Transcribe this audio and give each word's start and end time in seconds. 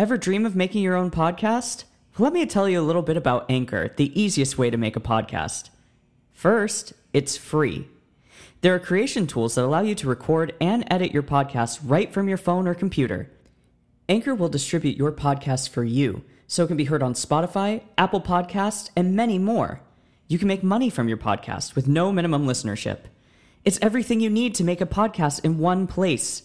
Ever 0.00 0.16
dream 0.16 0.46
of 0.46 0.54
making 0.54 0.84
your 0.84 0.94
own 0.94 1.10
podcast? 1.10 1.82
Let 2.18 2.32
me 2.32 2.46
tell 2.46 2.68
you 2.68 2.80
a 2.80 2.86
little 2.86 3.02
bit 3.02 3.16
about 3.16 3.50
Anchor, 3.50 3.92
the 3.96 4.12
easiest 4.20 4.56
way 4.56 4.70
to 4.70 4.76
make 4.76 4.94
a 4.94 5.00
podcast. 5.00 5.70
First, 6.30 6.92
it's 7.12 7.36
free. 7.36 7.88
There 8.60 8.72
are 8.76 8.78
creation 8.78 9.26
tools 9.26 9.56
that 9.56 9.64
allow 9.64 9.80
you 9.80 9.96
to 9.96 10.06
record 10.06 10.54
and 10.60 10.84
edit 10.88 11.10
your 11.10 11.24
podcast 11.24 11.80
right 11.82 12.12
from 12.12 12.28
your 12.28 12.38
phone 12.38 12.68
or 12.68 12.76
computer. 12.76 13.28
Anchor 14.08 14.36
will 14.36 14.48
distribute 14.48 14.96
your 14.96 15.10
podcast 15.10 15.70
for 15.70 15.82
you, 15.82 16.22
so 16.46 16.62
it 16.62 16.68
can 16.68 16.76
be 16.76 16.84
heard 16.84 17.02
on 17.02 17.14
Spotify, 17.14 17.82
Apple 17.98 18.20
Podcasts, 18.20 18.90
and 18.94 19.16
many 19.16 19.36
more. 19.36 19.80
You 20.28 20.38
can 20.38 20.46
make 20.46 20.62
money 20.62 20.90
from 20.90 21.08
your 21.08 21.18
podcast 21.18 21.74
with 21.74 21.88
no 21.88 22.12
minimum 22.12 22.46
listenership. 22.46 22.98
It's 23.64 23.80
everything 23.82 24.20
you 24.20 24.30
need 24.30 24.54
to 24.54 24.64
make 24.64 24.80
a 24.80 24.86
podcast 24.86 25.44
in 25.44 25.58
one 25.58 25.88
place. 25.88 26.44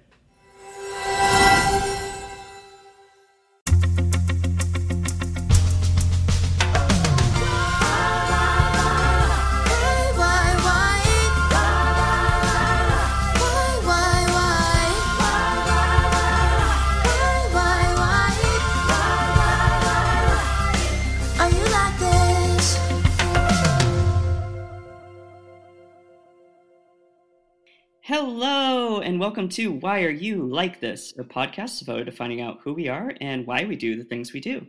Welcome 29.31 29.47
to 29.47 29.71
Why 29.71 30.03
Are 30.03 30.09
You 30.09 30.45
Like 30.45 30.81
This, 30.81 31.13
a 31.17 31.23
podcast 31.23 31.79
devoted 31.79 32.07
to 32.07 32.11
finding 32.11 32.41
out 32.41 32.59
who 32.61 32.73
we 32.73 32.89
are 32.89 33.13
and 33.21 33.47
why 33.47 33.63
we 33.63 33.77
do 33.77 33.95
the 33.95 34.03
things 34.03 34.33
we 34.33 34.41
do. 34.41 34.67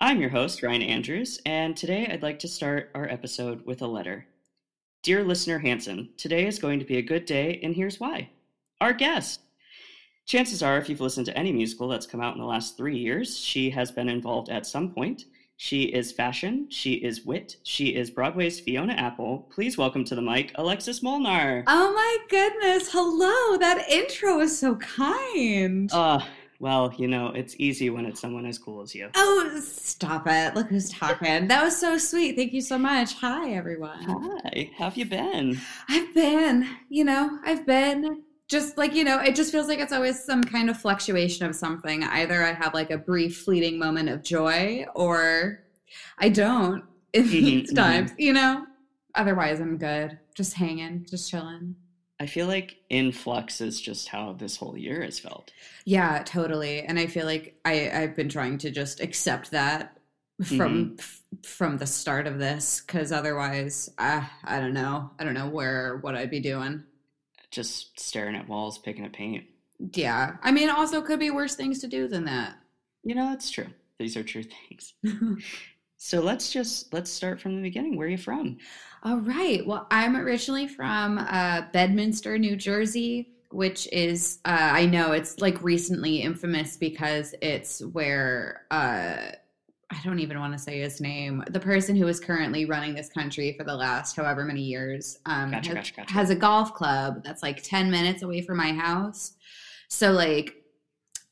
I'm 0.00 0.20
your 0.20 0.30
host, 0.30 0.62
Ryan 0.62 0.82
Andrews, 0.82 1.40
and 1.44 1.76
today 1.76 2.06
I'd 2.06 2.22
like 2.22 2.38
to 2.38 2.46
start 2.46 2.92
our 2.94 3.08
episode 3.08 3.66
with 3.66 3.82
a 3.82 3.86
letter. 3.88 4.24
Dear 5.02 5.24
listener 5.24 5.58
Hanson, 5.58 6.10
today 6.16 6.46
is 6.46 6.60
going 6.60 6.78
to 6.78 6.84
be 6.84 6.98
a 6.98 7.02
good 7.02 7.24
day, 7.24 7.58
and 7.64 7.74
here's 7.74 7.98
why. 7.98 8.30
Our 8.80 8.92
guest. 8.92 9.40
Chances 10.24 10.62
are, 10.62 10.78
if 10.78 10.88
you've 10.88 11.00
listened 11.00 11.26
to 11.26 11.36
any 11.36 11.50
musical 11.50 11.88
that's 11.88 12.06
come 12.06 12.20
out 12.20 12.36
in 12.36 12.40
the 12.40 12.46
last 12.46 12.76
three 12.76 12.96
years, 12.96 13.36
she 13.36 13.70
has 13.70 13.90
been 13.90 14.08
involved 14.08 14.50
at 14.50 14.66
some 14.66 14.92
point. 14.92 15.24
She 15.58 15.84
is 15.84 16.12
fashion, 16.12 16.66
she 16.68 16.94
is 16.94 17.24
wit, 17.24 17.56
she 17.62 17.94
is 17.94 18.10
Broadway's 18.10 18.60
Fiona 18.60 18.92
Apple. 18.92 19.48
Please 19.50 19.78
welcome 19.78 20.04
to 20.04 20.14
the 20.14 20.20
mic, 20.20 20.52
Alexis 20.56 21.02
Molnar. 21.02 21.64
Oh 21.66 21.92
my 21.94 22.16
goodness. 22.28 22.90
Hello. 22.92 23.56
That 23.56 23.88
intro 23.88 24.40
is 24.40 24.58
so 24.58 24.76
kind. 24.76 25.90
Uh, 25.90 26.20
well, 26.58 26.92
you 26.98 27.08
know, 27.08 27.28
it's 27.28 27.54
easy 27.58 27.88
when 27.88 28.04
it's 28.04 28.20
someone 28.20 28.44
as 28.44 28.58
cool 28.58 28.82
as 28.82 28.94
you. 28.94 29.08
oh, 29.16 29.60
stop 29.64 30.26
it. 30.26 30.54
Look 30.54 30.68
who's 30.68 30.90
talking. 30.90 31.48
That 31.48 31.64
was 31.64 31.78
so 31.80 31.96
sweet. 31.96 32.36
Thank 32.36 32.52
you 32.52 32.60
so 32.60 32.76
much. 32.76 33.14
Hi, 33.14 33.52
everyone. 33.52 34.02
Hi, 34.44 34.70
how 34.76 34.84
have 34.84 34.98
you 34.98 35.06
been? 35.06 35.58
I've 35.88 36.12
been, 36.14 36.68
you 36.90 37.04
know, 37.04 37.38
I've 37.46 37.64
been 37.66 38.22
just 38.48 38.78
like, 38.78 38.94
you 38.94 39.04
know, 39.04 39.20
it 39.20 39.34
just 39.34 39.50
feels 39.52 39.66
like 39.68 39.78
it's 39.80 39.92
always 39.92 40.22
some 40.22 40.42
kind 40.42 40.70
of 40.70 40.76
fluctuation 40.80 41.46
of 41.46 41.54
something. 41.54 42.04
Either 42.04 42.44
I 42.44 42.52
have 42.52 42.74
like 42.74 42.90
a 42.90 42.98
brief, 42.98 43.38
fleeting 43.42 43.78
moment 43.78 44.08
of 44.08 44.22
joy 44.22 44.86
or 44.94 45.64
I 46.18 46.28
don't 46.28 46.84
in 47.12 47.24
Mhm, 47.30 47.62
these 47.66 47.72
mhm. 47.72 47.72
times, 47.72 48.12
you 48.18 48.32
know? 48.32 48.66
Otherwise, 49.14 49.60
I'm 49.60 49.78
good. 49.78 50.18
Just 50.34 50.54
hanging, 50.54 51.06
just 51.10 51.30
chilling. 51.30 51.76
I 52.20 52.26
feel 52.26 52.46
like 52.46 52.82
influx 52.90 53.62
is 53.62 53.80
just 53.80 54.08
how 54.08 54.34
this 54.34 54.56
whole 54.58 54.76
year 54.76 55.02
has 55.02 55.18
felt. 55.18 55.54
Yeah, 55.84 56.22
totally. 56.24 56.80
And 56.82 56.98
I 56.98 57.06
feel 57.06 57.26
like 57.26 57.58
I 57.64 57.90
I've 57.90 58.16
been 58.16 58.28
trying 58.28 58.58
to 58.58 58.70
just 58.70 59.00
accept 59.00 59.50
that 59.52 59.96
from 60.42 60.96
f- 60.98 61.22
from 61.42 61.78
the 61.78 61.86
start 61.86 62.26
of 62.26 62.38
this 62.38 62.80
cuz 62.80 63.12
otherwise 63.12 63.90
I 63.98 64.28
I 64.44 64.60
don't 64.60 64.74
know. 64.74 65.10
I 65.18 65.24
don't 65.24 65.34
know 65.34 65.48
where 65.48 65.98
what 65.98 66.16
I'd 66.16 66.30
be 66.30 66.40
doing. 66.40 66.84
Just 67.50 67.98
staring 67.98 68.36
at 68.36 68.48
walls, 68.48 68.78
picking 68.78 69.04
at 69.04 69.12
paint. 69.12 69.44
Yeah. 69.92 70.36
I 70.42 70.52
mean, 70.52 70.70
also 70.70 71.02
could 71.02 71.20
be 71.20 71.30
worse 71.30 71.54
things 71.54 71.80
to 71.80 71.86
do 71.86 72.08
than 72.08 72.24
that. 72.24 72.56
You 73.02 73.14
know, 73.14 73.30
that's 73.30 73.50
true. 73.50 73.68
These 73.98 74.16
are 74.16 74.24
true 74.24 74.42
things. 74.68 74.94
So 75.98 76.20
let's 76.20 76.52
just 76.52 76.92
let's 76.92 77.10
start 77.10 77.40
from 77.40 77.56
the 77.56 77.62
beginning. 77.62 77.96
Where 77.96 78.06
are 78.06 78.10
you 78.10 78.18
from? 78.18 78.58
All 79.02 79.18
right. 79.18 79.66
Well, 79.66 79.86
I'm 79.90 80.16
originally 80.16 80.68
from 80.68 81.18
uh, 81.18 81.62
Bedminster, 81.72 82.38
New 82.38 82.56
Jersey, 82.56 83.30
which 83.50 83.88
is, 83.92 84.40
uh, 84.44 84.70
I 84.72 84.86
know 84.86 85.12
it's 85.12 85.40
like 85.40 85.62
recently 85.62 86.22
infamous 86.22 86.76
because 86.76 87.34
it's 87.40 87.80
where, 87.80 88.62
uh, 88.70 89.32
I 89.90 90.00
don't 90.04 90.18
even 90.18 90.40
want 90.40 90.52
to 90.52 90.58
say 90.58 90.80
his 90.80 91.00
name, 91.00 91.44
the 91.50 91.60
person 91.60 91.94
who 91.94 92.08
is 92.08 92.18
currently 92.18 92.64
running 92.64 92.94
this 92.94 93.08
country 93.08 93.54
for 93.56 93.62
the 93.64 93.74
last 93.74 94.16
however 94.16 94.44
many 94.44 94.62
years 94.62 95.18
um, 95.26 95.52
Gotcha, 95.52 95.68
has, 95.68 95.76
gotcha, 95.76 95.94
gotcha. 95.94 96.12
has 96.12 96.30
a 96.30 96.34
golf 96.34 96.74
club 96.74 97.22
that's 97.22 97.42
like 97.42 97.62
10 97.62 97.90
minutes 97.90 98.22
away 98.22 98.42
from 98.42 98.56
my 98.56 98.72
house. 98.72 99.34
So, 99.88 100.10
like, 100.10 100.56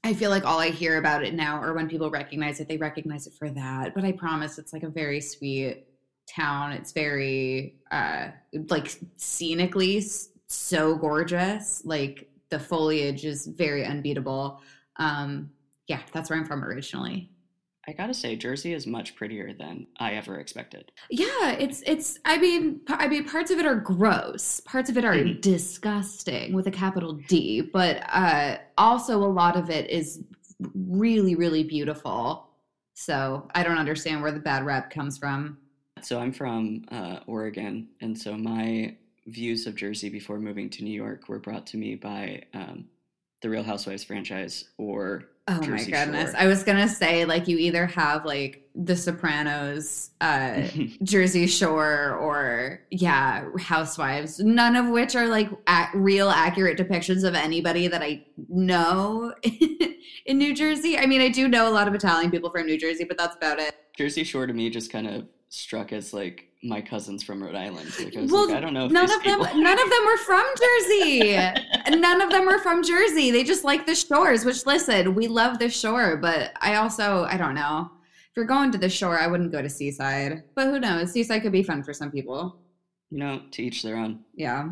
I 0.05 0.13
feel 0.13 0.31
like 0.31 0.45
all 0.45 0.61
I 0.61 0.69
hear 0.69 0.99
about 0.99 1.25
it 1.25 1.35
now, 1.35 1.61
or 1.61 1.73
when 1.73 1.89
people 1.89 2.11
recognize 2.11 2.61
it, 2.61 2.69
they 2.69 2.77
recognize 2.77 3.27
it 3.27 3.33
for 3.33 3.51
that. 3.51 3.95
But 3.95 4.05
I 4.05 4.13
promise 4.13 4.59
it's 4.59 4.73
like 4.73 4.83
a 4.83 4.89
very 4.89 5.21
sweet 5.21 5.87
town. 6.29 6.73
It's 6.73 6.93
very 6.93 7.77
uh 7.91 8.29
like 8.69 8.99
scenically 9.17 10.05
so 10.47 10.95
gorgeous. 10.97 11.83
Like 11.85 12.29
the 12.51 12.59
foliage 12.59 13.25
is 13.25 13.47
very 13.47 13.85
unbeatable. 13.85 14.61
Um 14.97 15.51
yeah, 15.87 16.01
that's 16.13 16.31
where 16.31 16.39
I'm 16.39 16.45
from 16.45 16.65
originally. 16.65 17.31
I 17.87 17.93
gotta 17.93 18.15
say, 18.15 18.35
Jersey 18.37 18.73
is 18.73 18.87
much 18.87 19.15
prettier 19.15 19.53
than 19.53 19.87
I 19.99 20.13
ever 20.15 20.39
expected. 20.39 20.91
Yeah, 21.11 21.53
it's 21.53 21.83
it's 21.87 22.19
I 22.25 22.39
mean 22.39 22.81
I 22.89 23.09
mean 23.09 23.25
parts 23.29 23.51
of 23.51 23.59
it 23.59 23.67
are 23.67 23.75
gross. 23.77 24.61
Parts 24.61 24.89
of 24.89 24.97
it 24.97 25.05
are 25.05 25.15
Mhm. 25.15 25.41
disgusting 25.41 26.53
with 26.55 26.67
a 26.67 26.71
capital 26.71 27.13
D, 27.29 27.61
but 27.61 28.03
uh 28.13 28.59
also 28.79 29.19
a 29.23 29.29
lot 29.29 29.57
of 29.57 29.69
it 29.71 29.91
is 29.91 30.25
really 30.75 31.35
really 31.35 31.65
beautiful. 31.65 32.49
So, 32.97 33.49
I 33.57 33.65
don't 33.65 33.77
understand 33.77 34.23
where 34.23 34.31
the 34.31 34.39
bad 34.39 34.65
rep 34.65 34.89
comes 34.89 35.19
from. 35.19 35.59
So 36.01 36.21
I'm 36.21 36.33
from 36.33 36.85
uh, 36.93 37.21
Oregon, 37.27 37.89
and 38.01 38.17
so 38.17 38.37
my 38.37 38.97
views 39.27 39.67
of 39.67 39.75
Jersey 39.75 40.09
before 40.11 40.39
moving 40.39 40.71
to 40.71 40.85
New 40.85 40.93
York 40.93 41.29
were 41.29 41.41
brought 41.41 41.67
to 41.69 41.77
me 41.77 41.97
by 41.97 42.45
um, 42.55 42.85
the 43.43 43.51
Real 43.51 43.65
Housewives 43.65 44.05
franchise 44.05 44.67
or 44.79 45.25
Oh 45.47 45.61
Jersey 45.61 45.91
my 45.91 46.05
goodness. 46.05 46.31
Shore. 46.31 46.41
I 46.41 46.47
was 46.47 46.63
going 46.63 46.79
to 46.79 46.89
say 46.89 47.27
like 47.27 47.49
you 47.49 47.59
either 47.59 47.85
have 47.87 48.25
like 48.25 48.67
The 48.75 48.97
Sopranos, 48.97 50.11
uh 50.23 50.63
Jersey 51.03 51.47
Shore 51.47 52.15
or 52.15 52.81
yeah, 52.91 53.45
Housewives, 53.59 54.41
none 54.41 54.75
of 54.75 54.89
which 54.89 55.15
are 55.15 55.29
like 55.29 55.51
ac 55.69 55.89
real 55.95 56.31
accurate 56.31 56.79
depictions 56.79 57.25
of 57.25 57.35
anybody 57.35 57.89
that 57.89 58.03
I 58.03 58.25
know 58.49 59.35
in 60.27 60.39
New 60.39 60.55
Jersey. 60.55 60.97
I 60.97 61.05
mean, 61.05 61.21
I 61.21 61.29
do 61.29 61.47
know 61.47 61.69
a 61.69 61.73
lot 61.73 61.89
of 61.89 61.95
Italian 61.95 62.31
people 62.31 62.51
from 62.51 62.65
New 62.67 62.79
Jersey, 62.79 63.05
but 63.05 63.19
that's 63.19 63.37
about 63.37 63.59
it. 63.59 63.75
Jersey 63.99 64.25
Shore 64.25 64.47
to 64.47 64.55
me 64.55 64.71
just 64.71 64.91
kind 64.91 65.07
of 65.07 65.27
struck 65.55 65.93
as 65.93 66.13
like 66.13 66.49
my 66.63 66.81
cousins 66.81 67.23
from 67.23 67.43
Rhode 67.43 67.55
Island. 67.55 67.93
Like 67.99 68.17
I 68.17 68.23
well, 68.23 68.49
like, 68.49 68.57
I 68.57 68.61
don't 68.61 68.75
know 68.75 68.87
if 68.87 68.93
none 68.93 69.11
of 69.11 69.23
them 69.23 69.41
none 69.41 69.79
of 69.79 69.91
them 69.91 70.07
were 70.07 70.17
from 70.19 70.45
Jersey. 70.59 71.37
none 71.91 72.21
of 72.21 72.31
them 72.31 72.47
were 72.47 72.59
from 72.59 72.83
Jersey. 72.83 73.31
They 73.31 73.45
just 73.45 73.65
like 73.65 73.87
the 73.87 73.95
shores, 73.95 74.45
which 74.45 74.67
listen, 74.67 75.15
we 75.15 75.29
love 75.29 75.59
the 75.59 75.69
shore, 75.69 76.17
but 76.17 76.53
I 76.61 76.77
also 76.77 77.25
I 77.25 77.37
don't 77.37 77.55
know. 77.55 77.91
If 78.31 78.37
you're 78.37 78.47
going 78.47 78.73
to 78.73 78.79
the 78.79 78.89
shore, 78.89 79.19
I 79.19 79.29
wouldn't 79.29 79.53
go 79.53 79.63
to 79.63 79.71
Seaside. 79.71 80.43
But 80.57 80.67
who 80.67 80.81
knows? 80.81 81.13
Seaside 81.13 81.43
could 81.43 81.53
be 81.53 81.63
fun 81.63 81.85
for 81.85 81.93
some 81.93 82.11
people. 82.11 82.59
you 83.11 83.19
know, 83.19 83.43
to 83.53 83.63
each 83.63 83.83
their 83.83 83.97
own. 83.97 84.25
Yeah. 84.35 84.71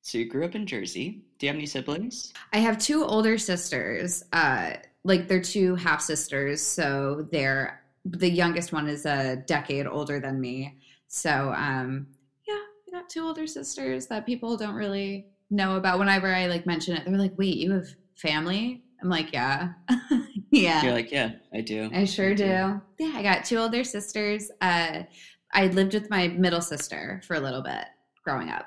So 0.00 0.16
you 0.18 0.24
grew 0.28 0.44
up 0.44 0.54
in 0.54 0.66
Jersey. 0.66 1.22
Do 1.38 1.46
you 1.46 1.48
have 1.48 1.56
any 1.56 1.66
siblings? 1.66 2.32
I 2.52 2.58
have 2.58 2.78
two 2.78 3.04
older 3.04 3.36
sisters. 3.36 4.24
Uh, 4.32 4.72
like 5.04 5.28
they're 5.28 5.42
two 5.42 5.74
half 5.74 6.00
sisters, 6.00 6.62
so 6.62 7.28
they're 7.30 7.81
the 8.04 8.30
youngest 8.30 8.72
one 8.72 8.88
is 8.88 9.06
a 9.06 9.36
decade 9.46 9.86
older 9.86 10.20
than 10.20 10.40
me. 10.40 10.78
So 11.08 11.52
um, 11.56 12.06
yeah, 12.46 12.58
I 12.88 12.90
got 12.98 13.08
two 13.08 13.24
older 13.24 13.46
sisters 13.46 14.06
that 14.08 14.26
people 14.26 14.56
don't 14.56 14.74
really 14.74 15.26
know 15.50 15.76
about. 15.76 15.98
Whenever 15.98 16.34
I 16.34 16.46
like 16.46 16.66
mention 16.66 16.96
it, 16.96 17.04
they're 17.04 17.16
like, 17.16 17.38
"Wait, 17.38 17.56
you 17.56 17.72
have 17.72 17.88
family?" 18.16 18.82
I'm 19.02 19.08
like, 19.08 19.32
"Yeah, 19.32 19.72
yeah." 20.50 20.82
You're 20.82 20.94
like, 20.94 21.12
yeah, 21.12 21.32
I 21.52 21.60
do. 21.60 21.90
I 21.92 22.04
sure 22.04 22.34
do. 22.34 22.44
Yeah, 22.44 23.12
I 23.14 23.22
got 23.22 23.44
two 23.44 23.58
older 23.58 23.84
sisters. 23.84 24.50
Uh, 24.60 25.02
I 25.52 25.66
lived 25.66 25.94
with 25.94 26.10
my 26.10 26.28
middle 26.28 26.62
sister 26.62 27.20
for 27.26 27.34
a 27.34 27.40
little 27.40 27.62
bit 27.62 27.84
growing 28.24 28.48
up. 28.48 28.66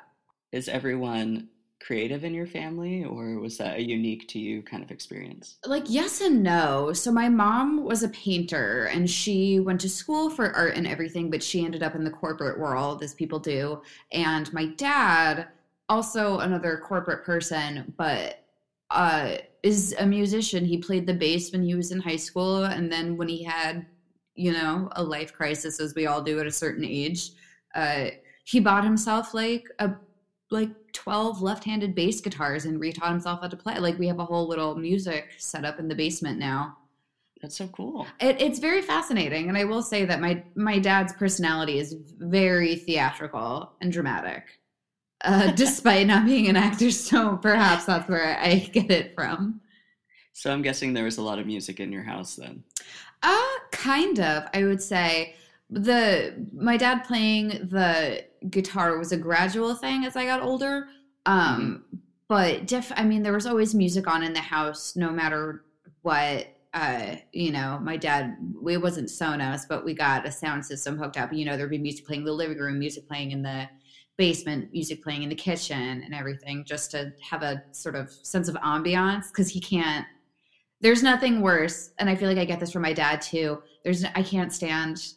Is 0.52 0.70
everyone 0.70 1.50
creative 1.80 2.24
in 2.24 2.34
your 2.34 2.48
family, 2.48 3.04
or 3.04 3.40
was 3.40 3.58
that 3.58 3.78
a 3.78 3.82
unique 3.82 4.28
to 4.30 4.40
you 4.40 4.62
kind 4.64 4.84
of 4.84 4.92
experience? 4.92 5.58
like 5.66 5.84
yes 5.88 6.22
and 6.22 6.42
no. 6.42 6.94
So 6.94 7.12
my 7.12 7.30
mom 7.30 7.84
was 7.84 8.04
a 8.04 8.10
painter 8.10 8.86
and 8.86 9.10
she 9.10 9.60
went 9.60 9.82
to 9.82 9.90
school 9.90 10.30
for 10.30 10.56
art 10.56 10.76
and 10.76 10.88
everything 10.88 11.30
but 11.30 11.44
she 11.44 11.66
ended 11.66 11.84
up 11.84 11.96
in 11.96 12.04
the 12.04 12.10
corporate 12.10 12.60
world 12.60 13.04
as 13.04 13.14
people 13.14 13.40
do. 13.40 13.82
And 14.12 14.52
my 14.54 14.68
dad 14.68 15.48
also 15.90 16.40
another 16.40 16.78
corporate 16.78 17.24
person 17.24 17.94
but 17.98 18.44
uh 18.92 19.38
is 19.64 19.96
a 20.00 20.06
musician. 20.06 20.66
He 20.66 20.78
played 20.78 21.06
the 21.08 21.14
bass 21.14 21.52
when 21.52 21.64
he 21.64 21.76
was 21.76 21.92
in 21.92 22.00
high 22.00 22.16
school 22.16 22.64
and 22.66 22.92
then 22.92 23.18
when 23.18 23.28
he 23.28 23.44
had 23.44 23.86
you 24.36 24.52
know 24.52 24.90
a 24.94 25.04
life 25.04 25.34
crisis 25.34 25.80
as 25.80 25.96
we 25.96 26.08
all 26.08 26.22
do 26.22 26.40
at 26.40 26.48
a 26.48 26.52
certain 26.52 26.84
age 26.84 27.32
uh 27.74 28.08
he 28.44 28.60
bought 28.60 28.84
himself 28.84 29.34
like 29.34 29.66
a 29.80 29.90
like 30.52 30.70
12 30.94 31.42
left-handed 31.42 31.96
bass 31.96 32.22
guitars 32.22 32.66
and 32.66 32.80
retaught 32.80 33.10
himself 33.10 33.42
how 33.42 33.48
to 33.48 33.58
play 33.58 33.78
like 33.80 33.98
we 33.98 34.08
have 34.08 34.20
a 34.20 34.26
whole 34.26 34.48
little 34.48 34.76
music 34.76 35.30
set 35.38 35.66
up 35.66 35.80
in 35.80 35.88
the 35.88 35.96
basement 35.96 36.38
now 36.40 36.78
That's 37.42 37.58
so 37.58 37.68
cool. 37.68 38.06
it, 38.20 38.40
it's 38.42 38.60
very 38.60 38.82
fascinating 38.82 39.50
and 39.50 39.58
i 39.58 39.64
will 39.64 39.82
say 39.82 40.06
that 40.06 40.22
my 40.22 40.44
my 40.56 40.78
dad's 40.80 41.14
personality 41.14 41.80
is 41.80 41.96
very 42.20 42.76
theatrical 42.76 43.72
and 43.82 43.92
dramatic 43.92 44.44
uh, 45.24 45.52
despite 45.56 46.06
not 46.08 46.26
being 46.26 46.48
an 46.48 46.56
actor 46.56 46.92
so 46.92 47.38
perhaps 47.38 47.86
that's 47.86 48.08
where 48.08 48.38
i 48.40 48.56
get 48.72 48.92
it 48.92 49.16
from 49.16 49.62
So 50.38 50.52
I'm 50.52 50.62
guessing 50.62 50.94
there 50.94 51.06
was 51.06 51.18
a 51.18 51.22
lot 51.22 51.40
of 51.40 51.46
music 51.48 51.80
in 51.80 51.94
your 51.94 52.04
house 52.04 52.36
then. 52.36 52.64
Uh 53.24 53.54
kind 53.72 54.20
of, 54.20 54.44
I 54.54 54.66
would 54.66 54.82
say. 54.82 55.36
The 55.76 56.48
my 56.56 56.78
dad 56.78 57.04
playing 57.04 57.50
the 57.70 58.24
guitar 58.50 58.98
was 58.98 59.12
a 59.12 59.18
gradual 59.18 59.76
thing 59.76 60.06
as 60.06 60.16
I 60.16 60.26
got 60.26 60.42
older. 60.42 60.88
Um 61.26 61.84
but 62.30 62.66
def 62.66 62.92
I 62.96 63.04
mean 63.04 63.24
there 63.24 63.34
was 63.34 63.46
always 63.46 63.76
music 63.76 64.08
on 64.08 64.24
in 64.24 64.34
the 64.34 64.40
house 64.40 64.96
no 64.96 65.12
matter 65.12 65.66
what 66.02 66.48
uh 66.74 67.16
you 67.34 67.52
know, 67.52 67.78
my 67.84 67.98
dad 67.98 68.38
it 68.70 68.82
wasn't 68.82 69.10
Sonos, 69.10 69.64
but 69.68 69.84
we 69.84 69.94
got 69.94 70.26
a 70.26 70.32
sound 70.32 70.66
system 70.66 70.98
hooked 70.98 71.18
up. 71.18 71.34
You 71.34 71.44
know, 71.44 71.58
there'd 71.58 71.70
be 71.70 71.78
music 71.78 72.06
playing 72.06 72.22
in 72.22 72.26
the 72.26 72.32
living 72.32 72.58
room, 72.58 72.80
music 72.80 73.06
playing 73.06 73.32
in 73.32 73.44
the 73.44 73.70
basement, 74.16 74.72
music 74.72 75.04
playing 75.04 75.24
in 75.24 75.30
the 75.30 75.36
kitchen 75.36 76.04
and 76.04 76.14
everything 76.14 76.64
just 76.66 76.90
to 76.92 77.12
have 77.22 77.44
a 77.44 77.62
sort 77.72 77.96
of 77.96 78.10
sense 78.24 78.48
of 78.48 78.56
ambiance 78.56 79.32
cuz 79.34 79.50
he 79.50 79.60
can't 79.60 80.06
there's 80.82 81.04
nothing 81.04 81.42
worse 81.42 81.92
and 82.00 82.10
i 82.10 82.16
feel 82.16 82.30
like 82.30 82.38
i 82.38 82.46
get 82.46 82.60
this 82.60 82.72
from 82.72 82.82
my 82.82 82.94
dad 82.94 83.22
too 83.22 83.62
there's 83.84 84.04
i 84.16 84.22
can't 84.22 84.54
stand 84.54 85.14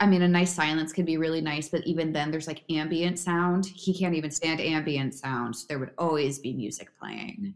i 0.00 0.06
mean 0.06 0.22
a 0.22 0.28
nice 0.28 0.52
silence 0.54 0.92
can 0.92 1.04
be 1.04 1.16
really 1.16 1.40
nice 1.40 1.68
but 1.68 1.86
even 1.86 2.12
then 2.12 2.30
there's 2.30 2.46
like 2.46 2.62
ambient 2.70 3.18
sound 3.18 3.66
he 3.66 3.92
can't 3.96 4.14
even 4.14 4.30
stand 4.30 4.60
ambient 4.60 5.14
sound 5.14 5.54
so 5.56 5.64
there 5.68 5.78
would 5.78 5.92
always 5.98 6.38
be 6.38 6.52
music 6.52 6.88
playing 6.98 7.54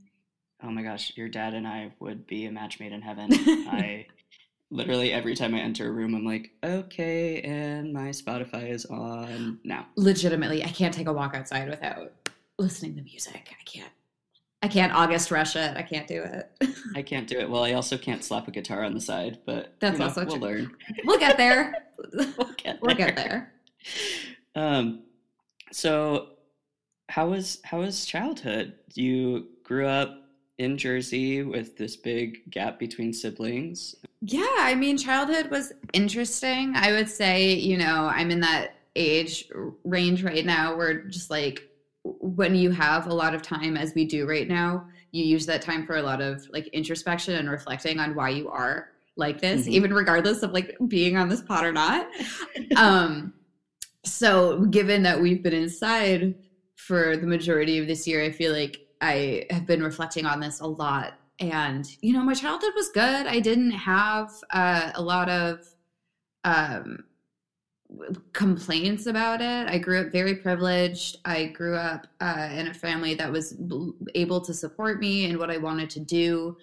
Oh 0.62 0.70
my 0.70 0.82
gosh, 0.82 1.16
your 1.16 1.28
dad 1.28 1.54
and 1.54 1.66
I 1.66 1.90
would 2.00 2.26
be 2.26 2.44
a 2.44 2.52
match 2.52 2.80
made 2.80 2.92
in 2.92 3.00
heaven. 3.00 3.30
I 3.66 4.06
literally 4.70 5.10
every 5.10 5.34
time 5.34 5.54
I 5.54 5.60
enter 5.60 5.88
a 5.88 5.90
room, 5.90 6.14
I'm 6.14 6.26
like, 6.26 6.50
okay, 6.62 7.40
and 7.40 7.94
my 7.94 8.10
Spotify 8.10 8.68
is 8.70 8.84
on 8.84 9.58
now. 9.64 9.86
legitimately 9.96 10.62
i 10.62 10.68
can't 10.68 10.92
take 10.92 11.06
a 11.08 11.12
walk 11.12 11.34
outside 11.34 11.68
without 11.70 12.12
listening 12.58 12.94
to 12.94 13.02
music 13.02 13.54
i 13.58 13.62
can't 13.64 13.90
i 14.62 14.68
can't 14.68 14.92
august 14.92 15.30
rush 15.30 15.56
it 15.56 15.76
i 15.76 15.82
can't 15.82 16.06
do 16.06 16.22
it 16.22 16.50
I 16.96 17.02
can't 17.02 17.28
do 17.28 17.38
it. 17.38 17.48
Well, 17.48 17.62
I 17.64 17.74
also 17.74 17.96
can't 17.96 18.24
slap 18.24 18.48
a 18.48 18.50
guitar 18.50 18.82
on 18.82 18.94
the 18.94 19.00
side, 19.00 19.38
but 19.46 19.74
That's 19.78 19.92
you 19.94 19.98
know, 20.00 20.04
also 20.06 20.24
we'll 20.26 20.38
true. 20.38 20.44
learn. 20.48 20.76
we'll 21.04 21.18
get 21.20 21.36
there 21.36 21.86
We'll 22.12 22.54
get 22.56 22.82
we'll 22.82 22.96
get 22.96 23.14
there 23.14 23.52
Um, 24.56 25.02
so 25.70 26.30
how 27.08 27.28
was 27.28 27.60
how 27.64 27.80
was 27.80 28.04
childhood? 28.06 28.74
You 28.94 29.48
grew 29.62 29.86
up 29.86 30.24
in 30.58 30.76
Jersey 30.76 31.42
with 31.42 31.76
this 31.76 31.96
big 31.96 32.50
gap 32.50 32.78
between 32.78 33.12
siblings. 33.12 33.94
Yeah, 34.20 34.46
I 34.58 34.74
mean, 34.74 34.98
childhood 34.98 35.50
was 35.50 35.72
interesting. 35.92 36.74
I 36.76 36.92
would 36.92 37.08
say, 37.08 37.54
you 37.54 37.78
know, 37.78 38.10
I'm 38.12 38.30
in 38.30 38.40
that 38.40 38.74
age 38.96 39.48
range 39.84 40.22
right 40.24 40.44
now 40.44 40.76
where 40.76 41.02
just 41.04 41.30
like 41.30 41.69
when 42.04 42.54
you 42.54 42.70
have 42.70 43.06
a 43.06 43.14
lot 43.14 43.34
of 43.34 43.42
time, 43.42 43.76
as 43.76 43.94
we 43.94 44.04
do 44.04 44.26
right 44.26 44.48
now, 44.48 44.86
you 45.12 45.24
use 45.24 45.46
that 45.46 45.62
time 45.62 45.86
for 45.86 45.96
a 45.96 46.02
lot 46.02 46.20
of 46.20 46.46
like 46.50 46.68
introspection 46.68 47.34
and 47.34 47.50
reflecting 47.50 47.98
on 47.98 48.14
why 48.14 48.30
you 48.30 48.48
are 48.48 48.88
like 49.16 49.40
this, 49.40 49.66
Mhm. 49.66 49.70
even 49.72 49.92
regardless 49.92 50.42
of 50.42 50.52
like 50.52 50.76
being 50.88 51.16
on 51.16 51.28
this 51.28 51.42
pot 51.42 51.64
or 51.64 51.72
not. 51.72 52.08
um, 52.76 53.34
so, 54.04 54.60
given 54.66 55.02
that 55.02 55.20
we've 55.20 55.42
been 55.42 55.52
inside 55.52 56.34
for 56.76 57.16
the 57.16 57.26
majority 57.26 57.78
of 57.78 57.86
this 57.86 58.06
year, 58.06 58.22
I 58.22 58.30
feel 58.30 58.52
like 58.52 58.80
I 59.00 59.44
have 59.50 59.66
been 59.66 59.82
reflecting 59.82 60.24
on 60.24 60.40
this 60.40 60.60
a 60.60 60.66
lot. 60.66 61.18
And, 61.38 61.86
you 62.00 62.12
know, 62.12 62.22
my 62.22 62.34
childhood 62.34 62.72
was 62.74 62.90
good. 62.90 63.26
I 63.26 63.40
didn't 63.40 63.70
have 63.72 64.30
uh, 64.50 64.92
a 64.94 65.02
lot 65.02 65.28
of 65.28 65.60
um, 66.44 67.04
complaints 68.32 69.06
about 69.06 69.40
it. 69.40 69.68
I 69.68 69.78
grew 69.78 70.00
up 70.00 70.12
very 70.12 70.34
privileged. 70.34 71.18
I 71.24 71.46
grew 71.46 71.76
up 71.76 72.06
uh, 72.20 72.48
in 72.52 72.68
a 72.68 72.74
family 72.74 73.14
that 73.14 73.30
was 73.30 73.56
able 74.14 74.40
to 74.40 74.54
support 74.54 75.00
me 75.00 75.24
in 75.24 75.38
what 75.38 75.50
I 75.50 75.58
wanted 75.58 75.90
to 75.90 76.00
do 76.00 76.56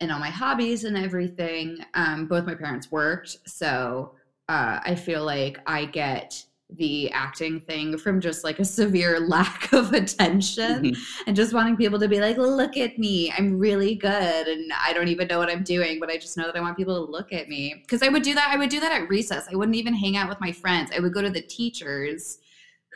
and 0.00 0.10
all 0.10 0.18
my 0.18 0.30
hobbies 0.30 0.84
and 0.84 0.96
everything. 0.96 1.78
Um, 1.94 2.26
both 2.26 2.44
my 2.44 2.54
parents 2.54 2.90
worked. 2.90 3.38
So 3.46 4.14
uh, 4.48 4.80
I 4.84 4.94
feel 4.94 5.24
like 5.24 5.60
I 5.66 5.84
get 5.84 6.44
the 6.76 7.10
acting 7.12 7.60
thing 7.60 7.98
from 7.98 8.20
just 8.20 8.44
like 8.44 8.58
a 8.58 8.64
severe 8.64 9.20
lack 9.28 9.72
of 9.72 9.92
attention 9.92 10.94
and 11.26 11.36
just 11.36 11.52
wanting 11.52 11.76
people 11.76 11.98
to 11.98 12.08
be 12.08 12.20
like, 12.20 12.36
look 12.38 12.76
at 12.76 12.98
me, 12.98 13.32
I'm 13.36 13.58
really 13.58 13.94
good. 13.94 14.48
And 14.48 14.72
I 14.72 14.92
don't 14.92 15.08
even 15.08 15.28
know 15.28 15.38
what 15.38 15.50
I'm 15.50 15.62
doing, 15.62 16.00
but 16.00 16.10
I 16.10 16.16
just 16.16 16.36
know 16.36 16.46
that 16.46 16.56
I 16.56 16.60
want 16.60 16.76
people 16.76 17.04
to 17.04 17.10
look 17.12 17.32
at 17.32 17.48
me. 17.48 17.74
Because 17.82 18.02
I 18.02 18.08
would 18.08 18.22
do 18.22 18.34
that. 18.34 18.48
I 18.50 18.56
would 18.56 18.70
do 18.70 18.80
that 18.80 18.92
at 18.92 19.08
recess. 19.08 19.48
I 19.52 19.56
wouldn't 19.56 19.76
even 19.76 19.94
hang 19.94 20.16
out 20.16 20.28
with 20.28 20.40
my 20.40 20.52
friends. 20.52 20.90
I 20.96 21.00
would 21.00 21.12
go 21.14 21.22
to 21.22 21.30
the 21.30 21.42
teachers 21.42 22.38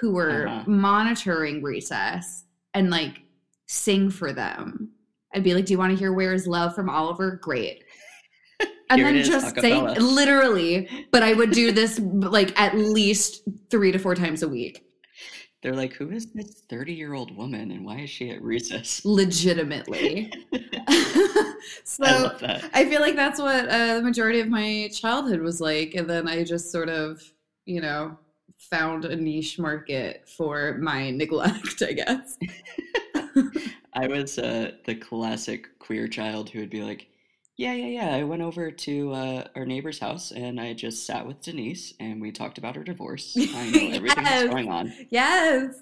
who 0.00 0.12
were 0.12 0.47
Uh-huh. 0.49 0.64
monitoring 0.71 1.62
recess 1.62 2.45
and 2.75 2.90
like 2.90 3.21
sing 3.66 4.11
for 4.11 4.33
them. 4.33 4.90
I'd 5.35 5.42
be 5.42 5.52
like, 5.54 5.66
do 5.66 5.73
you 5.75 5.78
want 5.78 5.92
to 5.92 5.99
hear 5.99 6.12
Where 6.14 6.33
is 6.33 6.47
Love 6.47 6.75
from 6.75 6.88
Oliver? 6.88 7.38
Great. 7.42 7.85
And 8.88 9.02
then 9.02 9.25
just 9.25 9.59
say 9.61 9.81
literally, 9.99 11.07
but 11.11 11.23
I 11.23 11.33
would 11.33 11.50
do 11.50 11.73
this 11.81 11.99
like 11.99 12.59
at 12.61 12.76
least 12.76 13.43
three 13.71 13.93
to 13.93 13.99
four 13.99 14.14
times 14.14 14.43
a 14.43 14.49
week. 14.49 14.83
They're 15.62 15.75
like, 15.75 15.95
who 15.95 16.11
is 16.11 16.26
this 16.33 16.62
30 16.69 16.93
year 16.93 17.14
old 17.14 17.37
woman 17.37 17.73
and 17.73 17.85
why 17.85 18.00
is 18.00 18.11
she 18.11 18.31
at 18.31 18.43
recess? 18.43 19.05
legitimately. 19.05 20.33
so 21.85 22.05
I. 22.05 22.71
I 22.73 22.85
feel 22.85 23.00
like 23.00 23.16
that's 23.16 23.40
what 23.40 23.69
uh, 23.69 23.97
the 23.97 24.02
majority 24.02 24.40
of 24.40 24.49
my 24.49 24.88
childhood 24.93 25.40
was 25.40 25.61
like, 25.61 25.95
and 25.95 26.09
then 26.09 26.28
I 26.28 26.45
just 26.45 26.71
sort 26.71 26.88
of, 26.88 27.21
you 27.64 27.81
know, 27.81 28.16
found 28.57 29.07
a 29.07 29.16
niche 29.16 29.59
market 29.59 30.28
for 30.28 30.78
my 30.78 31.11
neglect. 31.11 31.83
I 31.83 31.93
guess. 31.93 32.38
I 33.95 34.07
was 34.07 34.38
uh, 34.38 34.73
the 34.85 34.95
classic 34.95 35.78
queer 35.78 36.07
child 36.07 36.50
who 36.50 36.61
would 36.61 36.71
be 36.71 36.83
like, 36.83 37.09
yeah, 37.56 37.72
yeah, 37.72 37.86
yeah. 37.86 38.16
I 38.16 38.22
went 38.22 38.42
over 38.42 38.70
to 38.70 39.12
uh, 39.12 39.44
our 39.54 39.64
neighbor's 39.64 39.98
house 39.98 40.30
and 40.30 40.60
I 40.60 40.72
just 40.75 41.06
sat 41.06 41.26
with 41.26 41.42
Denise 41.42 41.94
and 42.00 42.20
we 42.20 42.32
talked 42.32 42.58
about 42.58 42.76
her 42.76 42.84
divorce. 42.84 43.34
I 43.36 43.70
know 43.70 43.90
everything 43.92 44.25
that's 44.25 44.48
going 44.48 44.70
on. 44.70 44.92
Yes. 45.10 45.75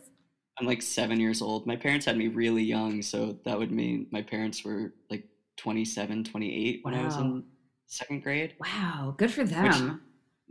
I'm 0.59 0.67
like 0.67 0.83
seven 0.83 1.19
years 1.19 1.43
old. 1.43 1.67
My 1.67 1.77
parents 1.77 2.07
had 2.07 2.17
me 2.17 2.29
really 2.29 2.63
young, 2.63 3.03
so 3.03 3.37
that 3.45 3.59
would 3.59 3.73
mean 3.73 4.07
my 4.13 4.23
parents 4.23 4.65
were 4.65 4.95
like 5.11 5.25
27, 5.57 6.25
28 6.25 6.81
when 6.83 6.95
I 6.95 7.05
was 7.05 7.17
in 7.17 7.45
second 7.87 8.23
grade. 8.23 8.55
Wow. 8.61 9.15
Good 9.17 9.33
for 9.33 9.45
them. 9.45 10.03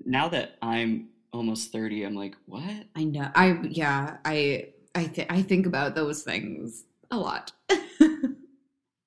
Now 0.06 0.28
that 0.28 0.58
I'm 0.62 1.10
almost 1.32 1.72
30, 1.72 2.04
I'm 2.04 2.16
like, 2.16 2.36
what? 2.48 2.86
I 2.96 3.06
know. 3.06 3.30
I 3.34 3.60
yeah. 3.70 4.18
I 4.26 4.74
I 4.94 5.06
th- 5.06 5.28
I 5.30 5.42
think 5.42 5.66
about 5.66 5.96
those 5.96 6.24
things 6.24 6.84
a 7.12 7.18
lot. 7.18 7.54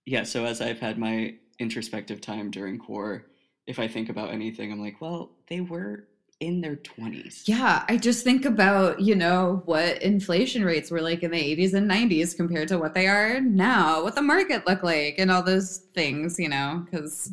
Yeah, 0.06 0.22
so 0.22 0.44
as 0.44 0.60
I've 0.60 0.78
had 0.78 0.98
my 0.98 1.34
introspective 1.58 2.20
time 2.20 2.50
during 2.50 2.78
core, 2.78 3.26
if 3.66 3.78
I 3.78 3.88
think 3.88 4.08
about 4.08 4.30
anything, 4.30 4.72
I'm 4.72 4.80
like, 4.80 5.00
well, 5.00 5.32
they 5.48 5.60
were 5.60 6.06
in 6.40 6.60
their 6.60 6.76
20s. 6.76 7.48
yeah, 7.48 7.84
I 7.88 7.96
just 7.96 8.22
think 8.22 8.44
about 8.44 9.00
you 9.00 9.14
know 9.14 9.62
what 9.64 10.02
inflation 10.02 10.64
rates 10.64 10.90
were 10.90 11.00
like 11.00 11.22
in 11.22 11.30
the 11.30 11.56
80s 11.56 11.72
and 11.72 11.90
90s 11.90 12.36
compared 12.36 12.68
to 12.68 12.78
what 12.78 12.92
they 12.92 13.06
are 13.06 13.40
now. 13.40 14.02
What 14.02 14.14
the 14.14 14.22
market 14.22 14.66
looked 14.66 14.84
like, 14.84 15.14
and 15.18 15.30
all 15.30 15.42
those 15.42 15.78
things. 15.94 16.38
You 16.38 16.50
know, 16.50 16.84
because 16.84 17.32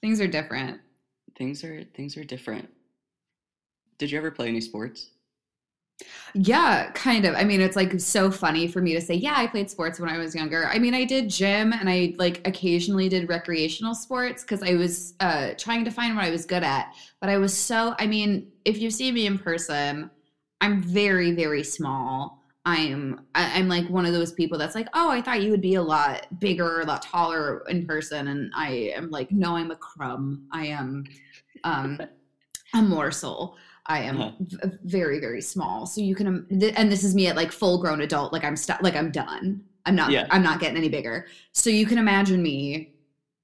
things 0.00 0.20
are 0.20 0.28
different. 0.28 0.80
Things 1.36 1.64
are 1.64 1.84
things 1.94 2.16
are 2.16 2.24
different. 2.24 2.68
Did 3.98 4.10
you 4.10 4.18
ever 4.18 4.30
play 4.30 4.48
any 4.48 4.60
sports? 4.60 5.10
Yeah, 6.34 6.90
kind 6.92 7.24
of. 7.24 7.34
I 7.34 7.44
mean, 7.44 7.60
it's 7.60 7.76
like 7.76 7.98
so 8.00 8.30
funny 8.30 8.68
for 8.68 8.82
me 8.82 8.92
to 8.92 9.00
say, 9.00 9.14
yeah, 9.14 9.34
I 9.36 9.46
played 9.46 9.70
sports 9.70 9.98
when 9.98 10.10
I 10.10 10.18
was 10.18 10.34
younger. 10.34 10.66
I 10.66 10.78
mean, 10.78 10.94
I 10.94 11.04
did 11.04 11.30
gym 11.30 11.72
and 11.72 11.88
I 11.88 12.14
like 12.18 12.46
occasionally 12.46 13.08
did 13.08 13.28
recreational 13.28 13.94
sports 13.94 14.42
because 14.42 14.62
I 14.62 14.74
was 14.74 15.14
uh, 15.20 15.52
trying 15.56 15.84
to 15.86 15.90
find 15.90 16.14
what 16.14 16.24
I 16.24 16.30
was 16.30 16.44
good 16.44 16.62
at. 16.62 16.92
But 17.20 17.30
I 17.30 17.38
was 17.38 17.56
so, 17.56 17.94
I 17.98 18.06
mean, 18.06 18.48
if 18.64 18.78
you 18.78 18.90
see 18.90 19.10
me 19.10 19.26
in 19.26 19.38
person, 19.38 20.10
I'm 20.60 20.82
very, 20.82 21.32
very 21.32 21.62
small. 21.62 22.42
I'm, 22.66 23.20
I'm 23.34 23.68
like 23.68 23.88
one 23.88 24.04
of 24.06 24.12
those 24.12 24.32
people 24.32 24.58
that's 24.58 24.74
like, 24.74 24.88
oh, 24.92 25.08
I 25.08 25.22
thought 25.22 25.40
you 25.40 25.50
would 25.52 25.60
be 25.60 25.76
a 25.76 25.82
lot 25.82 26.26
bigger, 26.40 26.80
a 26.80 26.84
lot 26.84 27.00
taller 27.00 27.62
in 27.68 27.86
person. 27.86 28.28
And 28.28 28.52
I 28.54 28.92
am 28.94 29.08
like, 29.10 29.30
no, 29.30 29.56
I'm 29.56 29.70
a 29.70 29.76
crumb. 29.76 30.48
I 30.52 30.66
am 30.66 31.04
um, 31.64 32.00
a 32.74 32.82
morsel. 32.82 33.56
I 33.88 34.00
am 34.00 34.20
Uh-huh. 34.20 34.32
v- 34.40 34.58
very 34.84 35.20
very 35.20 35.40
small. 35.40 35.86
So 35.86 36.00
you 36.00 36.14
can 36.14 36.26
um, 36.26 36.46
th- 36.48 36.74
and 36.76 36.90
this 36.90 37.04
is 37.04 37.14
me 37.14 37.26
at 37.28 37.36
like 37.36 37.52
full 37.52 37.78
grown 37.78 38.00
adult 38.00 38.32
like 38.32 38.44
I'm 38.44 38.56
st- 38.56 38.82
like 38.82 38.96
I'm 38.96 39.10
done. 39.10 39.62
I'm 39.84 39.94
not 39.94 40.10
Yeah. 40.10 40.26
I'm 40.30 40.42
not 40.42 40.60
getting 40.60 40.76
any 40.76 40.88
bigger. 40.88 41.26
So 41.52 41.70
you 41.70 41.86
can 41.86 41.98
imagine 41.98 42.42
me 42.42 42.92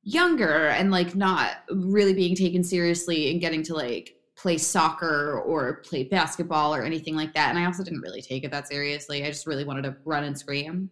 younger 0.03 0.67
and 0.69 0.91
like 0.91 1.15
not 1.15 1.59
really 1.71 2.13
being 2.13 2.35
taken 2.35 2.65
seriously 2.65 3.31
and 3.31 3.41
getting 3.41 3.63
to 3.63 3.75
like 3.75 4.17
play 4.37 4.59
soccer 4.59 5.41
or 5.41 5.77
play 5.85 6.03
basketball 6.03 6.75
or 6.75 6.83
anything 6.83 7.15
like 7.15 7.33
that. 7.35 7.51
And 7.51 7.59
I 7.59 7.65
also 7.67 7.85
didn't 7.85 8.01
really 8.01 8.23
take 8.23 8.43
it 8.43 8.51
that 8.51 8.67
seriously. 8.67 9.25
I 9.25 9.29
just 9.29 9.47
really 9.47 9.65
wanted 9.65 9.83
to 9.83 9.97
run 10.05 10.25
and 10.25 10.37
scream. 10.37 10.91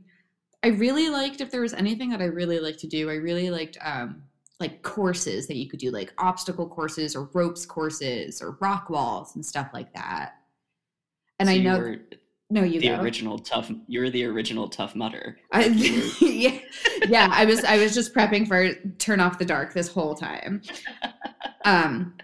I 0.62 0.69
really 0.69 1.09
liked 1.09 1.40
if 1.40 1.50
there 1.50 1.62
was 1.62 1.73
anything 1.75 2.11
that 2.11 2.21
I 2.21 2.26
really 2.26 2.61
liked 2.61 2.78
to 2.80 2.87
do, 2.87 3.11
I 3.11 3.14
really 3.14 3.50
liked 3.50 3.78
um 3.83 4.23
like 4.61 4.83
courses 4.83 5.47
that 5.49 5.57
you 5.57 5.69
could 5.69 5.81
do 5.81 5.90
like 5.90 6.12
obstacle 6.19 6.69
courses 6.69 7.17
or 7.17 7.31
ropes 7.33 7.64
courses 7.67 8.40
or 8.43 8.59
rock 8.61 8.90
walls 8.90 9.35
and 9.35 9.45
stuff 9.45 9.69
like 9.73 9.93
that. 9.95 10.35
And 11.38 11.49
So 11.49 11.55
I 11.55 11.59
know 11.59 11.79
were 11.79 11.97
no 12.50 12.62
you 12.64 12.81
the 12.81 12.88
go. 12.88 13.00
original 13.00 13.38
tough 13.38 13.71
you're 13.87 14.11
the 14.11 14.25
original 14.26 14.69
Tough 14.69 14.95
Mudder. 14.95 15.38
I, 15.52 15.69
Like, 15.69 15.79
you 15.79 15.95
were- 16.21 16.26
yeah, 16.29 16.59
yeah. 17.09 17.29
I 17.33 17.45
was 17.47 17.64
I 17.64 17.79
was 17.79 17.95
just 17.95 18.14
prepping 18.14 18.47
for 18.47 18.75
turn 18.99 19.21
off 19.21 19.38
the 19.38 19.45
dark 19.47 19.73
this 19.73 19.88
whole 19.88 20.14
time. 20.14 20.61
Um, 21.64 22.14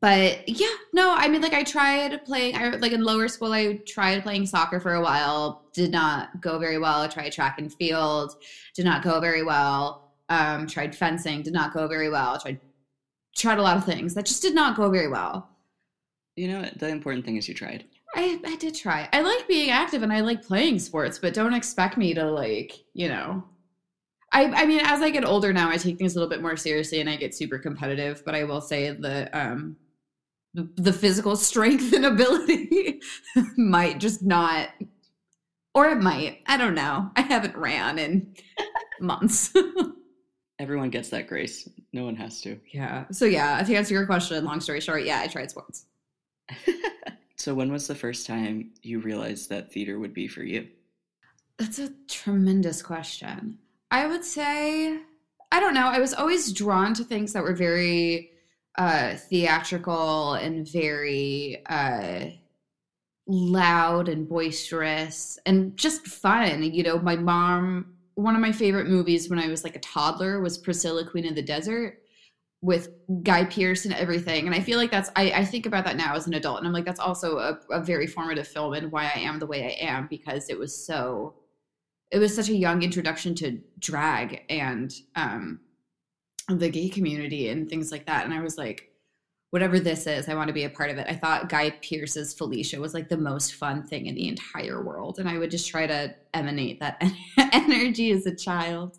but 0.00 0.46
yeah, 0.48 0.68
no. 0.92 1.14
I 1.16 1.28
mean, 1.28 1.40
like 1.40 1.54
I 1.54 1.62
tried 1.64 2.24
playing. 2.24 2.56
I 2.56 2.68
like 2.76 2.92
in 2.92 3.02
lower 3.04 3.28
school. 3.28 3.52
I 3.52 3.74
tried 3.86 4.22
playing 4.22 4.46
soccer 4.46 4.80
for 4.80 4.94
a 4.94 5.00
while. 5.00 5.68
Did 5.72 5.90
not 5.92 6.40
go 6.40 6.58
very 6.58 6.78
well. 6.78 7.00
I 7.02 7.08
tried 7.08 7.32
track 7.32 7.58
and 7.58 7.72
field. 7.72 8.34
Did 8.74 8.84
not 8.84 9.02
go 9.02 9.18
very 9.20 9.42
well. 9.42 10.07
Um, 10.28 10.66
tried 10.66 10.94
fencing. 10.94 11.42
Did 11.42 11.52
not 11.54 11.72
go 11.72 11.88
very 11.88 12.10
well. 12.10 12.38
Tried 12.38 12.60
tried 13.36 13.58
a 13.58 13.62
lot 13.62 13.76
of 13.76 13.84
things 13.84 14.14
that 14.14 14.26
just 14.26 14.42
did 14.42 14.54
not 14.54 14.76
go 14.76 14.90
very 14.90 15.08
well. 15.08 15.48
you 16.36 16.48
know, 16.48 16.68
the 16.76 16.88
important 16.88 17.24
thing 17.24 17.36
is 17.36 17.48
you 17.48 17.54
tried. 17.54 17.84
I, 18.14 18.40
I 18.44 18.56
did 18.56 18.74
try. 18.74 19.08
I 19.12 19.20
like 19.20 19.46
being 19.48 19.70
active 19.70 20.02
and 20.02 20.12
I 20.12 20.20
like 20.20 20.42
playing 20.44 20.78
sports, 20.78 21.18
but 21.18 21.34
don't 21.34 21.52
expect 21.54 21.96
me 21.96 22.14
to 22.14 22.24
like, 22.30 22.72
you 22.94 23.08
know. 23.08 23.44
I 24.32 24.44
I 24.46 24.66
mean, 24.66 24.80
as 24.82 25.00
I 25.02 25.10
get 25.10 25.24
older 25.24 25.52
now, 25.52 25.70
I 25.70 25.76
take 25.76 25.98
things 25.98 26.14
a 26.14 26.18
little 26.18 26.28
bit 26.30 26.42
more 26.42 26.56
seriously 26.56 27.00
and 27.00 27.08
I 27.08 27.16
get 27.16 27.34
super 27.34 27.58
competitive, 27.58 28.22
but 28.24 28.34
I 28.34 28.44
will 28.44 28.60
say 28.60 28.90
the 28.90 29.28
um 29.38 29.76
the, 30.54 30.68
the 30.76 30.92
physical 30.92 31.36
strength 31.48 31.92
and 31.92 32.04
ability 32.06 33.00
might 33.56 33.98
just 34.00 34.22
not 34.22 34.68
or 35.74 35.86
it 35.90 36.00
might. 36.00 36.40
I 36.46 36.56
don't 36.56 36.74
know. 36.74 37.10
I 37.16 37.22
haven't 37.22 37.56
ran 37.56 37.98
in 37.98 38.34
months. 39.00 39.52
Everyone 40.58 40.90
gets 40.90 41.08
that 41.10 41.28
grace. 41.28 41.68
No 41.92 42.04
one 42.04 42.16
has 42.16 42.40
to. 42.42 42.58
yeah. 42.72 43.04
So 43.12 43.24
yeah, 43.24 43.62
to 43.62 43.74
answer 43.74 43.94
your 43.94 44.06
question, 44.06 44.44
long 44.44 44.60
story 44.60 44.80
short, 44.80 45.04
yeah, 45.04 45.20
I 45.20 45.26
tried 45.28 45.50
sports. 45.50 45.86
So 47.38 47.54
when 47.54 47.70
was 47.70 47.86
the 47.86 47.94
first 47.94 48.26
time 48.26 48.72
you 48.82 48.98
realized 48.98 49.48
that 49.48 49.72
theater 49.72 49.98
would 49.98 50.12
be 50.12 50.26
for 50.26 50.42
you? 50.42 50.66
That's 51.56 51.78
a 51.78 51.92
tremendous 52.08 52.82
question. 52.82 53.58
I 53.92 54.08
would 54.08 54.24
say, 54.24 54.98
I 55.52 55.60
don't 55.60 55.72
know. 55.72 55.86
I 55.86 56.00
was 56.00 56.12
always 56.12 56.52
drawn 56.52 56.94
to 56.94 57.04
things 57.04 57.32
that 57.32 57.44
were 57.44 57.54
very 57.54 58.32
uh, 58.76 59.14
theatrical 59.14 60.34
and 60.34 60.68
very 60.68 61.62
uh, 61.66 62.26
loud 63.28 64.08
and 64.08 64.28
boisterous 64.28 65.38
and 65.46 65.76
just 65.76 66.06
fun. 66.08 66.64
You 66.64 66.82
know, 66.82 66.98
my 66.98 67.14
mom, 67.16 67.94
one 68.18 68.34
of 68.34 68.40
my 68.40 68.50
favorite 68.50 68.88
movies 68.88 69.30
when 69.30 69.38
I 69.38 69.46
was 69.46 69.62
like 69.62 69.76
a 69.76 69.80
toddler 69.80 70.40
was 70.40 70.58
Priscilla, 70.58 71.08
Queen 71.08 71.28
of 71.28 71.36
the 71.36 71.42
Desert 71.42 72.02
with 72.60 72.88
Guy 73.22 73.44
Pearce 73.44 73.84
and 73.84 73.94
everything. 73.94 74.44
And 74.44 74.56
I 74.56 74.58
feel 74.58 74.76
like 74.76 74.90
that's, 74.90 75.08
I, 75.14 75.30
I 75.30 75.44
think 75.44 75.66
about 75.66 75.84
that 75.84 75.96
now 75.96 76.16
as 76.16 76.26
an 76.26 76.34
adult. 76.34 76.58
And 76.58 76.66
I'm 76.66 76.72
like, 76.72 76.84
that's 76.84 76.98
also 76.98 77.38
a, 77.38 77.60
a 77.70 77.80
very 77.80 78.08
formative 78.08 78.48
film 78.48 78.74
and 78.74 78.90
why 78.90 79.04
I 79.14 79.20
am 79.20 79.38
the 79.38 79.46
way 79.46 79.64
I 79.66 79.86
am 79.86 80.08
because 80.10 80.50
it 80.50 80.58
was 80.58 80.84
so, 80.84 81.36
it 82.10 82.18
was 82.18 82.34
such 82.34 82.48
a 82.48 82.56
young 82.56 82.82
introduction 82.82 83.36
to 83.36 83.60
drag 83.78 84.42
and 84.50 84.92
um, 85.14 85.60
the 86.48 86.70
gay 86.70 86.88
community 86.88 87.50
and 87.50 87.70
things 87.70 87.92
like 87.92 88.06
that. 88.06 88.24
And 88.24 88.34
I 88.34 88.40
was 88.40 88.58
like, 88.58 88.90
whatever 89.50 89.80
this 89.80 90.06
is, 90.06 90.28
I 90.28 90.34
want 90.34 90.48
to 90.48 90.54
be 90.54 90.64
a 90.64 90.70
part 90.70 90.90
of 90.90 90.98
it. 90.98 91.06
I 91.08 91.14
thought 91.14 91.48
Guy 91.48 91.70
Pearce's 91.70 92.34
Felicia 92.34 92.80
was 92.80 92.94
like 92.94 93.08
the 93.08 93.16
most 93.16 93.54
fun 93.54 93.82
thing 93.82 94.06
in 94.06 94.14
the 94.14 94.28
entire 94.28 94.82
world. 94.82 95.18
And 95.18 95.28
I 95.28 95.38
would 95.38 95.50
just 95.50 95.68
try 95.68 95.86
to 95.86 96.14
emanate 96.34 96.80
that 96.80 97.02
energy 97.52 98.10
as 98.10 98.26
a 98.26 98.34
child. 98.34 98.98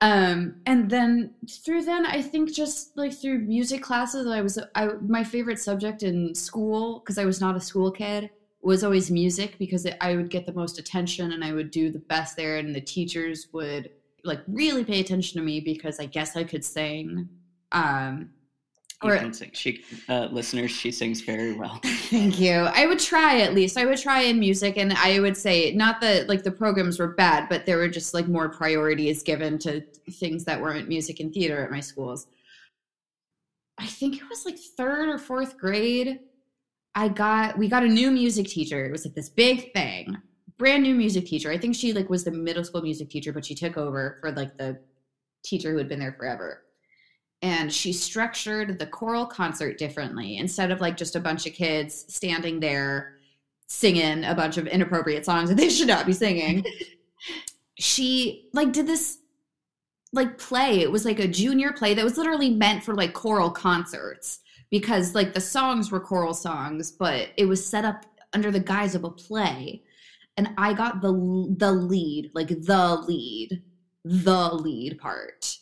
Um, 0.00 0.56
and 0.66 0.90
then 0.90 1.34
through 1.64 1.82
then, 1.82 2.06
I 2.06 2.22
think 2.22 2.52
just 2.52 2.96
like 2.96 3.12
through 3.12 3.38
music 3.38 3.82
classes, 3.82 4.26
I 4.26 4.42
was 4.42 4.58
I 4.74 4.88
my 5.06 5.24
favorite 5.24 5.58
subject 5.58 6.02
in 6.02 6.34
school 6.34 7.00
because 7.00 7.18
I 7.18 7.24
was 7.24 7.40
not 7.40 7.56
a 7.56 7.60
school 7.60 7.90
kid 7.90 8.30
was 8.60 8.82
always 8.82 9.10
music 9.10 9.56
because 9.58 9.84
it, 9.86 9.96
I 10.00 10.16
would 10.16 10.30
get 10.30 10.44
the 10.44 10.52
most 10.52 10.78
attention 10.78 11.32
and 11.32 11.44
I 11.44 11.52
would 11.52 11.70
do 11.70 11.90
the 11.90 12.00
best 12.00 12.36
there, 12.36 12.58
and 12.58 12.74
the 12.74 12.80
teachers 12.80 13.48
would 13.52 13.90
like 14.24 14.40
really 14.46 14.84
pay 14.84 15.00
attention 15.00 15.40
to 15.40 15.44
me 15.44 15.60
because 15.60 15.98
I 15.98 16.06
guess 16.06 16.36
I 16.36 16.44
could 16.44 16.64
sing. 16.64 17.28
Um, 17.72 18.30
You 19.04 19.10
Or- 19.10 19.16
can 19.16 19.32
sing. 19.32 19.50
She, 19.52 19.84
uh, 20.08 20.28
listeners, 20.32 20.72
she 20.72 20.90
sings 20.90 21.20
very 21.20 21.52
well. 21.52 21.80
Thank 21.84 22.40
you. 22.40 22.50
I 22.52 22.84
would 22.86 22.98
try 22.98 23.40
at 23.42 23.54
least. 23.54 23.76
I 23.78 23.86
would 23.86 23.98
try 23.98 24.22
in 24.22 24.40
music, 24.40 24.76
and 24.76 24.92
I 24.94 25.20
would 25.20 25.36
say 25.36 25.72
not 25.72 26.00
that 26.00 26.28
like 26.28 26.42
the 26.42 26.50
programs 26.50 26.98
were 26.98 27.08
bad, 27.14 27.48
but 27.48 27.64
there 27.64 27.76
were 27.76 27.88
just 27.88 28.12
like 28.12 28.26
more 28.26 28.48
priorities 28.48 29.22
given 29.22 29.56
to 29.60 29.82
things 30.10 30.44
that 30.46 30.60
weren't 30.60 30.88
music 30.88 31.20
and 31.20 31.32
theater 31.32 31.62
at 31.64 31.70
my 31.70 31.78
schools. 31.78 32.26
I 33.78 33.86
think 33.86 34.16
it 34.16 34.28
was 34.28 34.44
like 34.44 34.58
third 34.58 35.08
or 35.08 35.18
fourth 35.18 35.56
grade. 35.56 36.18
I 36.96 37.06
got 37.08 37.56
we 37.56 37.68
got 37.68 37.84
a 37.84 37.88
new 37.88 38.10
music 38.10 38.48
teacher. 38.48 38.84
It 38.84 38.90
was 38.90 39.04
like 39.04 39.14
this 39.14 39.28
big 39.28 39.72
thing, 39.72 40.16
brand 40.56 40.82
new 40.82 40.96
music 40.96 41.26
teacher. 41.26 41.52
I 41.52 41.58
think 41.58 41.76
she 41.76 41.92
like 41.92 42.10
was 42.10 42.24
the 42.24 42.32
middle 42.32 42.64
school 42.64 42.82
music 42.82 43.10
teacher, 43.10 43.32
but 43.32 43.44
she 43.46 43.54
took 43.54 43.76
over 43.76 44.18
for 44.20 44.32
like 44.32 44.58
the 44.58 44.80
teacher 45.44 45.70
who 45.70 45.78
had 45.78 45.88
been 45.88 46.00
there 46.00 46.14
forever 46.18 46.64
and 47.42 47.72
she 47.72 47.92
structured 47.92 48.78
the 48.78 48.86
choral 48.86 49.26
concert 49.26 49.78
differently. 49.78 50.38
Instead 50.38 50.70
of 50.70 50.80
like 50.80 50.96
just 50.96 51.16
a 51.16 51.20
bunch 51.20 51.46
of 51.46 51.52
kids 51.52 52.04
standing 52.08 52.60
there 52.60 53.14
singing 53.66 54.24
a 54.24 54.34
bunch 54.34 54.56
of 54.56 54.66
inappropriate 54.66 55.24
songs 55.24 55.48
that 55.48 55.56
they 55.56 55.68
should 55.70 55.88
not 55.88 56.06
be 56.06 56.12
singing 56.12 56.64
she 57.78 58.48
like 58.52 58.72
did 58.72 58.86
this 58.86 59.18
like 60.12 60.38
play. 60.38 60.80
It 60.80 60.90
was 60.90 61.04
like 61.04 61.18
a 61.18 61.28
junior 61.28 61.72
play 61.72 61.94
that 61.94 62.04
was 62.04 62.16
literally 62.16 62.50
meant 62.50 62.82
for 62.82 62.94
like 62.94 63.12
choral 63.12 63.50
concerts 63.50 64.40
because 64.70 65.14
like 65.14 65.34
the 65.34 65.40
songs 65.40 65.90
were 65.90 66.00
choral 66.00 66.34
songs 66.34 66.90
but 66.90 67.28
it 67.36 67.44
was 67.44 67.64
set 67.64 67.84
up 67.84 68.06
under 68.32 68.50
the 68.50 68.60
guise 68.60 68.94
of 68.94 69.04
a 69.04 69.10
play. 69.10 69.82
And 70.36 70.50
i 70.56 70.72
got 70.72 71.00
the 71.00 71.12
the 71.58 71.72
lead 71.72 72.30
like 72.34 72.48
the 72.48 73.04
lead 73.06 73.62
the 74.04 74.54
lead 74.54 74.98
part 74.98 75.58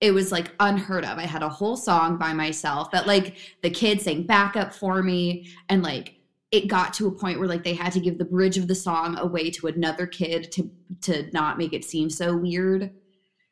it 0.00 0.12
was 0.12 0.32
like 0.32 0.52
unheard 0.60 1.04
of. 1.04 1.18
I 1.18 1.26
had 1.26 1.42
a 1.42 1.48
whole 1.48 1.76
song 1.76 2.16
by 2.16 2.32
myself 2.32 2.90
that 2.90 3.06
like 3.06 3.36
the 3.62 3.70
kids 3.70 4.04
sang 4.04 4.22
backup 4.24 4.72
for 4.72 5.02
me 5.02 5.48
and 5.68 5.82
like 5.82 6.16
it 6.50 6.66
got 6.66 6.92
to 6.94 7.06
a 7.06 7.12
point 7.12 7.38
where 7.38 7.48
like 7.48 7.62
they 7.62 7.74
had 7.74 7.92
to 7.92 8.00
give 8.00 8.18
the 8.18 8.24
bridge 8.24 8.58
of 8.58 8.66
the 8.66 8.74
song 8.74 9.16
away 9.18 9.50
to 9.50 9.66
another 9.66 10.06
kid 10.06 10.50
to 10.52 10.70
to 11.02 11.30
not 11.32 11.58
make 11.58 11.72
it 11.72 11.84
seem 11.84 12.10
so 12.10 12.34
weird. 12.34 12.90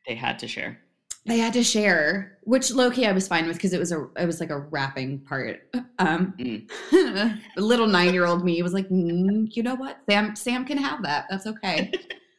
They 0.07 0.15
had 0.15 0.39
to 0.39 0.47
share. 0.47 0.81
They 1.25 1.37
had 1.37 1.53
to 1.53 1.63
share, 1.63 2.39
which 2.43 2.71
Loki 2.71 3.05
I 3.05 3.11
was 3.11 3.27
fine 3.27 3.45
with 3.45 3.57
because 3.57 3.73
it 3.73 3.79
was 3.79 3.91
a 3.91 4.07
it 4.17 4.25
was 4.25 4.39
like 4.39 4.49
a 4.49 4.57
rapping 4.59 5.19
part. 5.19 5.61
Um, 5.99 6.33
Mm. 6.39 7.39
little 7.57 7.87
nine 7.87 8.13
year 8.13 8.25
old 8.25 8.43
me 8.43 8.61
was 8.63 8.73
like, 8.73 8.89
"Mm, 8.89 9.55
you 9.55 9.61
know 9.61 9.75
what, 9.75 9.99
Sam 10.09 10.35
Sam 10.35 10.65
can 10.65 10.77
have 10.77 11.03
that. 11.03 11.25
That's 11.29 11.45
okay. 11.45 11.91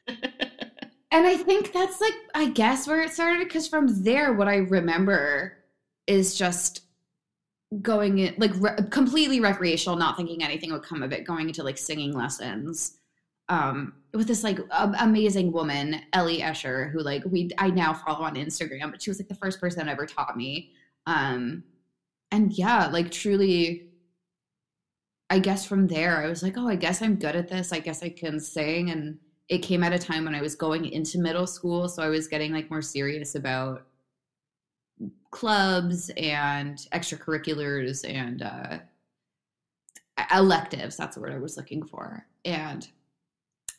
and 1.11 1.27
I 1.27 1.37
think 1.37 1.73
that's 1.73 2.01
like 2.01 2.15
I 2.35 2.51
guess 2.51 2.87
where 2.87 3.03
it 3.03 3.11
started 3.11 3.45
because 3.47 3.69
from 3.69 4.03
there, 4.03 4.33
what 4.33 4.49
I 4.49 4.57
remember 4.57 5.59
is 6.07 6.35
just 6.37 6.83
going 7.83 8.19
in 8.19 8.35
like 8.39 8.53
re- 8.57 8.77
completely 8.91 9.41
recreational, 9.41 9.97
not 9.97 10.17
thinking 10.17 10.43
anything 10.43 10.73
would 10.73 10.83
come 10.83 11.03
of 11.03 11.13
it, 11.13 11.25
going 11.25 11.49
into 11.49 11.63
like 11.63 11.79
singing 11.79 12.13
lessons 12.13 12.97
um 13.51 13.93
with 14.15 14.29
this 14.29 14.43
like 14.43 14.59
a- 14.71 14.95
amazing 15.01 15.53
woman 15.53 16.01
ellie 16.13 16.39
escher 16.39 16.91
who 16.91 17.01
like 17.01 17.23
we 17.27 17.51
i 17.59 17.69
now 17.69 17.93
follow 17.93 18.25
on 18.25 18.37
instagram 18.37 18.91
but 18.91 19.03
she 19.03 19.11
was 19.11 19.19
like 19.19 19.29
the 19.29 19.35
first 19.35 19.61
person 19.61 19.85
that 19.85 19.93
ever 19.93 20.07
taught 20.07 20.37
me 20.37 20.71
um 21.07 21.63
and 22.31 22.53
yeah 22.53 22.87
like 22.87 23.11
truly 23.11 23.89
i 25.29 25.39
guess 25.39 25.67
from 25.67 25.89
there 25.89 26.23
i 26.23 26.29
was 26.29 26.43
like 26.43 26.57
oh 26.57 26.69
i 26.69 26.77
guess 26.77 27.03
i'm 27.03 27.17
good 27.17 27.37
at 27.37 27.49
this. 27.49 27.73
I 27.73 27.81
guess 27.81 28.03
i 28.03 28.09
can 28.09 28.41
sing 28.41 28.91
and 28.91 29.19
it 29.51 29.59
came 29.59 29.83
at 29.83 29.93
a 29.93 29.99
time 29.99 30.25
when 30.25 30.35
i 30.35 30.41
was 30.41 30.55
going 30.55 30.87
into 30.87 31.19
middle 31.19 31.47
school 31.47 31.89
so 31.89 32.03
i 32.03 32.09
was 32.09 32.27
getting 32.27 32.53
like 32.53 32.71
more 32.71 32.83
serious 32.83 33.35
about 33.35 33.87
clubs 35.31 36.11
and 36.17 36.87
extracurriculars 36.93 38.09
and 38.09 38.43
uh 38.43 38.79
electives 40.35 40.97
that's 40.97 41.17
the 41.17 41.21
word 41.21 41.33
i 41.33 41.39
was 41.39 41.57
looking 41.57 41.85
for 41.85 42.27
and 42.45 42.89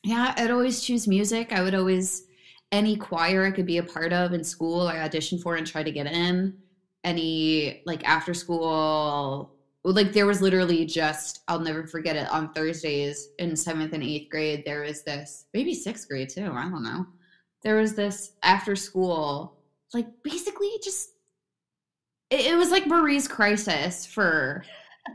yeah, 0.03 0.33
I'd 0.37 0.51
always 0.51 0.81
choose 0.81 1.07
music. 1.07 1.53
I 1.53 1.61
would 1.61 1.75
always 1.75 2.23
any 2.71 2.95
choir 2.95 3.45
I 3.45 3.51
could 3.51 3.65
be 3.65 3.77
a 3.77 3.83
part 3.83 4.13
of 4.13 4.33
in 4.33 4.43
school, 4.43 4.87
I 4.87 4.95
auditioned 4.95 5.41
for 5.41 5.55
and 5.55 5.67
tried 5.67 5.83
to 5.83 5.91
get 5.91 6.07
in. 6.07 6.57
Any 7.03 7.81
like 7.85 8.07
after 8.07 8.33
school, 8.33 9.55
like 9.83 10.13
there 10.13 10.27
was 10.27 10.41
literally 10.41 10.85
just 10.85 11.41
I'll 11.47 11.59
never 11.59 11.87
forget 11.87 12.15
it 12.15 12.29
on 12.29 12.53
Thursdays 12.53 13.29
in 13.39 13.55
seventh 13.55 13.93
and 13.93 14.03
eighth 14.03 14.29
grade. 14.29 14.63
There 14.65 14.81
was 14.81 15.03
this 15.03 15.45
maybe 15.53 15.73
sixth 15.73 16.07
grade 16.07 16.29
too. 16.29 16.51
I 16.53 16.69
don't 16.69 16.83
know. 16.83 17.05
There 17.63 17.77
was 17.77 17.95
this 17.95 18.33
after 18.43 18.75
school, 18.75 19.57
like 19.93 20.07
basically 20.23 20.71
just 20.83 21.09
it, 22.29 22.47
it 22.47 22.55
was 22.55 22.71
like 22.71 22.87
Marie's 22.87 23.27
crisis 23.27 24.05
for 24.05 24.63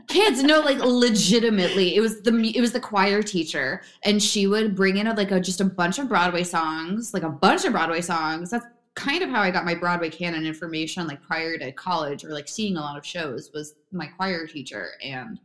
kids 0.07 0.43
no 0.43 0.59
like 0.59 0.79
legitimately 0.79 1.95
it 1.95 2.01
was 2.01 2.21
the 2.23 2.53
it 2.53 2.59
was 2.59 2.73
the 2.73 2.79
choir 2.79 3.23
teacher 3.23 3.81
and 4.03 4.21
she 4.21 4.45
would 4.45 4.75
bring 4.75 4.97
in 4.97 5.07
a, 5.07 5.13
like 5.13 5.31
a 5.31 5.39
just 5.39 5.61
a 5.61 5.65
bunch 5.65 5.97
of 5.97 6.09
broadway 6.09 6.43
songs 6.43 7.13
like 7.13 7.23
a 7.23 7.29
bunch 7.29 7.63
of 7.63 7.71
broadway 7.71 8.01
songs 8.01 8.51
that's 8.51 8.65
kind 8.97 9.23
of 9.23 9.29
how 9.29 9.41
i 9.41 9.51
got 9.51 9.63
my 9.63 9.75
broadway 9.75 10.09
canon 10.09 10.45
information 10.45 11.07
like 11.07 11.21
prior 11.21 11.57
to 11.57 11.71
college 11.71 12.25
or 12.25 12.29
like 12.29 12.47
seeing 12.47 12.77
a 12.77 12.81
lot 12.81 12.97
of 12.97 13.05
shows 13.05 13.51
was 13.53 13.75
my 13.91 14.07
choir 14.07 14.45
teacher 14.47 14.91
and 15.03 15.39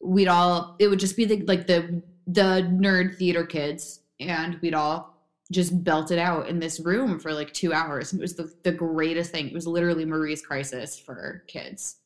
we'd 0.00 0.28
all 0.28 0.74
it 0.78 0.88
would 0.88 0.98
just 0.98 1.16
be 1.16 1.24
the 1.24 1.42
like 1.42 1.66
the 1.66 2.02
the 2.26 2.66
nerd 2.72 3.16
theater 3.16 3.44
kids 3.44 4.00
and 4.20 4.58
we'd 4.62 4.74
all 4.74 5.14
just 5.52 5.84
belt 5.84 6.10
it 6.10 6.18
out 6.18 6.48
in 6.48 6.58
this 6.58 6.80
room 6.80 7.18
for 7.20 7.32
like 7.32 7.52
two 7.52 7.74
hours 7.74 8.12
and 8.12 8.20
it 8.20 8.24
was 8.24 8.34
the, 8.34 8.52
the 8.62 8.72
greatest 8.72 9.30
thing 9.30 9.48
it 9.48 9.52
was 9.52 9.66
literally 9.66 10.04
marie's 10.04 10.40
crisis 10.42 10.98
for 10.98 11.44
kids 11.46 11.96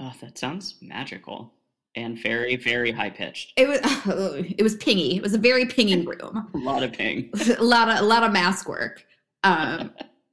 Oh, 0.00 0.12
that 0.20 0.36
sounds 0.36 0.76
magical 0.82 1.52
and 1.94 2.18
very, 2.18 2.56
very 2.56 2.90
high 2.90 3.10
pitched. 3.10 3.52
It 3.56 3.68
was 3.68 3.78
it 4.58 4.62
was 4.62 4.76
pingy. 4.76 5.16
It 5.16 5.22
was 5.22 5.34
a 5.34 5.38
very 5.38 5.66
pingy 5.66 6.04
room. 6.20 6.48
A 6.54 6.58
lot 6.58 6.82
of 6.82 6.92
ping. 6.92 7.30
a 7.58 7.62
lot 7.62 7.88
of 7.88 7.98
a 8.00 8.02
lot 8.02 8.22
of 8.22 8.32
mask 8.32 8.68
work. 8.68 9.04
Um, 9.44 9.92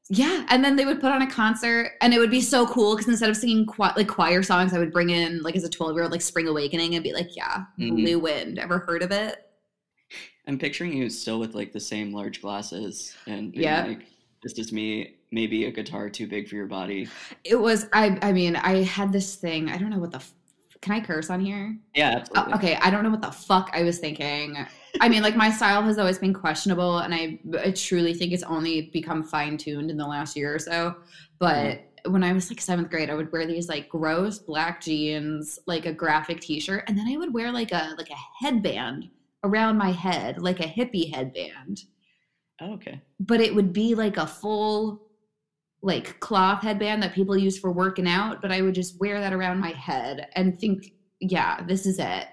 yeah, 0.09 0.45
and 0.49 0.63
then 0.63 0.75
they 0.75 0.85
would 0.85 0.99
put 0.99 1.11
on 1.11 1.21
a 1.21 1.29
concert, 1.29 1.91
and 2.01 2.13
it 2.13 2.19
would 2.19 2.31
be 2.31 2.41
so 2.41 2.65
cool 2.67 2.95
because 2.95 3.07
instead 3.07 3.29
of 3.29 3.37
singing 3.37 3.65
qui- 3.65 3.91
like 3.95 4.07
choir 4.07 4.41
songs, 4.43 4.73
I 4.73 4.79
would 4.79 4.91
bring 4.91 5.09
in 5.11 5.41
like 5.43 5.55
as 5.55 5.63
a 5.63 5.69
twelve 5.69 5.93
year 5.93 6.03
old 6.03 6.11
like 6.11 6.21
Spring 6.21 6.47
Awakening 6.47 6.95
and 6.95 7.03
be 7.03 7.13
like, 7.13 7.35
yeah, 7.35 7.65
Mhm. 7.79 7.95
Blue 7.97 8.19
Wind. 8.19 8.57
Ever 8.59 8.79
heard 8.79 9.03
of 9.03 9.11
it? 9.11 9.45
I'm 10.47 10.57
picturing 10.57 10.93
you 10.93 11.09
still 11.09 11.39
with 11.39 11.53
like 11.53 11.71
the 11.71 11.79
same 11.79 12.11
large 12.13 12.41
glasses 12.41 13.15
and 13.27 13.51
being 13.51 13.63
Yeah. 13.63 13.85
like, 13.85 14.07
just 14.43 14.57
as 14.59 14.73
me, 14.73 15.17
maybe 15.31 15.65
a 15.65 15.71
guitar 15.71 16.09
too 16.09 16.27
big 16.27 16.49
for 16.49 16.55
your 16.55 16.65
body. 16.65 17.07
It 17.43 17.55
was. 17.55 17.87
I. 17.93 18.17
I 18.21 18.31
mean, 18.33 18.55
I 18.55 18.83
had 18.83 19.13
this 19.13 19.35
thing. 19.35 19.69
I 19.69 19.77
don't 19.77 19.91
know 19.91 19.99
what 19.99 20.11
the. 20.11 20.17
F- 20.17 20.33
Can 20.81 20.93
I 20.93 20.99
curse 20.99 21.29
on 21.29 21.39
here? 21.39 21.77
Yeah, 21.95 22.15
Oh, 22.15 22.19
absolutely. 22.39 22.53
okay, 22.55 22.75
I 22.81 22.89
don't 22.89 23.03
know 23.03 23.11
what 23.11 23.21
the 23.21 23.31
fuck 23.31 23.69
I 23.73 23.83
was 23.83 23.99
thinking. 23.99 24.57
I 24.99 25.09
mean, 25.09 25.21
like 25.21 25.35
my 25.35 25.49
style 25.49 25.81
has 25.83 25.97
always 25.97 26.19
been 26.19 26.33
questionable, 26.33 26.99
and 26.99 27.13
I, 27.13 27.39
I 27.63 27.71
truly 27.71 28.13
think 28.13 28.33
it's 28.33 28.43
only 28.43 28.89
become 28.93 29.23
fine 29.23 29.57
tuned 29.57 29.89
in 29.89 29.97
the 29.97 30.05
last 30.05 30.35
year 30.35 30.53
or 30.53 30.59
so. 30.59 30.95
But 31.39 31.77
mm-hmm. 31.77 32.11
when 32.11 32.23
I 32.23 32.33
was 32.33 32.49
like 32.49 32.59
seventh 32.59 32.89
grade, 32.89 33.09
I 33.09 33.15
would 33.15 33.31
wear 33.31 33.47
these 33.47 33.69
like 33.69 33.89
gross 33.89 34.39
black 34.39 34.81
jeans, 34.81 35.59
like 35.67 35.85
a 35.85 35.93
graphic 35.93 36.41
T-shirt, 36.41 36.83
and 36.87 36.97
then 36.97 37.07
I 37.07 37.17
would 37.17 37.33
wear 37.33 37.51
like 37.51 37.71
a 37.71 37.93
like 37.97 38.09
a 38.09 38.43
headband 38.45 39.09
around 39.43 39.77
my 39.77 39.91
head, 39.91 40.41
like 40.41 40.59
a 40.59 40.63
hippie 40.67 41.13
headband. 41.13 41.83
Oh, 42.59 42.73
okay. 42.73 43.01
But 43.19 43.41
it 43.41 43.55
would 43.55 43.73
be 43.73 43.95
like 43.95 44.17
a 44.17 44.27
full 44.27 45.01
like 45.81 46.19
cloth 46.19 46.61
headband 46.61 47.01
that 47.01 47.13
people 47.13 47.35
use 47.35 47.57
for 47.57 47.71
working 47.71 48.07
out. 48.07 48.41
But 48.41 48.51
I 48.51 48.61
would 48.61 48.75
just 48.75 48.99
wear 48.99 49.19
that 49.19 49.33
around 49.33 49.59
my 49.59 49.71
head 49.71 50.27
and 50.35 50.59
think, 50.59 50.93
yeah, 51.19 51.63
this 51.65 51.85
is 51.85 51.97
it. 51.97 52.27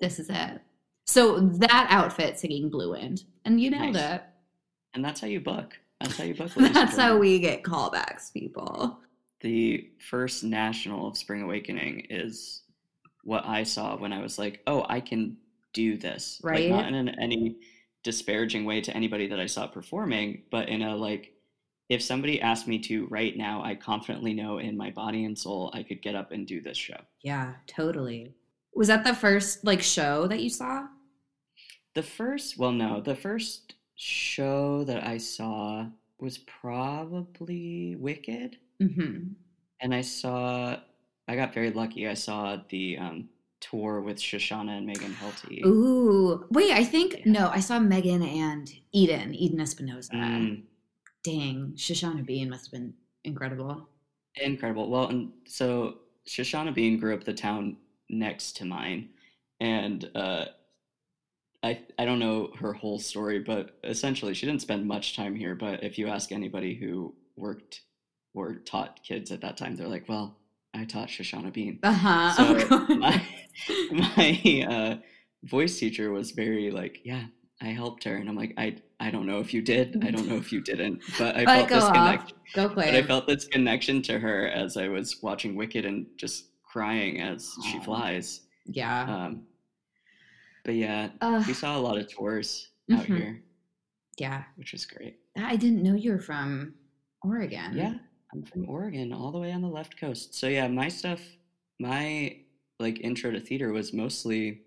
This 0.00 0.20
is 0.20 0.30
it. 0.30 0.60
So 1.08 1.40
that 1.40 1.86
outfit 1.88 2.38
singing 2.38 2.68
Blue 2.68 2.90
Wind. 2.90 3.24
And 3.46 3.58
you 3.58 3.70
nailed 3.70 3.94
Nice. 3.94 4.16
it. 4.16 4.22
And 4.94 5.02
that's 5.02 5.20
how 5.22 5.26
you 5.26 5.40
book. 5.40 5.74
That's 6.00 6.18
how 6.18 6.24
you 6.24 6.34
book. 6.34 6.52
That's 6.54 6.96
how 6.98 7.16
we 7.18 7.38
get 7.38 7.62
callbacks, 7.62 8.32
people. 8.32 9.00
the 9.40 9.88
first 10.10 10.42
national 10.44 11.08
of 11.08 11.16
Spring 11.16 11.42
Awakening 11.42 12.06
is 12.10 12.62
what 13.24 13.46
I 13.46 13.62
saw 13.62 13.96
when 13.96 14.12
I 14.12 14.20
was 14.20 14.36
like, 14.38 14.60
oh, 14.66 14.84
I 14.88 15.00
can 15.00 15.36
do 15.72 15.96
this. 15.96 16.40
Like, 16.42 16.54
Right. 16.54 16.70
not 16.70 16.88
in 16.88 16.94
an, 16.94 17.08
any 17.20 17.56
disparaging 18.04 18.64
way 18.64 18.80
to 18.80 18.94
anybody 18.96 19.28
that 19.28 19.38
I 19.40 19.46
saw 19.46 19.66
performing, 19.66 20.42
but 20.50 20.68
in 20.68 20.82
a 20.82 20.94
like, 20.96 21.32
if 21.88 22.02
somebody 22.02 22.40
asked 22.42 22.66
me 22.68 22.78
to 22.80 23.06
right 23.06 23.34
now, 23.36 23.62
I 23.64 23.76
confidently 23.76 24.34
know 24.34 24.58
in 24.58 24.76
my 24.76 24.90
body 24.90 25.24
and 25.24 25.38
soul 25.38 25.70
I 25.72 25.84
could 25.84 26.02
get 26.02 26.14
up 26.14 26.32
and 26.32 26.46
do 26.46 26.60
this 26.60 26.76
show. 26.76 27.00
Yeah, 27.22 27.54
totally. 27.66 28.34
Was 28.74 28.88
that 28.88 29.04
the 29.04 29.14
first 29.14 29.64
like 29.64 29.82
show 29.82 30.26
that 30.26 30.40
you 30.42 30.50
saw? 30.50 30.86
The 31.94 32.02
first, 32.02 32.58
well, 32.58 32.72
no, 32.72 33.00
the 33.00 33.16
first 33.16 33.74
show 33.96 34.84
that 34.84 35.04
I 35.04 35.18
saw 35.18 35.86
was 36.20 36.38
probably 36.38 37.96
Wicked. 37.96 38.56
Mm-hmm. 38.80 39.32
and 39.80 39.92
I 39.94 40.02
saw 40.02 40.76
I 41.28 41.36
got 41.36 41.52
very 41.52 41.70
lucky. 41.70 42.08
I 42.08 42.14
saw 42.14 42.58
the 42.70 42.96
um, 42.96 43.28
tour 43.60 44.00
with 44.00 44.16
Shoshana 44.16 44.78
and 44.78 44.86
Megan 44.86 45.14
Hilty. 45.14 45.64
Ooh. 45.66 46.46
Wait, 46.50 46.72
I 46.72 46.84
think 46.84 47.26
no, 47.26 47.50
I 47.50 47.60
saw 47.60 47.78
Megan 47.78 48.22
and 48.22 48.72
Eden, 48.92 49.34
Eden 49.34 49.60
Espinosa. 49.60 50.12
Mm, 50.12 50.62
Dang, 51.22 51.72
Shoshana 51.76 52.24
Bean 52.24 52.48
must 52.48 52.66
have 52.66 52.72
been 52.72 52.94
incredible. 53.24 53.88
incredible. 54.36 54.88
Well, 54.88 55.08
and 55.08 55.32
so 55.46 55.96
Shoshana 56.26 56.74
Bean 56.74 56.98
grew 56.98 57.14
up 57.14 57.24
the 57.24 57.34
town 57.34 57.76
next 58.08 58.56
to 58.58 58.64
mine, 58.64 59.10
and 59.60 60.10
uh, 60.14 60.46
I 61.62 61.80
I 61.98 62.04
don't 62.04 62.18
know 62.20 62.52
her 62.58 62.72
whole 62.72 62.98
story, 62.98 63.40
but 63.40 63.78
essentially 63.84 64.34
she 64.34 64.46
didn't 64.46 64.62
spend 64.62 64.86
much 64.86 65.16
time 65.16 65.34
here. 65.34 65.54
But 65.54 65.82
if 65.82 65.98
you 65.98 66.08
ask 66.08 66.30
anybody 66.32 66.74
who 66.74 67.14
worked 67.36 67.80
or 68.34 68.56
taught 68.56 69.02
kids 69.02 69.30
at 69.32 69.40
that 69.40 69.56
time, 69.56 69.76
they're 69.76 69.88
like, 69.88 70.08
"Well, 70.08 70.38
I 70.74 70.84
taught 70.84 71.08
Shoshana 71.08 71.52
Bean." 71.52 71.78
Uh-huh. 71.82 72.32
So 72.36 72.68
oh, 72.70 72.94
my 72.96 73.22
my 73.90 74.66
uh, 74.68 74.96
voice 75.44 75.78
teacher 75.78 76.10
was 76.12 76.30
very 76.30 76.70
like, 76.70 77.00
yeah, 77.04 77.24
I 77.60 77.66
helped 77.68 78.04
her, 78.04 78.14
and 78.16 78.28
I'm 78.28 78.36
like, 78.36 78.54
I 78.56 78.76
I 79.00 79.10
don't 79.10 79.26
know 79.26 79.40
if 79.40 79.52
you 79.52 79.62
did, 79.62 80.02
I 80.04 80.10
don't 80.12 80.28
know 80.28 80.36
if 80.36 80.52
you 80.52 80.60
didn't, 80.60 81.02
but 81.18 81.36
I 81.36 81.44
felt 81.66 81.68
this 81.68 81.84
off. 81.84 81.94
connection. 81.94 82.36
Go 82.54 82.68
But 82.68 82.94
I 82.94 83.02
felt 83.02 83.26
this 83.26 83.46
connection 83.46 84.00
to 84.02 84.18
her 84.18 84.46
as 84.48 84.76
I 84.76 84.88
was 84.88 85.20
watching 85.22 85.56
Wicked 85.56 85.84
and 85.84 86.06
just 86.16 86.46
crying 86.64 87.20
as 87.20 87.52
she 87.70 87.80
flies. 87.80 88.42
yeah. 88.66 89.02
Um, 89.02 89.42
but 90.68 90.74
yeah, 90.74 91.08
Uh, 91.22 91.42
we 91.46 91.54
saw 91.54 91.78
a 91.78 91.80
lot 91.80 91.96
of 91.96 92.06
tours 92.12 92.68
out 92.92 93.06
Mhm. 93.06 93.16
here, 93.16 93.42
yeah. 94.18 94.44
which 94.56 94.72
was 94.72 94.84
great. 94.84 95.18
I 95.34 95.56
didn't 95.56 95.82
know 95.82 95.94
you 95.94 96.12
were 96.12 96.20
from 96.20 96.74
Oregon. 97.22 97.74
Yeah, 97.74 97.94
I'm 98.34 98.42
from 98.42 98.68
Oregon, 98.68 99.14
all 99.14 99.32
the 99.32 99.38
way 99.38 99.50
on 99.50 99.62
the 99.62 99.68
left 99.68 99.96
coast. 99.98 100.34
So 100.34 100.46
yeah, 100.46 100.68
my 100.68 100.88
stuff, 100.88 101.22
my 101.80 102.36
like 102.78 103.00
intro 103.00 103.30
to 103.30 103.40
theater 103.40 103.72
was 103.72 103.94
mostly 103.94 104.60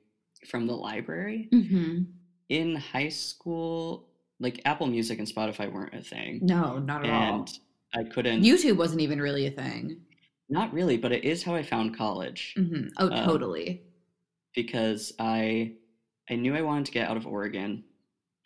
from 0.48 0.66
the 0.66 0.74
library. 0.76 1.50
Mm-hmm. 1.54 2.06
In 2.50 2.76
high 2.78 3.10
school, 3.10 4.10
like 4.40 4.60
Apple 4.66 4.88
Music 4.88 5.20
and 5.20 5.28
Spotify 5.28 5.72
weren't 5.72 5.94
a 5.94 6.02
thing, 6.02 6.40
No, 6.42 6.80
not 6.80 7.06
at 7.06 7.12
all. 7.12 7.40
and 7.42 7.60
I 7.94 8.04
couldn't. 8.10 8.42
YouTube 8.42 8.76
wasn't 8.78 9.02
even 9.02 9.22
really 9.22 9.46
a 9.46 9.52
thing. 9.52 10.02
Not 10.50 10.74
really, 10.74 10.98
but 10.98 11.12
it 11.12 11.24
is 11.24 11.44
how 11.44 11.54
I 11.54 11.62
found 11.62 11.96
college 11.96 12.56
hmm 12.58 12.88
Oh, 12.98 13.12
Um, 13.12 13.24
totally. 13.24 13.84
because 14.56 15.14
I 15.20 15.76
I 16.32 16.36
knew 16.36 16.56
I 16.56 16.62
wanted 16.62 16.86
to 16.86 16.92
get 16.94 17.10
out 17.10 17.18
of 17.18 17.28
Oregon, 17.28 17.84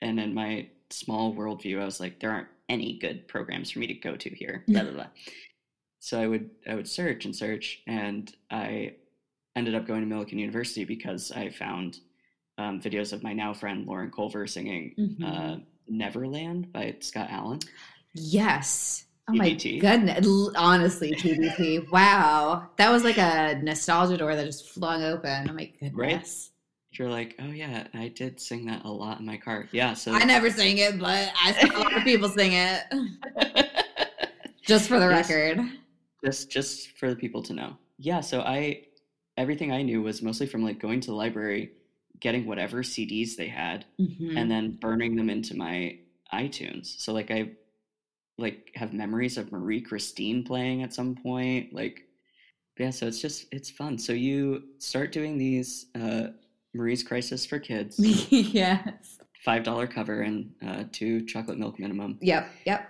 and 0.02 0.20
in 0.20 0.34
my 0.34 0.68
small 0.90 1.34
worldview, 1.36 1.80
I 1.82 1.86
was 1.86 2.00
like, 2.00 2.20
there 2.20 2.32
aren't 2.32 2.48
any 2.68 2.98
good 2.98 3.28
programs 3.28 3.70
for 3.72 3.80
me 3.80 3.88
to 3.88 3.94
go 3.94 4.16
to 4.16 4.30
here. 4.30 4.64
Blah 4.68 4.82
blah 4.84 4.92
blah. 4.92 5.08
So 6.00 6.20
I 6.20 6.28
would 6.28 6.50
I 6.68 6.76
would 6.76 6.88
search 6.88 7.26
and 7.26 7.36
search, 7.36 7.82
and 7.88 8.34
I 8.52 8.96
ended 9.56 9.76
up 9.76 9.88
going 9.88 10.08
to 10.08 10.14
Millikin 10.16 10.34
University 10.40 10.84
because 10.84 11.32
I 11.32 11.50
found 11.50 12.00
um, 12.58 12.82
videos 12.82 13.14
of 13.14 13.24
my 13.24 13.34
now 13.34 13.54
friend 13.54 13.86
Lauren 13.86 14.12
Culver 14.12 14.48
singing 14.48 14.94
Mhm. 14.98 15.24
uh, 15.24 15.60
"Neverland" 15.88 16.72
by 16.74 16.96
Scott 17.00 17.30
Alan. 17.30 17.60
Yes. 18.14 19.06
Oh 19.28 19.34
my 19.34 19.52
goodness. 19.54 20.28
Honestly, 20.56 21.12
TBT. 21.16 21.90
wow. 21.92 22.70
That 22.78 22.92
was 22.92 23.04
like 23.04 23.18
a 23.18 23.60
nostalgia 23.62 24.18
door 24.18 24.36
that 24.36 24.46
just 24.46 24.70
flung 24.70 25.04
open. 25.04 25.50
Oh 25.50 25.54
my 25.54 25.72
goodness. 25.80 26.52
You're 26.98 27.10
like, 27.10 27.36
oh 27.40 27.52
yeah, 27.52 27.88
I 27.94 28.08
did 28.10 28.40
sing 28.40 28.66
that 28.68 28.86
a 28.86 28.90
lot 28.92 29.20
in 29.20 29.26
my 29.26 29.38
car. 29.38 29.68
Yeah, 29.72 29.94
so 29.94 30.14
I 30.14 30.24
never 30.26 30.50
sang 30.50 30.78
it, 30.78 30.98
but 31.00 31.30
I 31.44 31.52
saw 31.54 31.78
a 31.78 31.80
lot 31.80 31.98
of 31.98 32.04
people 32.04 32.30
sing 32.30 32.54
it. 32.54 32.84
Just 34.68 34.88
for 34.88 35.00
the 35.00 35.08
Yes. 35.10 35.30
record. 35.30 35.60
just 36.24 36.50
just 36.50 36.98
for 36.98 37.10
the 37.10 37.16
people 37.16 37.44
to 37.44 37.54
know 37.54 37.78
yeah 38.00 38.20
so 38.20 38.42
i 38.42 38.82
everything 39.38 39.72
i 39.72 39.82
knew 39.84 40.02
was 40.02 40.24
mostly 40.24 40.48
from 40.48 40.64
like 40.64 40.80
going 40.80 41.00
to 41.00 41.08
the 41.12 41.14
library 41.16 41.72
getting 42.20 42.48
whatever 42.48 42.82
cds 42.82 43.36
they 43.36 43.48
had 43.48 43.86
Mhm. 44.00 44.36
and 44.36 44.50
then 44.50 44.78
burning 44.82 45.16
them 45.16 45.30
into 45.30 45.56
my 45.56 46.00
itunes 46.34 47.00
so 47.00 47.14
like 47.14 47.30
i 47.30 47.52
like 48.40 48.72
have 48.76 48.92
memories 48.94 49.38
of 49.38 49.52
marie 49.52 49.82
christine 49.82 50.44
playing 50.44 50.82
at 50.82 50.94
some 50.94 51.14
point 51.16 51.72
like 51.74 52.08
yeah 52.80 52.90
so 52.90 53.06
it's 53.06 53.22
just 53.22 53.46
it's 53.52 53.70
fun 53.70 53.98
so 54.00 54.14
you 54.14 54.64
start 54.80 55.12
doing 55.12 55.38
these 55.38 55.86
uh 55.96 56.28
marie's 56.76 57.04
crisis 57.04 57.46
for 57.46 57.58
kids 57.60 57.96
yes. 58.30 59.20
five 59.44 59.64
dollar 59.64 59.88
cover 59.88 60.22
and 60.22 60.52
uh 60.68 60.84
two 60.92 61.26
chocolate 61.26 61.58
milk 61.58 61.80
minimum 61.80 62.18
Yep. 62.22 62.50
Yep. 62.66 62.90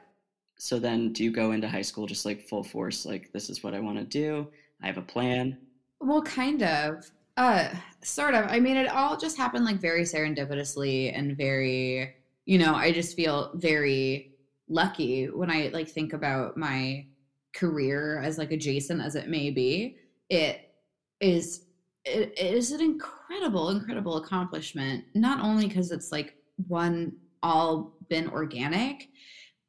so 0.58 0.80
then 0.80 1.13
do 1.13 1.24
you 1.24 1.32
go 1.32 1.52
into 1.52 1.67
high 1.69 1.82
school 1.82 2.06
just 2.08 2.26
like 2.26 2.41
full 2.41 2.63
force 2.63 3.06
like 3.06 3.32
this 3.34 3.50
is 3.50 3.63
what 3.63 3.74
i 3.74 3.80
want 3.80 3.98
to 3.98 4.04
do 4.04 4.48
i 4.82 4.88
have 4.88 4.98
a 4.98 5.02
plan 5.02 5.58
Well, 6.00 6.21
kind 6.21 6.62
of. 6.63 7.10
Uh 7.38 7.67
sort 8.02 8.34
of. 8.34 8.45
I 8.50 8.60
mean, 8.62 8.78
it 8.78 8.88
all 8.89 9.17
just 9.17 9.36
happened 9.38 9.65
like 9.65 9.82
very 9.82 10.04
serendipitously 10.04 11.12
and 11.17 11.36
very, 11.36 12.13
you 12.45 12.58
know, 12.58 12.74
I 12.76 12.93
just 12.93 13.15
feel 13.15 13.52
very 13.56 14.32
lucky 14.69 15.26
when 15.26 15.52
I 15.52 15.67
like 15.74 15.89
think 15.89 16.13
about 16.13 16.56
my 16.56 17.06
career 17.54 18.21
as 18.24 18.38
like 18.38 18.52
adjacent 18.54 19.02
as 19.02 19.15
it 19.15 19.28
may 19.28 19.50
be. 19.52 19.98
It 20.30 20.71
is 21.19 21.64
it, 22.05 22.37
is 22.37 22.71
an 22.71 22.81
incredible 22.81 23.69
incredible 23.69 24.17
accomplishment 24.17 25.03
not 25.13 25.43
only 25.43 25.67
because 25.67 25.91
it's 25.91 26.11
like 26.11 26.35
one 26.67 27.13
all 27.43 27.93
been 28.09 28.29
organic 28.29 29.09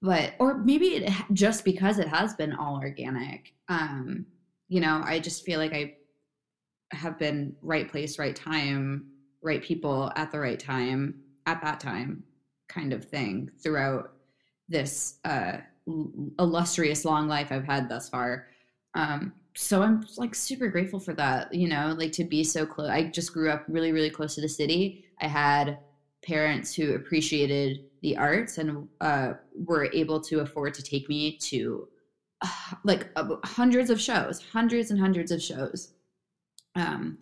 but 0.03 0.35
or 0.39 0.59
maybe 0.59 0.89
it 0.89 1.13
just 1.33 1.65
because 1.65 1.99
it 1.99 2.07
has 2.07 2.35
been 2.35 2.53
all 2.53 2.77
organic. 2.77 3.55
Um 3.69 4.27
you 4.69 4.81
know 4.81 5.01
i 5.05 5.19
just 5.19 5.45
feel 5.45 5.59
like 5.61 5.73
i 5.73 5.95
have 6.93 7.19
been 7.19 7.55
right 7.63 7.91
place 7.91 8.19
right 8.19 8.35
time 8.35 9.07
right 9.43 9.63
people 9.63 10.11
at 10.17 10.31
the 10.33 10.39
right 10.39 10.59
time 10.59 11.15
at 11.47 11.63
that 11.63 11.81
time 11.81 12.23
kind 12.69 12.93
of 12.93 13.05
thing 13.05 13.51
throughout 13.63 14.13
this 14.69 15.19
uh 15.25 15.59
illustrious 16.39 17.05
long 17.05 17.29
life 17.29 17.53
i've 17.53 17.65
had 17.65 17.89
thus 17.89 18.09
far. 18.09 18.49
Um 18.95 19.33
so 19.57 19.83
i'm 19.83 20.07
like 20.19 20.35
super 20.35 20.69
grateful 20.69 21.01
for 21.01 21.15
that 21.15 21.53
you 21.53 21.67
know 21.67 21.95
like 21.99 22.13
to 22.13 22.25
be 22.25 22.45
so 22.45 22.67
close 22.67 22.89
i 22.89 23.03
just 23.03 23.33
grew 23.33 23.51
up 23.51 23.65
really 23.69 23.93
really 23.93 24.11
close 24.11 24.35
to 24.35 24.41
the 24.41 24.49
city. 24.49 25.05
I 25.21 25.29
had 25.29 25.79
parents 26.23 26.75
who 26.75 26.95
appreciated 26.95 27.85
the 28.03 28.17
arts 28.17 28.59
and 28.59 28.87
uh, 29.01 29.35
were 29.65 29.89
able 29.95 30.21
to 30.21 30.41
afford 30.41 30.75
to 30.75 30.83
take 30.83 31.09
me 31.09 31.39
to 31.39 31.89
uh, 32.43 32.49
like 32.85 33.09
uh, 33.17 33.37
hundreds 33.45 33.91
of 33.91 34.01
shows 34.01 34.43
hundreds 34.53 34.91
and 34.91 35.01
hundreds 35.01 35.31
of 35.31 35.43
shows. 35.43 35.95
Um 36.75 37.19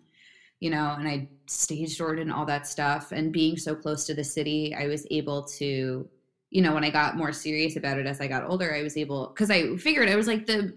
you 0.59 0.69
know 0.69 0.95
and 0.97 1.07
i 1.07 1.27
stage 1.47 1.97
doored 1.97 2.19
and 2.19 2.31
all 2.31 2.45
that 2.45 2.65
stuff 2.65 3.11
and 3.11 3.31
being 3.31 3.57
so 3.57 3.75
close 3.75 4.05
to 4.05 4.13
the 4.13 4.23
city 4.23 4.73
i 4.75 4.87
was 4.87 5.05
able 5.11 5.43
to 5.43 6.07
you 6.49 6.61
know 6.61 6.73
when 6.73 6.83
i 6.83 6.89
got 6.89 7.17
more 7.17 7.31
serious 7.31 7.75
about 7.75 7.99
it 7.99 8.05
as 8.05 8.21
i 8.21 8.27
got 8.27 8.43
older 8.45 8.73
i 8.73 8.81
was 8.81 8.97
able 8.97 9.27
because 9.27 9.51
i 9.51 9.75
figured 9.75 10.09
i 10.09 10.15
was 10.15 10.27
like 10.27 10.45
the 10.45 10.73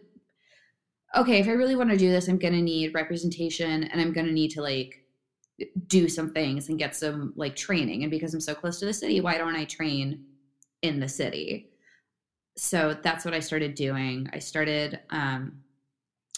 okay 1.16 1.38
if 1.38 1.48
i 1.48 1.52
really 1.52 1.76
want 1.76 1.90
to 1.90 1.96
do 1.96 2.10
this 2.10 2.28
i'm 2.28 2.38
gonna 2.38 2.60
need 2.60 2.94
representation 2.94 3.84
and 3.84 4.00
i'm 4.00 4.12
gonna 4.12 4.32
need 4.32 4.50
to 4.50 4.62
like 4.62 5.04
do 5.86 6.08
some 6.08 6.32
things 6.32 6.68
and 6.68 6.78
get 6.78 6.94
some 6.94 7.32
like 7.36 7.56
training. 7.56 8.02
And 8.02 8.10
because 8.10 8.34
i'm 8.34 8.40
so 8.40 8.54
close 8.54 8.78
to 8.80 8.86
the 8.86 8.92
city 8.92 9.20
why 9.20 9.38
don't 9.38 9.56
i 9.56 9.64
train 9.64 10.24
in 10.82 11.00
the 11.00 11.08
city? 11.08 11.70
So 12.56 12.96
that's 13.02 13.24
what 13.24 13.34
i 13.34 13.40
started 13.40 13.74
doing. 13.74 14.28
I 14.32 14.38
started 14.38 15.00
um 15.10 15.60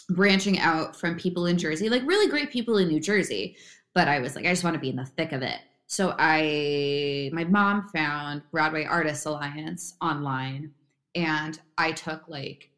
branching 0.09 0.59
out 0.59 0.95
from 0.95 1.17
people 1.17 1.45
in 1.45 1.57
jersey 1.57 1.87
like 1.87 2.05
really 2.05 2.29
great 2.29 2.51
people 2.51 2.77
in 2.77 2.89
new 2.89 2.99
jersey 2.99 3.55
but 3.93 4.09
i 4.09 4.19
was 4.19 4.35
like 4.35 4.45
i 4.45 4.49
just 4.49 4.61
want 4.61 4.73
to 4.73 4.79
be 4.79 4.89
in 4.89 4.95
the 4.95 5.05
thick 5.05 5.31
of 5.31 5.41
it. 5.41 5.59
So 5.87 6.15
i 6.17 7.29
my 7.33 7.43
mom 7.43 7.87
found 7.89 8.41
broadway 8.51 8.85
artists 8.85 9.25
alliance 9.25 9.95
online 10.01 10.71
and 11.15 11.59
i 11.77 11.91
took 11.91 12.27
like 12.27 12.70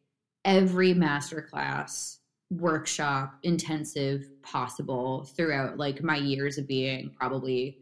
every 0.46 0.94
master 0.94 1.42
class 1.42 2.20
workshop 2.52 3.36
intensive 3.44 4.30
possible 4.42 5.24
throughout 5.36 5.78
like 5.78 6.04
my 6.04 6.18
years 6.18 6.58
of 6.58 6.68
being 6.68 7.10
probably 7.18 7.80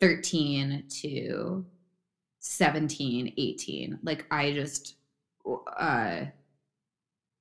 13 0.00 0.84
to 0.88 1.64
17 2.40 3.34
18 3.36 3.98
like 4.02 4.24
i 4.30 4.52
just 4.52 4.94
uh 5.76 6.24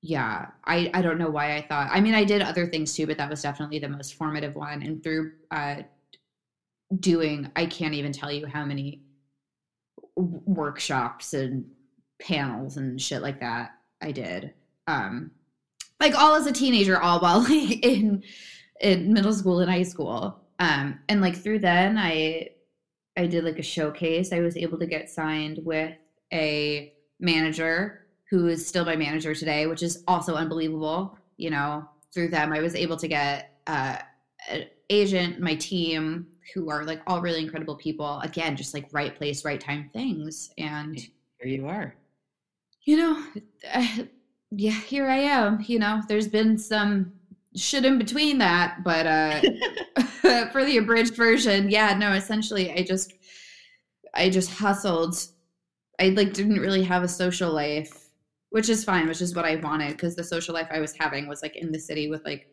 yeah 0.02 0.48
i 0.66 0.90
i 0.94 1.02
don't 1.02 1.18
know 1.18 1.30
why 1.30 1.56
i 1.56 1.62
thought 1.62 1.90
i 1.92 2.02
mean 2.02 2.14
i 2.14 2.24
did 2.24 2.42
other 2.42 2.68
things 2.68 2.94
too 2.94 3.08
but 3.08 3.18
that 3.18 3.30
was 3.30 3.42
definitely 3.42 3.80
the 3.80 3.88
most 3.88 4.16
formative 4.16 4.56
one. 4.56 4.82
And 4.82 5.02
through 5.04 5.34
uh 5.52 5.84
doing 7.00 7.50
i 7.56 7.66
can't 7.66 7.94
even 7.94 8.12
tell 8.12 8.32
you 8.32 8.46
how 8.46 8.66
many 8.66 9.04
workshops 10.16 11.34
and 11.34 11.66
panels 12.22 12.78
and 12.78 13.00
shit 13.00 13.22
like 13.22 13.40
that 13.40 13.77
i 14.02 14.12
did. 14.12 14.54
Um 14.88 15.32
like 16.00 16.16
all 16.16 16.36
as 16.36 16.48
a 16.48 16.52
teenager 16.52 17.00
all 17.00 17.20
while 17.20 17.40
like 17.50 17.86
in 17.86 18.24
in 18.80 19.14
middle 19.14 19.34
school 19.34 19.60
and 19.60 19.70
high 19.70 19.84
school. 19.84 20.40
Um 20.60 21.00
and 21.10 21.22
like 21.22 21.36
through 21.36 21.60
then 21.60 21.98
i 21.98 22.50
i 23.18 23.28
did 23.28 23.44
like 23.44 23.60
a 23.60 23.64
showcase. 23.64 24.32
I 24.32 24.40
was 24.40 24.58
able 24.58 24.80
to 24.80 24.88
get 24.88 25.10
signed 25.10 25.60
with 25.64 25.96
a 26.34 26.94
manager 27.20 28.08
who 28.30 28.48
is 28.48 28.68
still 28.68 28.86
my 28.86 28.96
manager 28.96 29.34
today 29.34 29.66
which 29.68 29.82
is 29.82 30.04
also 30.08 30.36
unbelievable 30.36 31.18
you 31.38 31.50
know? 31.50 31.88
Through 32.14 32.30
them 32.30 32.52
i 32.52 32.62
was 32.62 32.76
able 32.76 32.98
to 32.98 33.08
get 33.08 33.60
uh 33.68 33.98
an 34.50 34.66
agent 34.90 35.40
my 35.40 35.56
team 35.56 36.28
who 36.54 36.70
are 36.70 36.84
like 36.86 37.02
all 37.08 37.22
really 37.22 37.42
incredible 37.42 37.76
people. 37.76 38.20
Again 38.22 38.56
just 38.56 38.74
like 38.74 38.88
right 38.92 39.16
place 39.16 39.44
right 39.44 39.60
time 39.60 39.90
things. 39.94 40.52
And 40.58 40.98
here 41.40 41.48
you 41.48 41.68
are 41.68 41.96
you 42.88 42.96
know, 42.96 43.22
uh, 43.74 44.04
yeah, 44.50 44.72
here 44.72 45.08
I 45.08 45.18
am. 45.18 45.64
You 45.68 45.78
know, 45.78 46.02
there's 46.08 46.30
been 46.30 46.58
some 46.58 47.12
shit 47.54 47.84
in 47.84 47.98
between 47.98 48.38
that, 48.38 48.84
but 48.84 49.06
uh 49.06 49.42
for 50.52 50.64
the 50.64 50.78
abridged 50.78 51.16
version, 51.16 51.70
yeah, 51.70 51.96
no, 51.98 52.14
essentially 52.14 52.72
I 52.72 52.84
just 52.84 53.14
I 54.16 54.30
just 54.30 54.50
hustled. 54.50 55.18
I 56.00 56.10
like 56.10 56.32
didn't 56.32 56.60
really 56.60 56.84
have 56.84 57.04
a 57.04 57.10
social 57.10 57.52
life, 57.52 58.10
which 58.52 58.70
is 58.70 58.86
fine, 58.86 59.08
which 59.08 59.22
is 59.22 59.36
what 59.36 59.46
I 59.46 59.58
wanted 59.58 59.92
because 59.92 60.16
the 60.16 60.24
social 60.24 60.54
life 60.54 60.70
I 60.72 60.80
was 60.80 60.96
having 60.98 61.28
was 61.28 61.42
like 61.42 61.58
in 61.58 61.74
the 61.74 61.80
city 61.80 62.10
with 62.10 62.24
like 62.24 62.48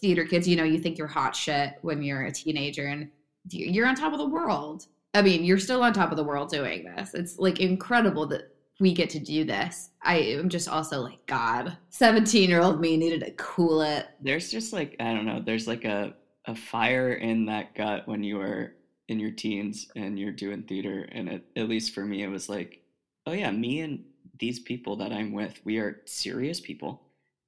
theater 0.00 0.24
kids, 0.24 0.48
you 0.48 0.56
know, 0.56 0.64
you 0.64 0.78
think 0.78 0.96
you're 0.96 1.06
hot 1.06 1.36
shit 1.36 1.74
when 1.82 2.02
you're 2.02 2.24
a 2.24 2.32
teenager 2.32 2.86
and 2.86 3.10
you're 3.50 3.86
on 3.86 3.94
top 3.94 4.14
of 4.14 4.18
the 4.20 4.28
world. 4.28 4.86
I 5.12 5.20
mean, 5.20 5.44
you're 5.44 5.58
still 5.58 5.82
on 5.82 5.92
top 5.92 6.12
of 6.12 6.16
the 6.16 6.24
world 6.24 6.48
doing 6.48 6.84
this. 6.96 7.12
It's 7.12 7.38
like 7.38 7.60
incredible 7.60 8.26
that 8.28 8.55
we 8.78 8.92
get 8.92 9.08
to 9.10 9.18
do 9.18 9.44
this. 9.44 9.90
I 10.02 10.18
am 10.18 10.48
just 10.48 10.68
also 10.68 11.00
like, 11.00 11.24
God, 11.26 11.76
17 11.90 12.48
year 12.50 12.60
old 12.60 12.80
me 12.80 12.96
needed 12.96 13.20
to 13.20 13.30
cool 13.32 13.80
it. 13.82 14.06
there's 14.20 14.50
just 14.50 14.72
like 14.72 14.94
i 15.00 15.12
don't 15.14 15.24
know 15.26 15.40
there's 15.44 15.66
like 15.66 15.84
a 15.84 16.14
a 16.46 16.54
fire 16.54 17.14
in 17.14 17.46
that 17.46 17.74
gut 17.74 18.06
when 18.06 18.22
you 18.22 18.40
are 18.40 18.74
in 19.08 19.18
your 19.18 19.30
teens 19.32 19.88
and 19.96 20.18
you're 20.18 20.30
doing 20.32 20.62
theater 20.62 21.08
and 21.12 21.28
it, 21.28 21.44
at 21.56 21.68
least 21.68 21.94
for 21.94 22.04
me 22.04 22.22
it 22.22 22.28
was 22.28 22.48
like 22.48 22.82
oh 23.26 23.32
yeah 23.32 23.50
me 23.50 23.80
and 23.80 24.04
these 24.38 24.60
people 24.60 24.96
that 24.96 25.12
i'm 25.12 25.32
with 25.32 25.58
we 25.64 25.78
are 25.78 26.00
serious 26.04 26.60
people 26.60 27.02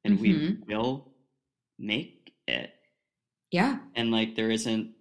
and 0.05 0.19
we 0.19 0.31
Mhm. 0.33 0.67
will 0.67 1.13
make 1.79 2.33
it 2.49 2.71
Yeah. 3.53 3.79
and 3.95 4.11
like 4.11 4.35
there 4.35 4.51
isn't 4.51 4.95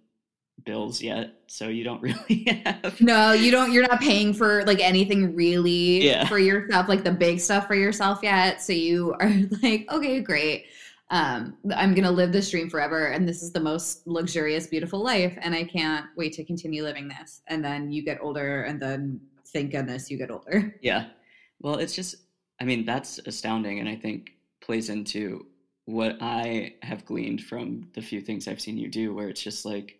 bills 0.68 1.00
yet 1.00 1.26
so 1.46 1.68
you 1.68 1.82
don't 1.82 2.02
really 2.08 2.62
have 2.64 3.00
No, 3.00 3.32
you 3.32 3.50
don't, 3.50 3.72
you're 3.72 3.88
not 3.88 4.00
paying 4.00 4.34
for 4.34 4.64
like 4.66 4.80
anything 4.80 5.34
really 5.34 6.06
Yeah. 6.06 6.26
for 6.28 6.38
yourself, 6.38 6.88
like 6.88 7.04
the 7.04 7.10
big 7.10 7.40
stuff 7.40 7.66
for 7.66 7.74
yourself 7.74 8.18
yet. 8.22 8.62
So 8.62 8.72
you 8.74 9.14
are 9.20 9.32
like, 9.62 9.90
okay, 9.90 10.20
great. 10.20 10.66
Um, 11.10 11.56
I'm 11.74 11.94
going 11.94 12.04
to 12.04 12.10
live 12.10 12.32
this 12.32 12.50
dream 12.50 12.68
forever. 12.68 13.06
And 13.06 13.26
this 13.26 13.42
is 13.42 13.50
the 13.50 13.60
most 13.60 14.06
luxurious, 14.06 14.66
beautiful 14.66 15.00
life. 15.02 15.34
And 15.40 15.54
I 15.54 15.64
can't 15.64 16.04
wait 16.16 16.34
to 16.34 16.44
continue 16.44 16.82
living 16.84 17.08
this. 17.08 17.40
And 17.46 17.64
then 17.64 17.90
you 17.90 18.02
get 18.04 18.18
older 18.20 18.64
and 18.64 18.78
then 18.80 19.20
thank 19.46 19.72
goodness 19.72 20.10
you 20.10 20.18
get 20.18 20.30
older. 20.30 20.76
yeah 20.82 21.06
Well, 21.60 21.76
it's 21.76 21.94
just, 21.94 22.16
I 22.60 22.64
mean, 22.64 22.84
that's 22.84 23.18
astounding, 23.24 23.80
and 23.80 23.88
I 23.88 23.96
think 23.96 24.32
plays 24.60 24.90
into 24.90 25.46
what 25.86 26.18
I 26.20 26.74
have 26.82 27.06
gleaned 27.06 27.40
from 27.44 27.88
the 27.94 28.02
few 28.02 28.20
things 28.20 28.46
I've 28.46 28.60
seen 28.60 28.76
you 28.76 28.88
do, 28.88 29.14
where 29.14 29.30
it's 29.30 29.42
just 29.42 29.64
like 29.64 29.97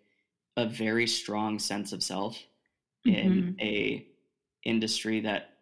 a 0.58 0.66
very 0.66 1.06
strong 1.06 1.58
sense 1.58 1.92
of 1.92 2.02
self 2.02 2.36
in 3.06 3.54
Mhm. 3.56 3.60
a 3.60 4.06
industry 4.64 5.20
that 5.20 5.58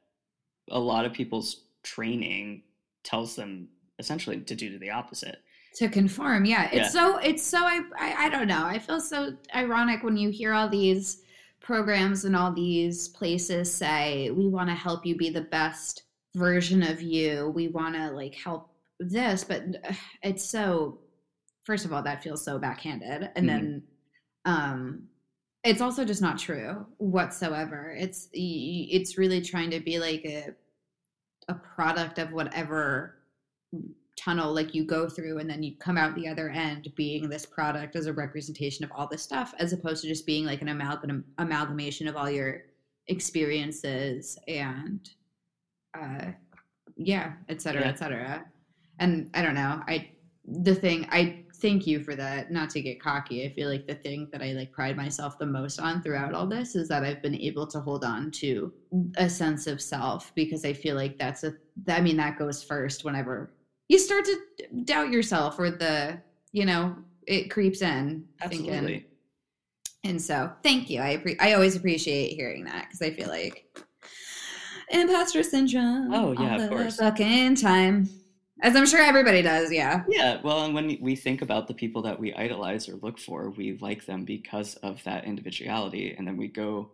a 0.71 0.81
lot 0.81 1.05
of 1.05 1.13
people's 1.13 1.67
training 1.83 2.63
tells 3.05 3.37
them 3.37 3.69
essentially 3.99 4.41
to 4.41 4.55
do 4.55 4.79
the 4.79 4.91
opposite. 4.91 5.43
to 5.75 5.89
conform 5.91 6.47
yeah 6.47 6.71
it's 6.73 6.77
Yeah. 6.77 6.89
so 6.89 7.19
it's 7.19 7.43
so 7.43 7.59
I, 7.63 7.83
I 7.99 8.15
i 8.25 8.29
don't 8.31 8.49
know 8.49 8.65
i 8.65 8.79
feel 8.79 8.99
so 8.99 9.37
ironic 9.55 10.03
when 10.03 10.17
you 10.17 10.31
hear 10.31 10.55
all 10.55 10.71
these 10.71 11.21
programs 11.61 12.25
and 12.25 12.35
all 12.35 12.51
these 12.51 13.09
places 13.09 13.71
say 13.73 14.31
we 14.31 14.47
want 14.49 14.71
to 14.71 14.75
help 14.75 15.05
you 15.05 15.15
be 15.17 15.29
the 15.29 15.43
best 15.43 16.05
version 16.35 16.83
of 16.83 17.03
you 17.03 17.53
we 17.55 17.69
want 17.69 17.95
to 17.95 18.11
like 18.11 18.35
help 18.35 18.71
this 19.01 19.45
but 19.45 19.63
uh, 19.85 19.93
it's 20.23 20.45
so 20.45 20.99
first 21.65 21.85
of 21.85 21.93
all 21.93 22.03
that 22.03 22.23
feels 22.23 22.43
so 22.43 22.59
backhanded 22.59 23.29
and 23.37 23.45
Mhm. 23.45 23.49
then 23.49 23.83
um 24.47 25.03
it's 25.65 25.81
also 25.81 26.05
just 26.05 26.23
not 26.23 26.39
true 26.39 26.87
whatsoever. 26.99 27.95
It's 27.99 28.29
it's 28.33 29.19
really 29.19 29.41
trying 29.41 29.71
to 29.71 29.81
be 29.81 29.99
like 29.99 30.25
a 30.25 30.55
a 31.49 31.55
product 31.55 32.19
of 32.19 32.33
whatever 32.33 33.17
tunnel 34.17 34.55
like 34.55 34.75
you 34.75 34.85
go 34.85 35.09
through 35.09 35.39
and 35.39 35.49
then 35.51 35.63
you 35.63 35.77
come 35.77 35.99
out 35.99 36.15
the 36.15 36.27
other 36.27 36.49
end 36.49 36.91
being 36.97 37.29
this 37.29 37.45
product 37.45 37.95
as 37.97 38.07
a 38.07 38.13
representation 38.13 38.85
of 38.85 38.91
all 38.93 39.07
this 39.07 39.23
stuff 39.23 39.53
as 39.59 39.73
opposed 39.75 40.03
to 40.03 40.09
just 40.09 40.25
being 40.25 40.47
like 40.47 40.63
an 40.63 40.69
amalgam 40.69 41.23
amalgamation 41.39 42.09
of 42.09 42.17
all 42.17 42.31
your 42.31 42.63
experiences 43.09 44.39
and 44.49 45.11
uh 46.01 46.27
yeah 46.97 47.33
et 47.51 47.61
cetera 47.61 47.83
Yeah. 47.83 47.89
et 47.89 47.99
cetera. 47.99 48.45
And 48.99 49.31
i 49.35 49.43
don't 49.43 49.55
know. 49.55 49.83
I 49.87 50.11
the 50.47 50.75
thing 50.75 51.07
i 51.11 51.45
thank 51.61 51.87
you 51.87 52.03
for 52.03 52.15
that 52.15 52.51
not 52.51 52.69
to 52.71 52.83
get 52.83 53.01
cocky 53.01 53.45
i 53.47 53.49
feel 53.49 53.69
like 53.69 53.87
the 53.87 53.95
thing 53.95 54.29
that 54.31 54.43
i 54.43 54.53
like 54.53 54.71
pride 54.73 54.97
myself 54.97 55.39
the 55.39 55.47
most 55.47 55.81
on 55.81 56.03
throughout 56.03 56.35
all 56.35 56.47
this 56.47 56.77
is 56.77 56.87
that 56.89 57.03
i've 57.05 57.23
been 57.23 57.35
able 57.35 57.67
to 57.67 57.81
hold 57.81 58.05
on 58.05 58.31
to 58.31 58.73
a 59.17 59.29
sense 59.29 59.67
of 59.67 59.81
self 59.81 60.33
because 60.35 60.65
i 60.65 60.73
feel 60.73 60.95
like 60.97 61.19
that's 61.19 61.45
a 61.45 61.55
i 61.89 62.01
mean 62.01 62.17
that 62.17 62.39
goes 62.39 62.63
first 62.63 63.05
whenever 63.05 63.53
you 63.89 63.99
start 63.99 64.25
to 64.25 64.37
doubt 64.85 65.11
yourself 65.11 65.59
or 65.59 65.71
the 65.71 66.19
you 66.53 66.65
know 66.67 66.95
it 67.27 67.51
creeps 67.51 67.81
in 67.83 68.25
thinking- 68.49 68.71
Absolutely. 68.71 69.07
and 70.05 70.21
so 70.21 70.51
thank 70.63 70.91
you 70.91 71.01
i 71.01 71.17
appre- 71.17 71.41
i 71.41 71.55
always 71.55 71.75
appreciate 71.75 72.35
hearing 72.35 72.65
that 72.65 72.87
because 72.87 73.01
i 73.03 73.11
feel 73.11 73.29
like 73.29 73.65
imposter 74.91 75.43
syndrome 75.43 76.13
Oh, 76.15 76.33
yeah, 76.33 76.55
all 76.55 76.61
of 76.61 76.69
course. 76.71 76.97
fucking 76.99 77.57
time 77.57 78.09
as 78.63 78.75
i'm 78.75 78.87
sure 78.87 79.01
everybody 79.01 79.43
does 79.43 79.73
yeah 79.73 80.03
Yeah, 80.09 80.41
well, 80.43 80.65
and 80.65 80.75
when 80.75 80.97
we 81.01 81.15
think 81.17 81.43
about 81.43 81.69
the 81.69 81.75
people 81.75 82.03
that 82.03 82.19
we 82.19 82.33
idolize 82.35 82.89
or 82.89 82.97
look 82.97 83.19
for, 83.19 83.51
we 83.51 83.77
like 83.81 84.07
them 84.07 84.25
because 84.25 84.77
of 84.77 85.03
that 85.05 85.25
individuality. 85.25 86.15
And 86.17 86.27
then 86.27 86.37
we 86.37 86.49
go 86.49 86.91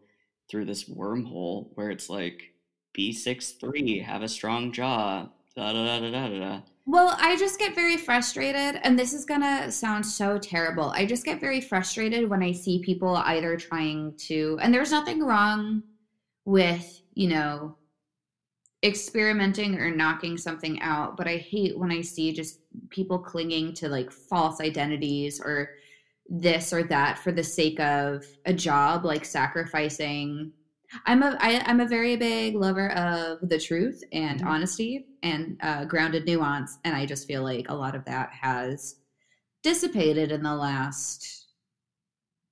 through 0.51 0.65
this 0.65 0.85
wormhole 0.85 1.69
where 1.75 1.91
it's 1.91 2.09
like, 2.09 2.53
be 2.93 3.13
six 3.13 3.53
three, 3.53 4.01
have 4.01 4.23
a 4.23 4.29
strong 4.29 4.73
jaw, 4.73 5.29
da 5.57 5.73
da 5.73 5.85
da 5.85 6.01
da 6.01 6.11
da 6.11 6.29
da. 6.29 6.39
da. 6.39 6.61
Well, 6.85 7.17
I 7.19 7.37
just 7.37 7.61
get 7.61 7.77
very 7.77 7.97
frustrated, 7.97 8.81
and 8.83 8.99
this 8.99 9.13
is 9.13 9.25
gonna 9.25 9.71
sound 9.71 10.05
so 10.05 10.37
terrible. 10.37 10.91
I 10.91 11.07
just 11.07 11.25
get 11.25 11.41
very 11.41 11.61
frustrated 11.61 12.29
when 12.29 12.43
I 12.43 12.53
see 12.53 12.83
people 12.83 13.17
either 13.17 13.57
trying 13.57 14.15
to, 14.29 14.59
and 14.61 14.75
there's 14.75 14.91
nothing 14.91 15.23
wrong 15.23 15.85
with, 16.45 17.03
you 17.15 17.29
know, 17.29 17.77
experimenting 18.85 19.77
or 19.79 19.91
knocking 19.95 20.37
something 20.37 20.81
out, 20.83 21.17
but 21.17 21.29
I 21.29 21.37
hate 21.37 21.79
when 21.79 21.93
I 21.93 22.01
see 22.01 22.33
just 22.33 22.61
people 22.91 23.19
clinging 23.19 23.75
to 23.75 23.89
like 23.89 24.11
false 24.11 24.61
identities 24.61 25.41
or 25.41 25.71
this 26.29 26.73
or 26.73 26.83
that 26.85 27.19
for 27.19 27.33
the 27.33 27.45
sake 27.45 27.79
of 27.81 28.25
a 28.47 28.53
job, 28.53 29.05
like 29.05 29.25
sacrificing 29.25 30.53
I'm 31.07 31.23
a 31.23 31.39
I, 31.41 31.63
I'm 31.67 31.81
a 31.81 31.89
very 31.89 32.17
big 32.17 32.55
lover 32.55 32.91
of 32.93 33.49
the 33.49 33.59
truth 33.59 34.03
and 34.13 34.41
Mhm. 34.41 34.47
honesty 34.47 35.07
and 35.23 35.57
uh, 35.63 35.85
grounded 35.87 36.27
nuance, 36.27 36.79
and 36.85 36.95
I 36.95 37.07
just 37.07 37.27
feel 37.27 37.43
like 37.43 37.69
a 37.71 37.75
lot 37.75 37.95
of 37.95 38.05
that 38.05 38.31
has 38.33 38.97
dissipated 39.63 40.33
in 40.33 40.43
the 40.43 40.55
last 40.55 41.47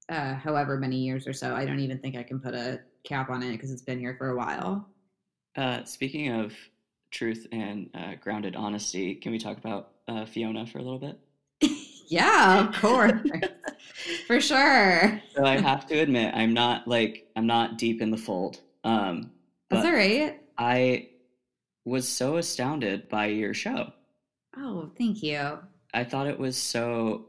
uh, 0.09 0.35
however 0.35 0.77
many 0.79 0.97
years 0.99 1.27
or 1.27 1.33
so. 1.33 1.55
I 1.55 1.64
don't 1.64 1.81
even 1.81 1.99
think 1.99 2.16
I 2.16 2.23
can 2.23 2.40
put 2.40 2.55
a 2.55 2.81
cap 3.05 3.31
on 3.31 3.43
it 3.43 3.53
because 3.53 3.71
it's 3.71 3.83
been 3.83 3.99
here 4.01 4.16
for 4.19 4.31
a 4.31 4.37
while. 4.37 4.89
Uh, 5.61 5.85
speaking 5.85 6.31
of 6.31 6.55
truth 7.11 7.46
and 7.53 7.90
uh, 7.92 8.14
grounded 8.18 8.57
honesty, 8.57 9.14
can 9.14 9.31
we 9.31 9.38
talk 9.38 9.59
about 9.59 9.90
uh, 10.09 10.25
Fiona 10.25 10.64
for 10.64 10.79
a 10.79 10.83
little 10.83 10.99
bit? 10.99 11.18
yeah, 12.09 12.66
of 12.66 12.75
course, 12.77 13.20
for 14.27 14.40
sure. 14.40 15.20
So 15.37 15.44
I 15.44 15.61
have 15.61 15.87
to 15.88 15.99
admit, 15.99 16.35
I'm 16.35 16.55
not 16.55 16.88
like 16.88 17.29
I'm 17.37 17.46
not 17.46 17.77
deep 17.77 18.01
in 18.01 18.11
the 18.11 18.16
fold. 18.16 18.62
Um, 18.85 19.33
That's 19.68 19.85
all 19.85 19.92
right. 19.92 20.40
I 20.57 21.11
was 21.85 22.09
so 22.09 22.38
astounded 22.38 23.11
by 23.11 23.27
your 23.27 23.53
show. 23.53 23.92
Oh, 24.57 24.90
thank 24.96 25.23
you. 25.23 25.59
I 25.92 26.05
thought 26.05 26.27
it 26.27 26.38
was 26.38 26.57
so 26.57 27.27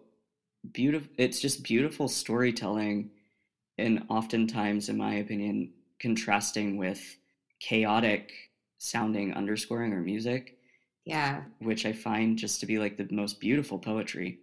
beautiful. 0.72 1.10
It's 1.17 1.41
just 1.41 1.63
beautiful 1.63 2.08
storytelling, 2.08 3.12
and 3.78 4.06
oftentimes, 4.08 4.88
in 4.88 4.96
my 4.96 5.15
opinion, 5.15 5.74
contrasting 6.00 6.78
with 6.78 7.17
chaotic 7.62 8.34
sounding 8.80 9.34
underscoring 9.34 9.93
or 9.93 10.02
music, 10.02 10.58
Yeah. 11.06 11.43
which 11.60 11.86
I 11.86 11.93
find 11.93 12.38
just 12.38 12.60
to 12.62 12.65
be 12.65 12.80
like 12.80 12.97
the 12.97 13.08
most 13.12 13.39
beautiful 13.39 13.78
poetry. 13.78 14.39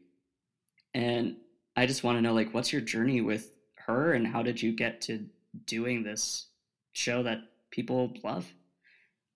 And 0.94 1.37
I 1.76 1.87
just 1.87 2.04
want 2.04 2.16
to 2.16 2.22
know, 2.22 2.33
like, 2.33 2.54
what's 2.54 2.72
your 2.72 2.81
journey 2.81 3.20
with 3.20 3.52
her, 3.87 4.12
and 4.14 4.26
how 4.26 4.42
did 4.42 4.62
you 4.62 4.72
get 4.72 5.00
to 5.02 5.26
doing 5.66 6.02
this 6.02 6.46
show 6.92 7.22
that 7.24 7.40
people 7.70 8.12
love? 8.24 8.52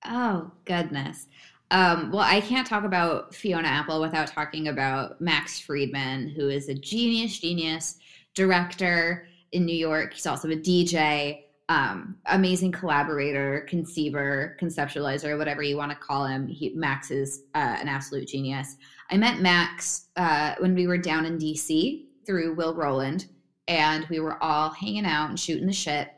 Oh 0.04 0.50
goodness. 0.64 1.26
Um, 1.70 2.10
well, 2.12 2.20
I 2.24 2.40
can't 2.40 2.66
talk 2.66 2.84
about 2.84 3.34
Fiona 3.34 3.68
Apple 3.68 4.00
without 4.00 4.28
talking 4.28 4.68
about 4.68 5.20
Max 5.20 5.58
Friedman, 5.58 6.28
who 6.28 6.48
is 6.48 6.68
a 6.68 6.74
genius, 6.74 7.38
genius 7.38 7.98
director 8.34 9.26
in 9.52 9.64
New 9.64 9.74
York. 9.76 10.12
He's 10.14 10.26
also 10.26 10.50
a 10.50 10.56
DJ, 10.56 11.44
um, 11.72 12.16
amazing 12.26 12.72
collaborator, 12.72 13.66
conceiver, 13.68 14.56
conceptualizer, 14.60 15.38
whatever 15.38 15.62
you 15.62 15.76
want 15.76 15.90
to 15.90 15.96
call 15.96 16.26
him. 16.26 16.46
He, 16.46 16.70
Max 16.74 17.10
is 17.10 17.44
uh, 17.54 17.76
an 17.80 17.88
absolute 17.88 18.28
genius. 18.28 18.76
I 19.10 19.16
met 19.16 19.40
Max 19.40 20.08
uh, 20.16 20.54
when 20.58 20.74
we 20.74 20.86
were 20.86 20.98
down 20.98 21.24
in 21.24 21.38
DC 21.38 22.04
through 22.26 22.54
Will 22.54 22.74
Roland, 22.74 23.26
and 23.68 24.06
we 24.10 24.20
were 24.20 24.42
all 24.42 24.70
hanging 24.70 25.06
out 25.06 25.30
and 25.30 25.40
shooting 25.40 25.66
the 25.66 25.72
shit 25.72 26.08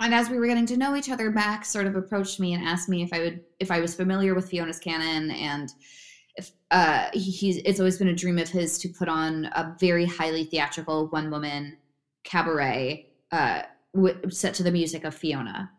and 0.00 0.14
as 0.14 0.30
we 0.30 0.38
were 0.38 0.46
getting 0.46 0.66
to 0.66 0.76
know 0.76 0.94
each 0.94 1.10
other 1.10 1.30
max 1.30 1.68
sort 1.68 1.86
of 1.86 1.96
approached 1.96 2.38
me 2.38 2.54
and 2.54 2.64
asked 2.64 2.88
me 2.88 3.02
if 3.02 3.12
i 3.12 3.18
would 3.18 3.40
if 3.58 3.70
i 3.70 3.80
was 3.80 3.94
familiar 3.94 4.34
with 4.34 4.48
fiona's 4.48 4.78
canon 4.78 5.30
and 5.32 5.72
if 6.36 6.52
uh 6.70 7.08
he, 7.12 7.30
he's 7.30 7.56
it's 7.58 7.80
always 7.80 7.98
been 7.98 8.08
a 8.08 8.14
dream 8.14 8.38
of 8.38 8.48
his 8.48 8.78
to 8.78 8.88
put 8.88 9.08
on 9.08 9.46
a 9.46 9.74
very 9.80 10.06
highly 10.06 10.44
theatrical 10.44 11.08
one 11.08 11.30
woman 11.30 11.76
cabaret 12.24 13.08
uh 13.32 13.62
w- 13.94 14.30
set 14.30 14.54
to 14.54 14.62
the 14.62 14.70
music 14.70 15.04
of 15.04 15.14
fiona. 15.14 15.70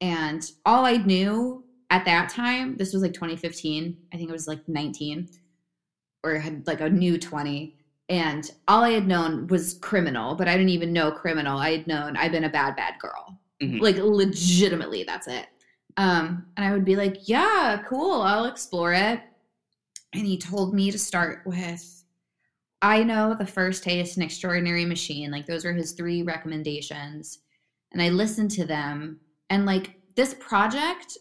And 0.00 0.48
all 0.64 0.84
i 0.84 0.96
knew 0.96 1.64
at 1.90 2.04
that 2.04 2.28
time 2.28 2.76
this 2.76 2.92
was 2.92 3.02
like 3.02 3.14
2015 3.14 3.96
i 4.12 4.16
think 4.16 4.28
it 4.28 4.32
was 4.32 4.46
like 4.46 4.60
19 4.68 5.28
or 6.22 6.34
had 6.38 6.66
like 6.66 6.80
a 6.80 6.88
new 6.88 7.18
20 7.18 7.74
and 8.08 8.50
all 8.68 8.84
i 8.84 8.90
had 8.90 9.06
known 9.08 9.46
was 9.48 9.74
criminal 9.74 10.34
but 10.34 10.46
i 10.46 10.52
didn't 10.52 10.68
even 10.68 10.92
know 10.92 11.10
criminal. 11.10 11.58
I 11.58 11.72
had 11.72 11.86
known 11.86 12.16
i'd 12.16 12.30
been 12.32 12.44
a 12.44 12.48
bad 12.50 12.76
bad 12.76 12.94
girl. 13.00 13.38
Mhm. 13.62 13.80
like 13.80 13.96
legitimately 13.96 15.02
that's 15.04 15.26
it. 15.26 15.46
Um 15.96 16.46
and 16.56 16.64
i 16.66 16.72
would 16.72 16.84
be 16.84 16.94
like 16.94 17.28
yeah 17.28 17.82
cool 17.88 18.22
i'll 18.22 18.44
explore 18.44 18.92
it. 18.92 19.20
And 20.12 20.24
he 20.26 20.38
told 20.38 20.74
me 20.74 20.90
to 20.92 20.98
start 20.98 21.42
with 21.44 22.04
i 22.82 23.02
know 23.02 23.34
the 23.36 23.46
first 23.46 23.82
taste 23.82 24.16
and 24.16 24.22
extraordinary 24.24 24.84
machine. 24.84 25.30
Like 25.32 25.46
those 25.46 25.64
are 25.64 25.72
his 25.72 25.92
three 25.92 26.22
recommendations 26.22 27.40
and 27.92 28.02
i 28.02 28.08
listened 28.08 28.50
to 28.50 28.64
them 28.64 29.18
and 29.50 29.66
like 29.66 29.96
this 30.16 30.34
project 30.34 31.18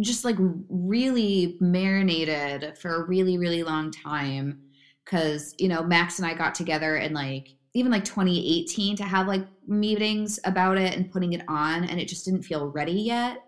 just 0.00 0.24
like 0.24 0.36
really 0.68 1.56
marinated 1.60 2.76
for 2.78 2.96
a 2.96 3.06
really 3.06 3.36
really 3.38 3.62
long 3.62 3.90
time 3.90 4.60
because 5.04 5.54
you 5.58 5.68
know 5.68 5.82
max 5.82 6.18
and 6.18 6.26
i 6.26 6.34
got 6.34 6.54
together 6.54 6.96
and 6.96 7.14
like 7.14 7.48
even 7.74 7.92
like 7.92 8.04
2018 8.04 8.96
to 8.96 9.04
have 9.04 9.26
like 9.28 9.46
meetings 9.66 10.40
about 10.44 10.78
it 10.78 10.96
and 10.96 11.10
putting 11.10 11.34
it 11.34 11.42
on 11.48 11.84
and 11.84 12.00
it 12.00 12.08
just 12.08 12.24
didn't 12.24 12.42
feel 12.42 12.68
ready 12.68 12.92
yet. 12.92 13.44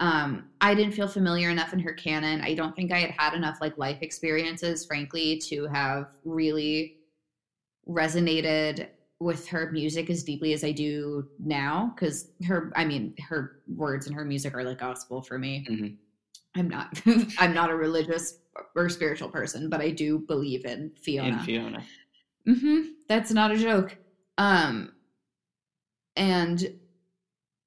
Um 0.00 0.50
i 0.60 0.74
didn't 0.74 0.94
feel 0.94 1.08
familiar 1.08 1.50
enough 1.50 1.72
in 1.72 1.78
her 1.80 1.92
canon. 1.92 2.40
I 2.40 2.54
don't 2.54 2.74
think 2.74 2.92
i 2.92 2.98
had 2.98 3.10
had 3.10 3.34
enough 3.34 3.58
like 3.60 3.76
life 3.78 3.98
experiences 4.00 4.86
frankly 4.86 5.38
to 5.48 5.66
have 5.66 6.06
really 6.24 6.96
resonated 7.88 8.88
with 9.20 9.46
her 9.48 9.70
music 9.72 10.10
as 10.10 10.22
deeply 10.22 10.52
as 10.52 10.62
i 10.62 10.70
do 10.70 11.28
now 11.38 11.92
because 11.94 12.28
her 12.46 12.72
i 12.76 12.84
mean 12.84 13.14
her 13.28 13.56
words 13.66 14.06
and 14.06 14.14
her 14.14 14.24
music 14.24 14.54
are 14.54 14.62
like 14.64 14.78
gospel 14.78 15.20
for 15.22 15.38
me 15.38 15.66
Mhm. 15.68 15.96
I'm 16.54 16.68
not 16.68 17.00
I'm 17.38 17.52
not 17.54 17.70
a 17.70 17.74
religious 17.76 18.34
or 18.74 18.88
spiritual 18.88 19.28
person, 19.28 19.68
but 19.68 19.80
I 19.80 19.90
do 19.90 20.20
believe 20.20 20.64
in 20.64 20.90
Fiona. 21.00 21.36
In 21.36 21.38
Fiona. 21.44 21.84
hmm 22.46 22.80
That's 23.08 23.30
not 23.30 23.52
a 23.52 23.56
joke. 23.56 23.96
Um, 24.38 24.92
and 26.16 26.66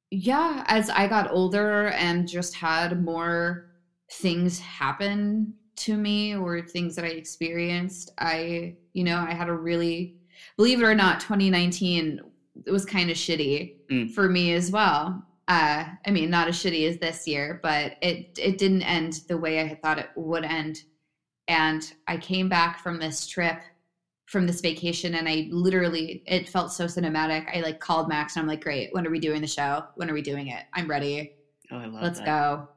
yeah, 0.09 0.63
as 0.67 0.89
I 0.89 1.07
got 1.07 1.31
older 1.31 1.87
and 1.89 2.27
just 2.27 2.55
had 2.55 3.01
more 3.03 3.67
things 4.11 4.59
happen 4.59 5.53
to 5.77 5.95
me 5.95 6.35
or 6.35 6.61
things 6.61 6.95
that 6.95 7.05
I 7.05 7.09
experienced, 7.09 8.11
I, 8.17 8.75
you 8.93 9.03
know, 9.05 9.17
I 9.17 9.33
had 9.33 9.47
a 9.47 9.53
really, 9.53 10.15
believe 10.57 10.81
it 10.81 10.85
or 10.85 10.95
not, 10.95 11.19
2019 11.21 12.19
it 12.65 12.71
was 12.71 12.85
kind 12.85 13.09
of 13.09 13.17
shitty 13.17 13.75
Mm. 13.89 14.11
for 14.11 14.29
me 14.29 14.53
as 14.53 14.71
well. 14.71 15.25
Uh, 15.47 15.85
I 16.05 16.11
mean, 16.11 16.29
not 16.29 16.47
as 16.47 16.55
shitty 16.55 16.87
as 16.87 16.97
this 16.99 17.27
year, 17.27 17.59
but 17.63 17.93
it 18.01 18.37
it 18.37 18.57
didn't 18.57 18.83
end 18.83 19.21
the 19.27 19.37
way 19.37 19.59
I 19.59 19.63
had 19.65 19.81
thought 19.81 19.99
it 19.99 20.09
would 20.15 20.43
end. 20.45 20.83
And 21.47 21.91
I 22.07 22.17
came 22.17 22.47
back 22.49 22.79
from 22.79 22.99
this 22.99 23.25
trip, 23.27 23.59
from 24.27 24.45
this 24.47 24.61
vacation, 24.61 25.15
and 25.15 25.27
I 25.27 25.47
literally 25.51 26.23
it 26.27 26.47
felt 26.49 26.71
so 26.71 26.85
cinematic. 26.85 27.47
I 27.55 27.61
like 27.61 27.79
called 27.79 28.07
Max 28.07 28.35
and 28.35 28.41
I'm 28.43 28.47
like, 28.47 28.63
"Great, 28.63 28.93
when 28.93 29.05
are 29.07 29.11
we 29.11 29.19
doing 29.19 29.41
the 29.41 29.47
show? 29.47 29.83
When 29.95 30.09
are 30.09 30.13
we 30.13 30.21
doing 30.21 30.47
it? 30.47 30.63
I'm 30.73 30.89
ready. 30.89 31.33
Oh, 31.71 31.77
I 31.77 31.85
love 31.87 32.03
Let's 32.03 32.19
that. 32.19 32.25
go." 32.25 32.67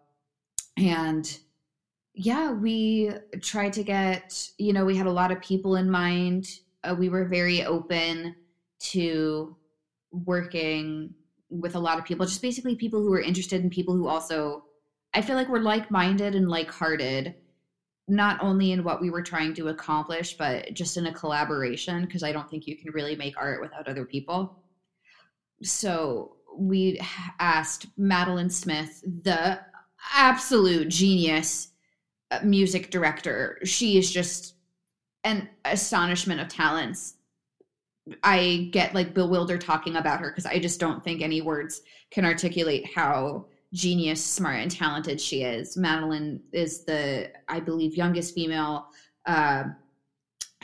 And 0.77 1.39
yeah, 2.15 2.53
we 2.53 3.11
tried 3.43 3.73
to 3.75 3.83
get, 3.85 4.49
you 4.59 4.73
know, 4.73 4.85
we 4.85 4.97
had 4.97 5.07
a 5.07 5.13
lot 5.13 5.31
of 5.33 5.41
people 5.43 5.77
in 5.77 5.91
mind. 5.91 6.49
Uh, 6.85 6.95
we 6.95 7.09
were 7.09 7.25
very 7.25 7.65
open 7.65 8.37
to 8.79 9.57
working 10.11 11.15
with 11.49 11.75
a 11.75 11.81
lot 11.81 11.99
of 11.99 12.05
people, 12.05 12.27
just 12.27 12.43
basically 12.43 12.77
people 12.77 13.01
who 13.01 13.11
were 13.11 13.21
interested 13.21 13.63
and 13.63 13.71
people 13.71 13.95
who 13.95 14.07
also, 14.07 14.65
I 15.13 15.23
feel 15.23 15.37
like 15.37 15.49
were 15.49 15.61
like 15.61 15.91
minded 15.91 16.35
and 16.35 16.49
like 16.49 16.71
hearted, 16.71 17.35
not 18.07 18.43
only 18.43 18.73
in 18.73 18.85
what 18.85 19.01
we 19.01 19.11
were 19.11 19.23
trying 19.23 19.55
to 19.55 19.69
accomplish, 19.69 20.37
but 20.37 20.75
just 20.75 20.97
in 20.97 21.07
a 21.07 21.13
collaboration, 21.13 22.05
because 22.05 22.23
I 22.23 22.33
don't 22.33 22.51
think 22.51 22.67
you 22.67 22.77
can 22.77 22.93
really 22.93 23.17
make 23.17 23.37
art 23.37 23.61
without 23.61 23.89
other 23.89 24.05
people. 24.05 24.63
So 25.63 26.37
we 26.57 27.01
asked 27.39 27.87
Madeline 27.97 28.51
Smith, 28.51 29.03
the 29.23 29.61
absolute 30.13 30.89
genius 30.89 31.69
uh, 32.31 32.41
music 32.43 32.91
director. 32.91 33.59
She 33.65 33.97
is 33.97 34.13
just 34.13 34.54
an 35.25 35.49
astonishment 35.65 36.41
of 36.41 36.49
talents. 36.49 37.15
I 38.23 38.69
get 38.71 38.95
like 38.95 39.15
bewildered 39.15 39.63
talking 39.63 39.97
about 39.97 40.21
her 40.21 40.31
because 40.31 40.47
I 40.47 40.59
just 40.59 40.79
don't 40.79 41.03
think 41.03 41.23
any 41.23 41.41
words 41.41 41.81
can 42.11 42.25
articulate 42.25 42.87
how 42.95 43.47
genius, 43.73 44.25
smart, 44.25 44.61
and 44.61 44.71
talented 44.71 45.21
she 45.21 45.43
is. 45.43 45.77
Madeline 45.77 46.41
is 46.53 46.85
the, 46.85 47.31
I 47.49 47.61
believe, 47.61 47.97
youngest 47.97 48.35
female 48.35 48.87
uh, 49.27 49.65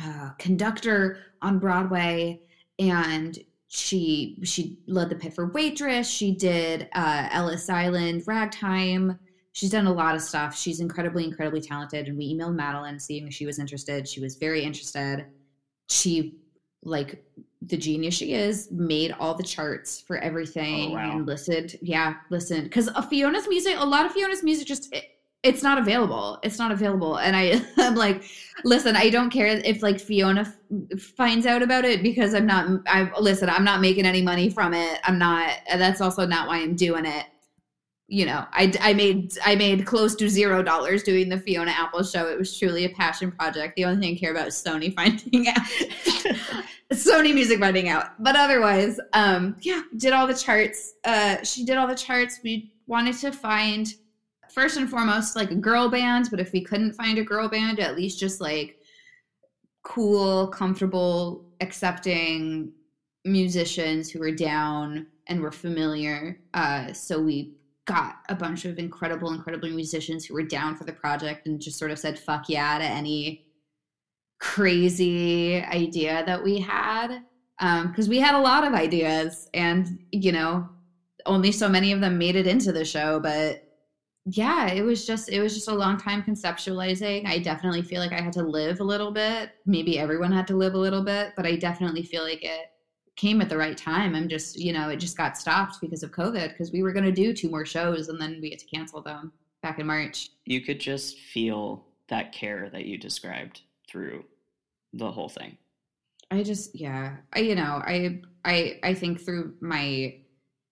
uh, 0.03 0.31
conductor 0.38 1.18
on 1.42 1.59
Broadway, 1.59 2.42
and 2.79 3.38
she 3.68 4.38
she 4.44 4.79
led 4.87 5.09
the 5.09 5.16
pit 5.16 5.35
for 5.35 5.51
waitress. 5.53 6.09
She 6.09 6.35
did 6.35 6.88
uh, 6.94 7.29
Ellis 7.33 7.68
Island, 7.68 8.25
Ragtime. 8.27 9.18
She's 9.53 9.71
done 9.71 9.87
a 9.87 9.93
lot 9.93 10.15
of 10.15 10.23
stuff. 10.23 10.57
She's 10.57 10.81
incredibly, 10.81 11.25
incredibly 11.25 11.61
talented. 11.61 12.07
And 12.09 12.17
we 12.17 12.33
emailed 12.35 12.55
Madeline 12.55 12.99
seeing 13.01 13.27
if 13.27 13.35
she 13.35 13.47
was 13.47 13.59
interested. 13.59 14.09
She 14.09 14.21
was 14.21 14.37
very 14.37 14.63
interested. 14.63 15.27
She 15.89 16.37
like 16.83 17.23
the 17.67 17.77
genius 17.77 18.15
she 18.15 18.33
is 18.33 18.69
made 18.71 19.15
all 19.21 19.35
the 19.35 19.43
charts 19.43 20.01
for 20.01 20.17
everything 20.17 20.93
Oh, 20.93 20.95
wow. 20.95 21.11
and 21.19 21.27
listened 21.27 21.77
yeah 21.83 22.15
listened 22.31 22.65
because 22.65 22.89
fiona's 23.11 23.47
music 23.51 23.75
a 23.79 23.85
lot 23.85 24.07
of 24.07 24.13
fiona's 24.13 24.43
music 24.43 24.67
just 24.67 24.91
it, 24.95 25.05
it's 25.43 25.63
not 25.63 25.77
available 25.77 26.39
it's 26.43 26.59
not 26.59 26.73
available 26.73 27.17
and 27.19 27.37
i 27.37 27.61
i'm 27.77 27.97
like 27.97 28.25
listen 28.65 28.97
i 28.97 29.11
don't 29.11 29.29
care 29.29 29.47
if 29.63 29.83
like 29.83 30.01
fiona 30.01 30.51
f- 30.95 30.99
finds 31.01 31.45
out 31.45 31.61
about 31.63 31.85
it 31.85 32.03
because 32.03 32.33
i'm 32.33 32.47
not 32.47 32.67
i 32.87 33.11
listen 33.21 33.51
i'm 33.51 33.63
not 33.65 33.83
making 33.83 34.07
any 34.07 34.23
money 34.23 34.49
from 34.49 34.73
it 34.73 34.99
i'm 35.05 35.19
not 35.19 35.51
that's 35.77 36.01
also 36.01 36.25
not 36.27 36.49
why 36.49 36.57
i'm 36.57 36.75
doing 36.75 37.05
it 37.05 37.27
you 38.11 38.27
know 38.27 38.44
i 38.53 38.73
i 38.81 38.92
made 38.92 39.33
i 39.44 39.55
made 39.55 39.87
close 39.87 40.16
to 40.16 40.29
zero 40.29 40.64
dollars 40.64 41.05
doing 41.05 41.29
the 41.29 41.38
fiona 41.38 41.70
apple 41.70 42.03
show. 42.03 42.27
It 42.27 42.37
was 42.37 42.59
truly 42.59 42.85
a 42.85 42.90
passion 42.90 43.31
project. 43.31 43.77
The 43.77 43.85
only 43.85 44.01
thing 44.01 44.16
i 44.16 44.18
care 44.18 44.33
about 44.33 44.49
is 44.49 44.55
sony 44.55 44.92
finding 44.96 45.49
out 45.49 45.57
sony 46.92 47.33
music 47.33 47.61
finding 47.61 47.88
out. 47.88 48.20
But 48.23 48.37
otherwise 48.37 48.99
um 49.12 49.57
yeah 49.62 49.83
did 49.96 50.12
all 50.12 50.27
the 50.27 50.35
charts 50.35 50.94
uh 51.05 51.42
she 51.44 51.64
did 51.64 51.79
all 51.79 51.87
the 51.87 51.94
charts. 51.94 52.40
We 52.42 52.73
wanted 52.88 53.16
to 53.18 53.31
find 53.31 53.87
first 54.53 54.77
and 54.77 54.90
foremost 54.90 55.37
like 55.37 55.53
a 55.53 55.57
girl 55.57 55.88
band 55.88 56.27
but 56.31 56.40
if 56.40 56.53
we 56.53 56.61
couldn't 56.61 56.92
find 56.92 57.18
a 57.18 57.25
girl 57.25 57.49
band 57.49 57.79
at 57.79 57.94
least 57.94 58.18
just 58.18 58.40
like 58.40 58.79
cool 59.85 60.49
comfortable 60.49 61.49
accepting 61.61 62.73
musicians 63.25 64.11
who 64.11 64.18
were 64.18 64.33
down 64.33 65.07
and 65.29 65.40
were 65.40 65.53
familiar 65.53 66.40
uh 66.55 66.92
so 66.92 67.23
we 67.23 67.55
got 67.87 68.16
a 68.29 68.35
bunch 68.35 68.64
of 68.64 68.79
incredible 68.79 69.33
incredible 69.33 69.69
musicians 69.69 70.25
who 70.25 70.35
were 70.35 70.43
down 70.43 70.77
for 70.77 70.85
the 70.85 70.93
project 70.93 71.47
and 71.47 71.61
just 71.61 71.79
sort 71.79 71.90
of 71.90 71.99
said 71.99 72.19
fuck 72.19 72.49
yeah 72.49 72.79
to 72.79 72.85
any 72.85 73.47
crazy 74.40 75.62
idea 75.62 76.25
that 76.27 76.43
we 76.43 76.59
had. 76.59 77.23
Um, 77.61 77.88
because 77.88 78.09
we 78.09 78.19
had 78.19 78.35
a 78.35 78.40
lot 78.40 78.66
of 78.66 78.73
ideas 78.73 79.49
and 79.53 79.99
you 80.12 80.33
know 80.33 80.66
only 81.27 81.53
so 81.53 81.69
many 81.69 81.93
of 81.93 82.01
them 82.01 82.16
made 82.16 82.35
it 82.35 82.47
into 82.47 82.73
the 82.73 82.87
show 82.87 83.21
but 83.21 83.62
yeah 84.25 84.69
it 84.69 84.81
was 84.81 85.07
just 85.07 85.29
it 85.29 85.43
was 85.43 85.55
just 85.55 85.69
a 85.69 85.75
long 85.75 85.99
time 85.99 86.23
conceptualizing. 86.23 87.27
I 87.27 87.38
definitely 87.38 87.83
feel 87.83 88.01
like 88.01 88.12
i 88.12 88.21
had 88.21 88.33
to 88.35 88.43
live 88.43 88.81
a 88.81 88.85
little 88.85 89.12
bit. 89.12 89.51
Maybe 89.66 89.99
everyone 89.99 90.33
had 90.33 90.47
to 90.47 90.57
live 90.57 90.73
a 90.73 90.79
little 90.79 91.05
bit 91.05 91.35
but 91.37 91.45
i 91.45 91.57
definitely 91.57 92.03
feel 92.03 92.23
like 92.23 92.43
it 92.43 92.71
came 93.21 93.41
at 93.41 93.49
the 93.49 93.57
right 93.57 93.77
time 93.77 94.15
i'm 94.15 94.29
just 94.29 94.59
you 94.59 94.73
know 94.73 94.89
it 94.89 94.97
just 94.97 95.17
got 95.17 95.37
stopped 95.37 95.81
because 95.81 96.03
of 96.03 96.11
covid 96.11 96.49
because 96.51 96.73
we 96.73 96.83
were 96.83 96.93
going 96.93 97.05
to 97.05 97.13
do 97.13 97.35
two 97.35 97.51
more 97.51 97.67
shows 97.67 98.09
and 98.09 98.21
then 98.21 98.39
we 98.41 98.51
had 98.51 98.59
to 98.59 98.67
cancel 98.67 99.03
them 99.03 99.33
back 99.63 99.79
in 99.79 99.87
march 99.87 100.31
You 100.47 100.61
could 100.61 100.81
just 100.81 101.19
feel 101.19 101.85
that 102.09 102.33
care 102.33 102.69
that 102.71 102.87
you 102.87 102.99
described 102.99 103.63
through 103.89 104.25
the 104.93 105.11
whole 105.11 105.29
thing. 105.29 105.57
I 106.31 106.43
just 106.43 106.75
yeah, 106.75 107.17
I 107.33 107.41
you 107.41 107.55
know, 107.55 107.83
I 107.85 108.21
I 108.45 108.79
I 108.83 108.95
think 108.95 109.21
through 109.21 109.55
my 109.61 110.17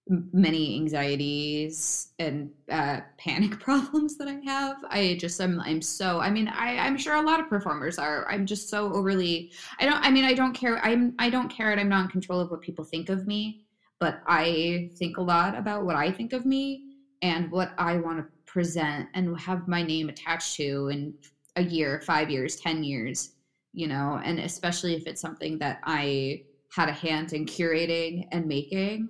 many 0.08 0.74
anxieties 0.76 2.08
and 2.18 2.50
uh 2.70 3.00
panic 3.18 3.60
problems 3.60 4.16
that 4.16 4.28
I 4.28 4.40
have, 4.44 4.76
I 4.88 5.16
just 5.20 5.40
I'm 5.40 5.60
I'm 5.60 5.82
so 5.82 6.20
I 6.20 6.30
mean, 6.30 6.48
I 6.48 6.78
I'm 6.78 6.96
sure 6.96 7.14
a 7.14 7.22
lot 7.22 7.40
of 7.40 7.48
performers 7.48 7.98
are. 7.98 8.26
I'm 8.28 8.46
just 8.46 8.68
so 8.68 8.92
overly 8.92 9.52
I 9.80 9.84
don't 9.84 10.04
I 10.04 10.10
mean, 10.10 10.24
I 10.24 10.34
don't 10.34 10.54
care 10.54 10.78
I'm 10.84 11.14
I 11.18 11.30
don't 11.30 11.48
care 11.48 11.70
and 11.70 11.80
I'm 11.80 11.88
not 11.88 12.04
in 12.04 12.10
control 12.10 12.40
of 12.40 12.50
what 12.50 12.60
people 12.60 12.84
think 12.84 13.08
of 13.08 13.26
me, 13.26 13.66
but 14.00 14.20
I 14.26 14.90
think 14.98 15.18
a 15.18 15.22
lot 15.22 15.56
about 15.56 15.84
what 15.84 15.96
I 15.96 16.10
think 16.10 16.32
of 16.32 16.46
me 16.46 16.84
and 17.22 17.50
what 17.50 17.72
I 17.78 17.96
want 17.96 18.18
to 18.18 18.26
present 18.46 19.08
and 19.14 19.38
have 19.40 19.68
my 19.68 19.82
name 19.82 20.08
attached 20.08 20.54
to 20.56 20.88
in 20.88 21.14
a 21.56 21.62
year, 21.62 22.00
5 22.06 22.30
years, 22.30 22.56
10 22.56 22.84
years 22.84 23.32
you 23.72 23.86
know, 23.86 24.20
and 24.24 24.40
especially 24.40 24.94
if 24.94 25.06
it's 25.06 25.20
something 25.20 25.58
that 25.58 25.80
I 25.84 26.42
had 26.74 26.88
a 26.88 26.92
hand 26.92 27.32
in 27.32 27.46
curating 27.46 28.26
and 28.32 28.46
making. 28.46 29.08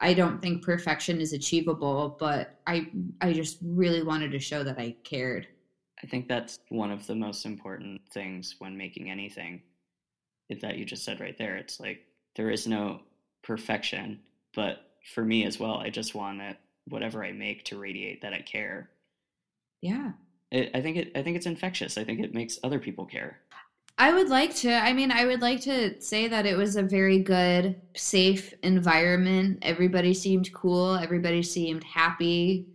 I 0.00 0.14
don't 0.14 0.40
think 0.40 0.64
perfection 0.64 1.20
is 1.20 1.32
achievable, 1.32 2.16
but 2.20 2.60
I 2.66 2.88
I 3.20 3.32
just 3.32 3.58
really 3.62 4.02
wanted 4.02 4.30
to 4.32 4.38
show 4.38 4.62
that 4.62 4.78
I 4.78 4.96
cared. 5.04 5.48
I 6.02 6.06
think 6.06 6.28
that's 6.28 6.60
one 6.68 6.92
of 6.92 7.06
the 7.06 7.16
most 7.16 7.44
important 7.44 8.00
things 8.12 8.54
when 8.58 8.76
making 8.76 9.10
anything 9.10 9.62
is 10.48 10.60
that 10.60 10.78
you 10.78 10.84
just 10.84 11.04
said 11.04 11.20
right 11.20 11.36
there. 11.36 11.56
It's 11.56 11.80
like 11.80 12.00
there 12.36 12.50
is 12.50 12.66
no 12.66 13.00
perfection, 13.42 14.20
but 14.54 14.78
for 15.14 15.24
me 15.24 15.44
as 15.44 15.58
well, 15.58 15.78
I 15.78 15.90
just 15.90 16.14
want 16.14 16.38
that 16.38 16.60
whatever 16.86 17.24
I 17.24 17.32
make 17.32 17.64
to 17.66 17.78
radiate 17.78 18.22
that 18.22 18.32
I 18.32 18.40
care. 18.40 18.90
Yeah. 19.80 20.12
It, 20.50 20.70
I 20.74 20.80
think 20.80 20.96
it. 20.96 21.12
I 21.14 21.22
think 21.22 21.36
it's 21.36 21.46
infectious. 21.46 21.98
I 21.98 22.04
think 22.04 22.20
it 22.20 22.34
makes 22.34 22.58
other 22.62 22.78
people 22.78 23.04
care. 23.04 23.38
I 24.00 24.12
would 24.12 24.28
like 24.28 24.54
to. 24.56 24.72
I 24.72 24.92
mean, 24.92 25.10
I 25.10 25.26
would 25.26 25.40
like 25.42 25.60
to 25.62 26.00
say 26.00 26.28
that 26.28 26.46
it 26.46 26.56
was 26.56 26.76
a 26.76 26.82
very 26.82 27.18
good, 27.18 27.80
safe 27.96 28.54
environment. 28.62 29.58
Everybody 29.62 30.14
seemed 30.14 30.52
cool. 30.52 30.94
Everybody 30.94 31.42
seemed 31.42 31.82
happy, 31.82 32.68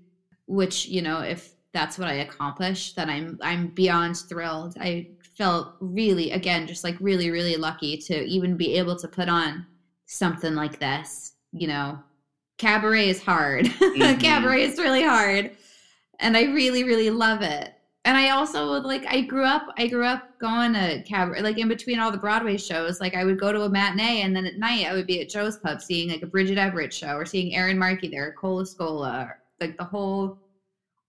which, 0.48 0.88
you 0.88 1.02
know, 1.02 1.22
if 1.22 1.54
that's 1.72 1.98
what 1.98 2.10
I 2.10 2.16
accomplished, 2.16 2.98
then 2.98 3.10
I'm 3.10 3.40
I'm 3.42 3.68
beyond 3.68 4.18
thrilled. 4.18 4.76
I 4.80 5.12
felt 5.38 5.76
really 5.80 6.32
again 6.32 6.68
just 6.68 6.84
like 6.84 6.96
really 7.00 7.32
really 7.32 7.56
lucky 7.56 7.98
to 7.98 8.24
even 8.26 8.56
be 8.58 8.76
able 8.78 8.96
to 8.98 9.08
put 9.08 9.30
on 9.30 9.66
something 10.06 10.56
like 10.56 10.80
this, 10.80 11.34
you 11.54 11.68
know. 11.68 12.00
Cabaret 12.58 13.10
is 13.10 13.22
hard. 13.22 13.66
Mhm. 13.94 14.20
Cabaret 14.20 14.64
is 14.64 14.78
really 14.78 15.04
hard. 15.04 15.52
And 16.20 16.38
I 16.38 16.44
really 16.44 16.84
really 16.84 17.10
love 17.10 17.42
it 17.42 17.73
and 18.06 18.18
I 18.18 18.30
also 18.32 18.66
like 18.66 19.06
I 19.08 19.22
grew 19.22 19.46
up 19.46 19.68
I 19.78 19.88
grew 19.88 20.06
up 20.06 20.24
going 20.40 20.74
to 20.74 21.02
cabaret 21.04 21.42
like 21.42 21.58
in 21.58 21.68
between 21.68 22.00
all 22.00 22.12
the 22.12 22.18
Broadway 22.18 22.58
shows 22.58 23.00
like 23.00 23.16
I 23.16 23.24
would 23.24 23.40
go 23.40 23.52
to 23.52 23.62
a 23.64 23.70
matinee 23.70 24.22
and 24.22 24.36
then 24.36 24.46
at 24.46 24.58
night 24.58 24.86
I 24.88 24.94
would 24.94 25.08
be 25.08 25.22
at 25.22 25.30
Joe's 25.30 25.58
Pub 25.58 25.82
seeing 25.82 26.10
like 26.10 26.22
a 26.22 26.28
Bridget 26.28 26.58
Everett 26.58 26.94
show 26.94 27.16
or 27.16 27.26
seeing 27.26 27.56
Erin 27.56 27.78
Markey 27.78 28.10
there 28.10 28.34
Cole 28.34 28.64
Escola 28.64 29.32
like 29.60 29.78
the 29.78 29.84
whole 29.84 30.38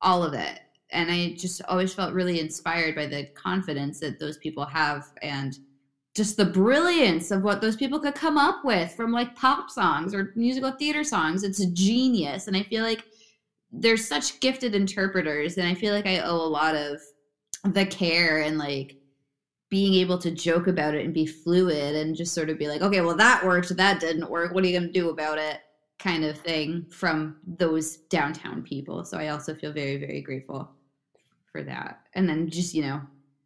all 0.01 0.23
of 0.23 0.35
it 0.35 0.61
and 0.91 1.11
I 1.11 1.35
just 1.37 1.63
always 1.69 1.93
felt 1.93 2.15
really 2.15 2.41
inspired 2.41 2.95
by 2.95 3.07
the 3.07 3.25
confidence 3.35 4.01
that 4.01 4.21
those 4.21 4.39
people 4.39 4.65
have 4.65 5.07
and 5.23 5.59
just 6.15 6.37
the 6.37 6.45
brilliance 6.45 7.33
of 7.33 7.43
what 7.43 7.61
those 7.61 7.75
people 7.75 7.99
could 7.99 8.15
come 8.15 8.39
up 8.39 8.65
with 8.65 8.93
from 8.93 9.11
like 9.11 9.35
pop 9.35 9.69
songs 9.69 10.15
or 10.15 10.33
musical 10.37 10.71
theater 10.71 11.03
songs. 11.03 11.43
It's 11.43 11.65
genius. 11.67 12.47
And 12.47 12.57
I 12.57 12.63
feel 12.63 12.85
like 12.85 13.05
they're 13.79 13.97
such 13.97 14.41
gifted 14.41 14.75
interpreters. 14.75 15.59
And 15.59 15.67
I 15.67 15.75
feel 15.75 15.95
like 15.95 16.07
I 16.07 16.21
owe 16.21 16.37
a 16.37 16.47
lot 16.47 16.77
of 16.77 17.01
the 17.65 17.87
care 17.87 18.41
and 18.41 18.59
like 18.59 18.97
being 19.71 19.95
able 19.95 20.19
to 20.19 20.31
joke 20.31 20.67
about 20.67 20.95
it 20.95 21.05
and 21.05 21.15
be 21.15 21.27
fluid 21.27 21.97
and 21.97 22.15
just 22.15 22.35
sort 22.35 22.51
of 22.51 22.59
be 22.59 22.69
like, 22.69 22.83
okay, 22.83 23.01
well, 23.01 23.17
that 23.17 23.45
worked, 23.45 23.77
that 23.77 24.01
didn't 24.01 24.31
work. 24.31 24.55
What 24.55 24.63
are 24.63 24.67
you 24.67 24.79
going 24.79 24.93
to 24.93 25.01
do 25.01 25.09
about 25.11 25.39
it? 25.39 25.61
Kind 25.99 26.25
of 26.25 26.39
thing 26.39 26.87
from 26.91 27.37
those 27.47 27.97
downtown 27.97 28.63
people. 28.63 29.05
So 29.05 29.19
I 29.19 29.29
also 29.29 29.55
feel 29.55 29.73
very, 29.73 29.97
very 29.97 30.21
grateful 30.21 30.71
for 31.51 31.63
that. 31.63 32.01
And 32.15 32.29
then 32.29 32.49
just, 32.49 32.75
you 32.75 32.83
know, 32.83 33.01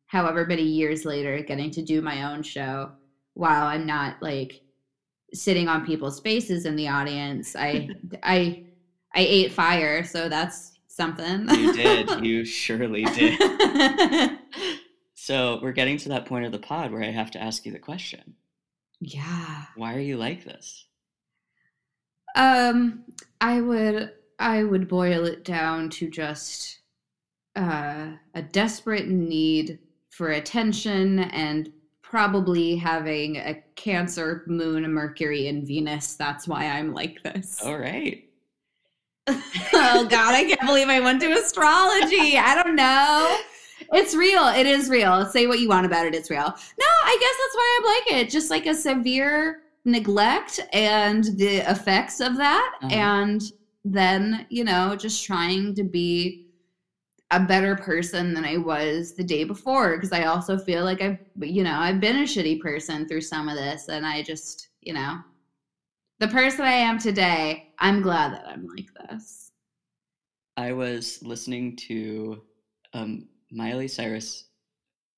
however 0.07 0.45
many 0.45 0.63
years 0.63 1.05
later, 1.05 1.41
getting 1.41 1.71
to 1.71 1.83
do 1.83 2.03
my 2.03 2.31
own 2.31 2.43
show 2.43 2.91
while 3.35 3.67
I'm 3.67 3.87
not 3.87 4.21
like 4.21 4.61
sitting 5.33 5.69
on 5.69 5.87
people's 5.87 6.21
faces 6.21 6.67
in 6.67 6.75
the 6.75 6.89
audience. 6.89 7.55
I, 7.55 7.91
I, 8.23 8.65
I 9.15 9.21
ate 9.21 9.53
fire, 9.53 10.05
so 10.05 10.29
that's 10.29 10.79
something. 10.89 11.49
You 11.49 11.73
did. 11.73 12.11
You 12.25 12.45
surely 12.45 13.05
did. 13.05 13.39
So 15.15 15.59
we're 15.63 15.73
getting 15.73 15.99
to 15.99 16.09
that 16.11 16.25
point 16.25 16.47
of 16.47 16.53
the 16.53 16.59
pod 16.59 16.91
where 16.91 17.03
I 17.03 17.11
have 17.11 17.31
to 17.33 17.43
ask 17.43 17.67
you 17.67 17.73
the 17.73 17.79
question. 17.79 18.35
yeah. 19.01 19.65
Why 19.77 19.95
are 19.95 20.01
you 20.01 20.17
like 20.17 20.45
this? 20.45 20.87
Um, 22.35 23.05
I 23.41 23.61
would 23.61 24.13
I 24.39 24.63
would 24.63 24.89
boil 24.89 25.27
it 25.27 25.45
down 25.45 25.91
to 25.91 26.09
just 26.09 26.79
uh, 27.57 28.13
a 28.35 28.43
desperate 28.43 29.09
need 29.09 29.81
for 30.11 30.31
attention 30.31 31.19
and 31.19 31.73
probably 32.03 32.77
having 32.77 33.37
a 33.37 33.63
Cancer, 33.75 34.45
Moon, 34.47 34.91
Mercury, 34.91 35.49
and 35.49 35.67
Venus. 35.67 36.15
That's 36.15 36.47
why 36.49 36.67
I'm 36.67 36.95
like 36.95 37.23
this. 37.23 37.61
All 37.63 37.77
right. 37.79 38.25
Oh 39.29 40.07
God, 40.09 40.35
I 40.35 40.45
can't 40.45 40.67
believe 40.67 40.89
I 40.89 41.01
went 41.01 41.21
to 41.23 41.33
astrology. 41.33 42.39
I 42.39 42.61
don't 42.63 42.77
know. 42.77 43.39
It's 43.93 44.15
real. 44.15 44.49
It 44.49 44.67
is 44.67 44.91
real. 44.91 45.25
Say 45.27 45.47
what 45.47 45.61
you 45.61 45.69
want 45.69 45.87
about 45.87 46.07
it. 46.07 46.15
It's 46.15 46.31
real. 46.31 46.41
No, 46.41 46.87
I 47.05 47.17
guess 47.21 47.37
that's 47.39 47.55
why 47.55 47.81
I 47.81 47.95
like 47.95 48.23
it. 48.23 48.31
Just 48.31 48.51
like 48.51 48.67
a 48.67 48.75
severe 48.75 49.63
neglect 49.85 50.61
and 50.73 51.25
the 51.39 51.59
effects 51.71 52.21
of 52.21 52.37
that. 52.37 52.75
Uh-huh. 52.83 52.95
And 52.95 53.43
then, 53.85 54.47
you 54.51 54.65
know, 54.65 54.95
just 54.97 55.25
trying 55.25 55.75
to 55.77 55.85
be 55.85 56.47
a 57.31 57.41
better 57.41 57.77
person 57.77 58.35
than 58.35 58.45
I 58.45 58.57
was 58.57 59.15
the 59.15 59.25
day 59.25 59.45
before. 59.45 59.97
Because 59.97 60.13
I 60.13 60.25
also 60.25 60.59
feel 60.59 60.85
like 60.85 61.01
I've, 61.01 61.19
you 61.41 61.63
know, 61.63 61.79
I've 61.79 62.01
been 62.01 62.17
a 62.17 62.25
shitty 62.25 62.61
person 62.61 63.09
through 63.09 63.23
some 63.23 63.49
of 63.49 63.57
this. 63.57 63.89
And 63.89 64.05
I 64.05 64.23
just, 64.23 64.69
you 64.83 64.93
know, 64.93 65.19
the 66.19 66.29
person 66.29 66.63
I 66.63 66.73
am 66.73 66.99
today, 66.99 67.68
I'm 67.79 68.03
glad 68.03 68.33
that 68.33 68.49
I'm 68.49 68.67
like 68.67 68.89
this. 69.09 69.51
I 70.57 70.73
was 70.73 71.23
listening 71.23 71.77
to 71.77 72.43
um, 72.93 73.29
Miley 73.51 73.89
Cyrus 73.89 74.47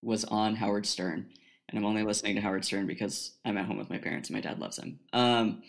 was 0.03 0.25
on 0.25 0.55
Howard 0.55 0.87
Stern, 0.87 1.27
and 1.69 1.79
I'm 1.79 1.87
only 1.87 2.03
listening 2.03 2.35
to 2.37 2.41
Howard 2.41 2.65
Stern 2.65 2.87
because 2.87 3.33
I'm 3.45 3.57
at 3.57 3.67
home 3.67 3.79
with 3.79 3.91
my 3.91 3.99
parents 3.99 4.29
and 4.29 4.37
my 4.37 4.43
dad 4.43 4.59
loves 4.59 4.79
him. 4.79 4.99
Um, 5.13 5.63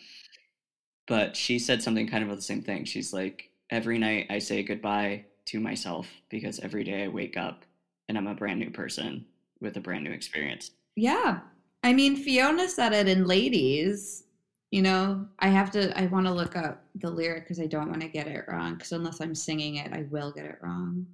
but 1.08 1.36
she 1.36 1.60
said 1.60 1.82
something 1.82 2.08
kind 2.08 2.24
of 2.24 2.36
the 2.36 2.42
same 2.42 2.62
thing. 2.62 2.86
She's 2.86 3.14
like, 3.14 3.50
every 3.70 3.98
night 3.98 4.28
I 4.30 4.40
say 4.40 4.64
goodbye 4.64 5.26
to 5.46 5.60
myself 5.60 6.08
because 6.30 6.60
every 6.60 6.84
day 6.84 7.06
I 7.06 7.08
wake 7.08 7.38
up 7.38 7.66
and 8.08 8.18
I'm 8.18 8.28
a 8.28 8.36
brand 8.36 8.60
new 8.60 8.72
person 8.72 9.26
with 9.60 9.78
a 9.78 9.82
brand 9.82 10.04
new 10.04 10.12
experience. 10.12 10.72
Yeah. 10.96 11.40
I 11.84 11.94
mean, 11.94 12.16
Fiona 12.16 12.68
said 12.68 12.94
it 12.94 13.08
in 13.08 13.26
Ladies. 13.26 14.24
You 14.72 14.82
know, 14.82 15.28
I 15.40 15.50
have 15.50 15.70
to, 15.72 15.98
I 16.00 16.08
want 16.08 16.26
to 16.28 16.34
look 16.34 16.56
up 16.56 16.84
the 16.96 17.10
lyric 17.10 17.44
because 17.44 17.60
I 17.60 17.66
don't 17.66 17.90
want 17.90 18.02
to 18.02 18.08
get 18.08 18.28
it 18.28 18.46
wrong. 18.48 18.76
Because 18.76 18.94
unless 18.94 19.20
I'm 19.20 19.36
singing 19.36 19.76
it, 19.76 19.92
I 19.92 20.06
will 20.10 20.32
get 20.32 20.46
it 20.46 20.58
wrong. 20.62 21.06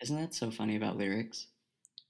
Isn't 0.00 0.18
that 0.18 0.32
so 0.32 0.50
funny 0.50 0.76
about 0.76 0.96
lyrics? 0.96 1.48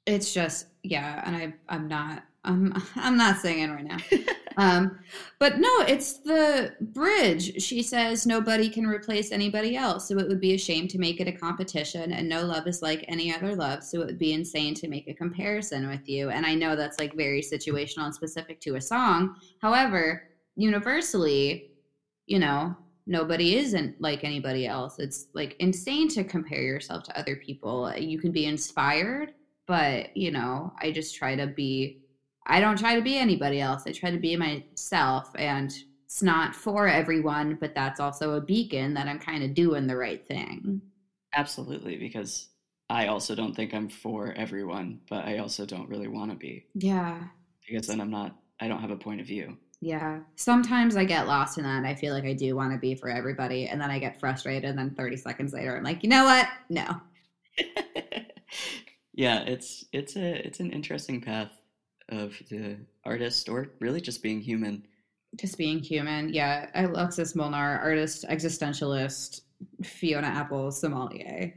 It's 0.06 0.32
just, 0.32 0.66
yeah. 0.82 1.22
And 1.24 1.36
I, 1.36 1.54
I'm 1.68 1.88
not, 1.88 2.24
I'm, 2.44 2.74
I'm 2.96 3.16
not 3.16 3.38
singing 3.38 3.70
right 3.70 3.84
now. 3.84 3.96
um, 4.58 4.98
but 5.38 5.58
no, 5.58 5.70
it's 5.88 6.18
the 6.18 6.74
bridge. 6.80 7.62
She 7.62 7.82
says 7.82 8.26
nobody 8.26 8.68
can 8.68 8.86
replace 8.86 9.32
anybody 9.32 9.76
else. 9.76 10.08
So 10.08 10.18
it 10.18 10.28
would 10.28 10.40
be 10.40 10.52
a 10.52 10.58
shame 10.58 10.86
to 10.88 10.98
make 10.98 11.20
it 11.20 11.28
a 11.28 11.32
competition. 11.32 12.12
And 12.12 12.28
no 12.28 12.44
love 12.44 12.66
is 12.66 12.82
like 12.82 13.06
any 13.08 13.34
other 13.34 13.56
love. 13.56 13.82
So 13.82 14.02
it 14.02 14.06
would 14.06 14.18
be 14.18 14.34
insane 14.34 14.74
to 14.74 14.88
make 14.88 15.08
a 15.08 15.14
comparison 15.14 15.88
with 15.88 16.06
you. 16.08 16.28
And 16.28 16.44
I 16.44 16.54
know 16.54 16.76
that's 16.76 16.98
like 16.98 17.14
very 17.14 17.40
situational 17.40 18.04
and 18.04 18.14
specific 18.14 18.60
to 18.60 18.76
a 18.76 18.80
song. 18.80 19.36
However, 19.62 20.24
universally, 20.56 21.70
you 22.26 22.38
know, 22.38 22.76
nobody 23.06 23.56
isn't 23.56 24.00
like 24.00 24.24
anybody 24.24 24.66
else. 24.66 24.98
It's 24.98 25.26
like 25.34 25.56
insane 25.58 26.08
to 26.10 26.24
compare 26.24 26.62
yourself 26.62 27.04
to 27.04 27.18
other 27.18 27.36
people. 27.36 27.92
You 27.96 28.18
can 28.18 28.32
be 28.32 28.46
inspired, 28.46 29.32
but 29.66 30.16
you 30.16 30.30
know, 30.30 30.72
I 30.80 30.90
just 30.92 31.14
try 31.16 31.34
to 31.36 31.46
be 31.46 32.02
I 32.46 32.58
don't 32.60 32.78
try 32.78 32.96
to 32.96 33.02
be 33.02 33.16
anybody 33.16 33.60
else. 33.60 33.82
I 33.86 33.92
try 33.92 34.10
to 34.10 34.18
be 34.18 34.36
myself 34.36 35.30
and 35.36 35.72
it's 36.06 36.22
not 36.22 36.54
for 36.54 36.88
everyone, 36.88 37.56
but 37.60 37.74
that's 37.74 38.00
also 38.00 38.34
a 38.34 38.40
beacon 38.40 38.94
that 38.94 39.06
I'm 39.06 39.20
kind 39.20 39.44
of 39.44 39.54
doing 39.54 39.86
the 39.86 39.96
right 39.96 40.26
thing. 40.26 40.80
Absolutely, 41.34 41.96
because 41.96 42.48
I 42.88 43.06
also 43.06 43.36
don't 43.36 43.54
think 43.54 43.72
I'm 43.72 43.88
for 43.88 44.32
everyone, 44.32 45.00
but 45.08 45.24
I 45.24 45.38
also 45.38 45.64
don't 45.64 45.88
really 45.88 46.08
want 46.08 46.32
to 46.32 46.36
be 46.36 46.66
Yeah. 46.74 47.22
because 47.68 47.86
then 47.86 48.00
I'm 48.00 48.10
not, 48.10 48.34
I 48.58 48.66
don't 48.66 48.80
have 48.80 48.90
a 48.90 48.96
point 48.96 49.20
of 49.20 49.28
view. 49.28 49.56
Yeah. 49.80 50.20
Sometimes 50.36 50.96
I 50.96 51.04
get 51.04 51.26
lost 51.26 51.56
in 51.56 51.64
that. 51.64 51.84
I 51.84 51.94
feel 51.94 52.12
like 52.12 52.24
I 52.24 52.34
do 52.34 52.54
want 52.54 52.72
to 52.72 52.78
be 52.78 52.94
for 52.94 53.08
everybody. 53.08 53.66
And 53.66 53.80
then 53.80 53.90
I 53.90 53.98
get 53.98 54.20
frustrated. 54.20 54.68
And 54.68 54.78
then 54.78 54.90
30 54.90 55.16
seconds 55.16 55.52
later, 55.54 55.76
I'm 55.76 55.82
like, 55.82 56.02
you 56.02 56.10
know 56.10 56.24
what? 56.24 56.48
No. 56.68 57.00
yeah, 59.14 59.40
it's 59.40 59.84
it's 59.92 60.16
a 60.16 60.46
it's 60.46 60.60
an 60.60 60.70
interesting 60.70 61.20
path 61.20 61.50
of 62.10 62.36
the 62.50 62.76
artist 63.04 63.48
or 63.48 63.70
really 63.80 64.00
just 64.00 64.22
being 64.22 64.40
human. 64.40 64.86
Just 65.36 65.56
being 65.56 65.78
human. 65.78 66.32
Yeah. 66.32 66.68
Alexis 66.74 67.34
Molnar, 67.34 67.80
artist, 67.82 68.26
existentialist, 68.28 69.42
Fiona 69.82 70.26
Apple, 70.26 70.70
sommelier. 70.72 71.54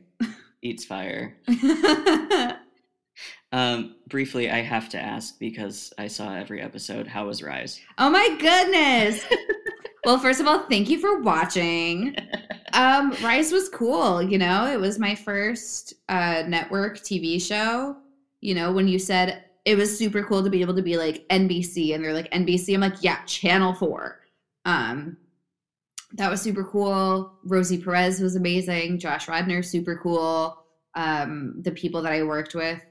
Eats 0.62 0.86
fire. 0.86 1.36
Um, 3.54 3.98
briefly, 4.08 4.50
I 4.50 4.62
have 4.62 4.90
to 4.90 5.00
ask 5.00 5.38
because 5.38 5.94
I 6.00 6.08
saw 6.08 6.34
every 6.34 6.60
episode. 6.60 7.06
How 7.06 7.28
was 7.28 7.44
Rise? 7.44 7.80
oh 8.00 8.10
my 8.10 8.36
goodness. 8.40 9.24
well, 10.06 10.18
first 10.18 10.42
of 10.42 10.48
all, 10.48 10.64
thank 10.68 10.90
you 10.90 11.00
for 11.00 11.22
watching. 11.22 12.18
Um, 12.76 13.16
Rise 13.22 13.52
was 13.52 13.70
cool. 13.70 14.20
You 14.20 14.40
know, 14.40 14.66
it 14.66 14.80
was 14.80 14.98
my 14.98 15.14
first 15.14 15.94
uh, 16.10 16.42
network 16.48 16.98
TV 16.98 17.40
show. 17.40 17.96
You 18.42 18.56
know, 18.56 18.72
when 18.72 18.88
you 18.88 18.98
said 18.98 19.44
it 19.64 19.78
was 19.78 19.96
super 19.96 20.24
cool 20.24 20.44
to 20.44 20.50
be 20.50 20.62
able 20.62 20.76
to 20.78 20.82
be 20.82 20.98
like 20.98 21.24
NBC, 21.30 21.94
and 21.94 22.04
they're 22.04 22.16
like 22.16 22.32
NBC, 22.32 22.74
I'm 22.74 22.82
like, 22.82 23.04
yeah, 23.04 23.24
Channel 23.26 23.76
Four. 23.76 24.22
Um, 24.66 25.18
that 26.14 26.32
was 26.32 26.42
super 26.42 26.64
cool. 26.64 27.38
Rosie 27.44 27.78
Perez 27.78 28.20
was 28.20 28.36
amazing. 28.36 28.98
Josh 28.98 29.28
Radnor, 29.28 29.62
super 29.62 30.00
cool. 30.02 30.66
Um, 30.96 31.62
the 31.62 31.74
people 31.74 32.02
that 32.02 32.14
I 32.14 32.24
worked 32.24 32.56
with 32.56 32.82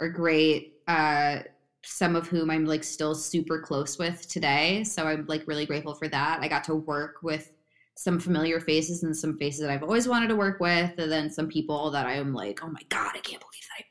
are 0.00 0.08
great. 0.08 0.74
Uh, 0.88 1.40
some 1.84 2.16
of 2.16 2.26
whom 2.28 2.50
I'm 2.50 2.66
like 2.66 2.84
still 2.84 3.14
super 3.14 3.60
close 3.60 3.98
with 3.98 4.28
today. 4.28 4.84
So 4.84 5.06
I'm 5.06 5.24
like 5.26 5.46
really 5.46 5.66
grateful 5.66 5.94
for 5.94 6.08
that. 6.08 6.40
I 6.40 6.48
got 6.48 6.64
to 6.64 6.74
work 6.74 7.22
with 7.22 7.52
some 7.96 8.18
familiar 8.18 8.60
faces 8.60 9.02
and 9.02 9.16
some 9.16 9.36
faces 9.36 9.60
that 9.60 9.70
I've 9.70 9.82
always 9.82 10.08
wanted 10.08 10.28
to 10.28 10.36
work 10.36 10.58
with, 10.58 10.92
and 10.98 11.12
then 11.12 11.30
some 11.30 11.48
people 11.48 11.90
that 11.90 12.06
I'm 12.06 12.32
like, 12.32 12.60
oh 12.62 12.68
my 12.68 12.80
god, 12.88 13.12
I 13.14 13.18
can't 13.18 13.42
believe 13.42 13.66
that, 13.68 13.78
I, 13.78 13.84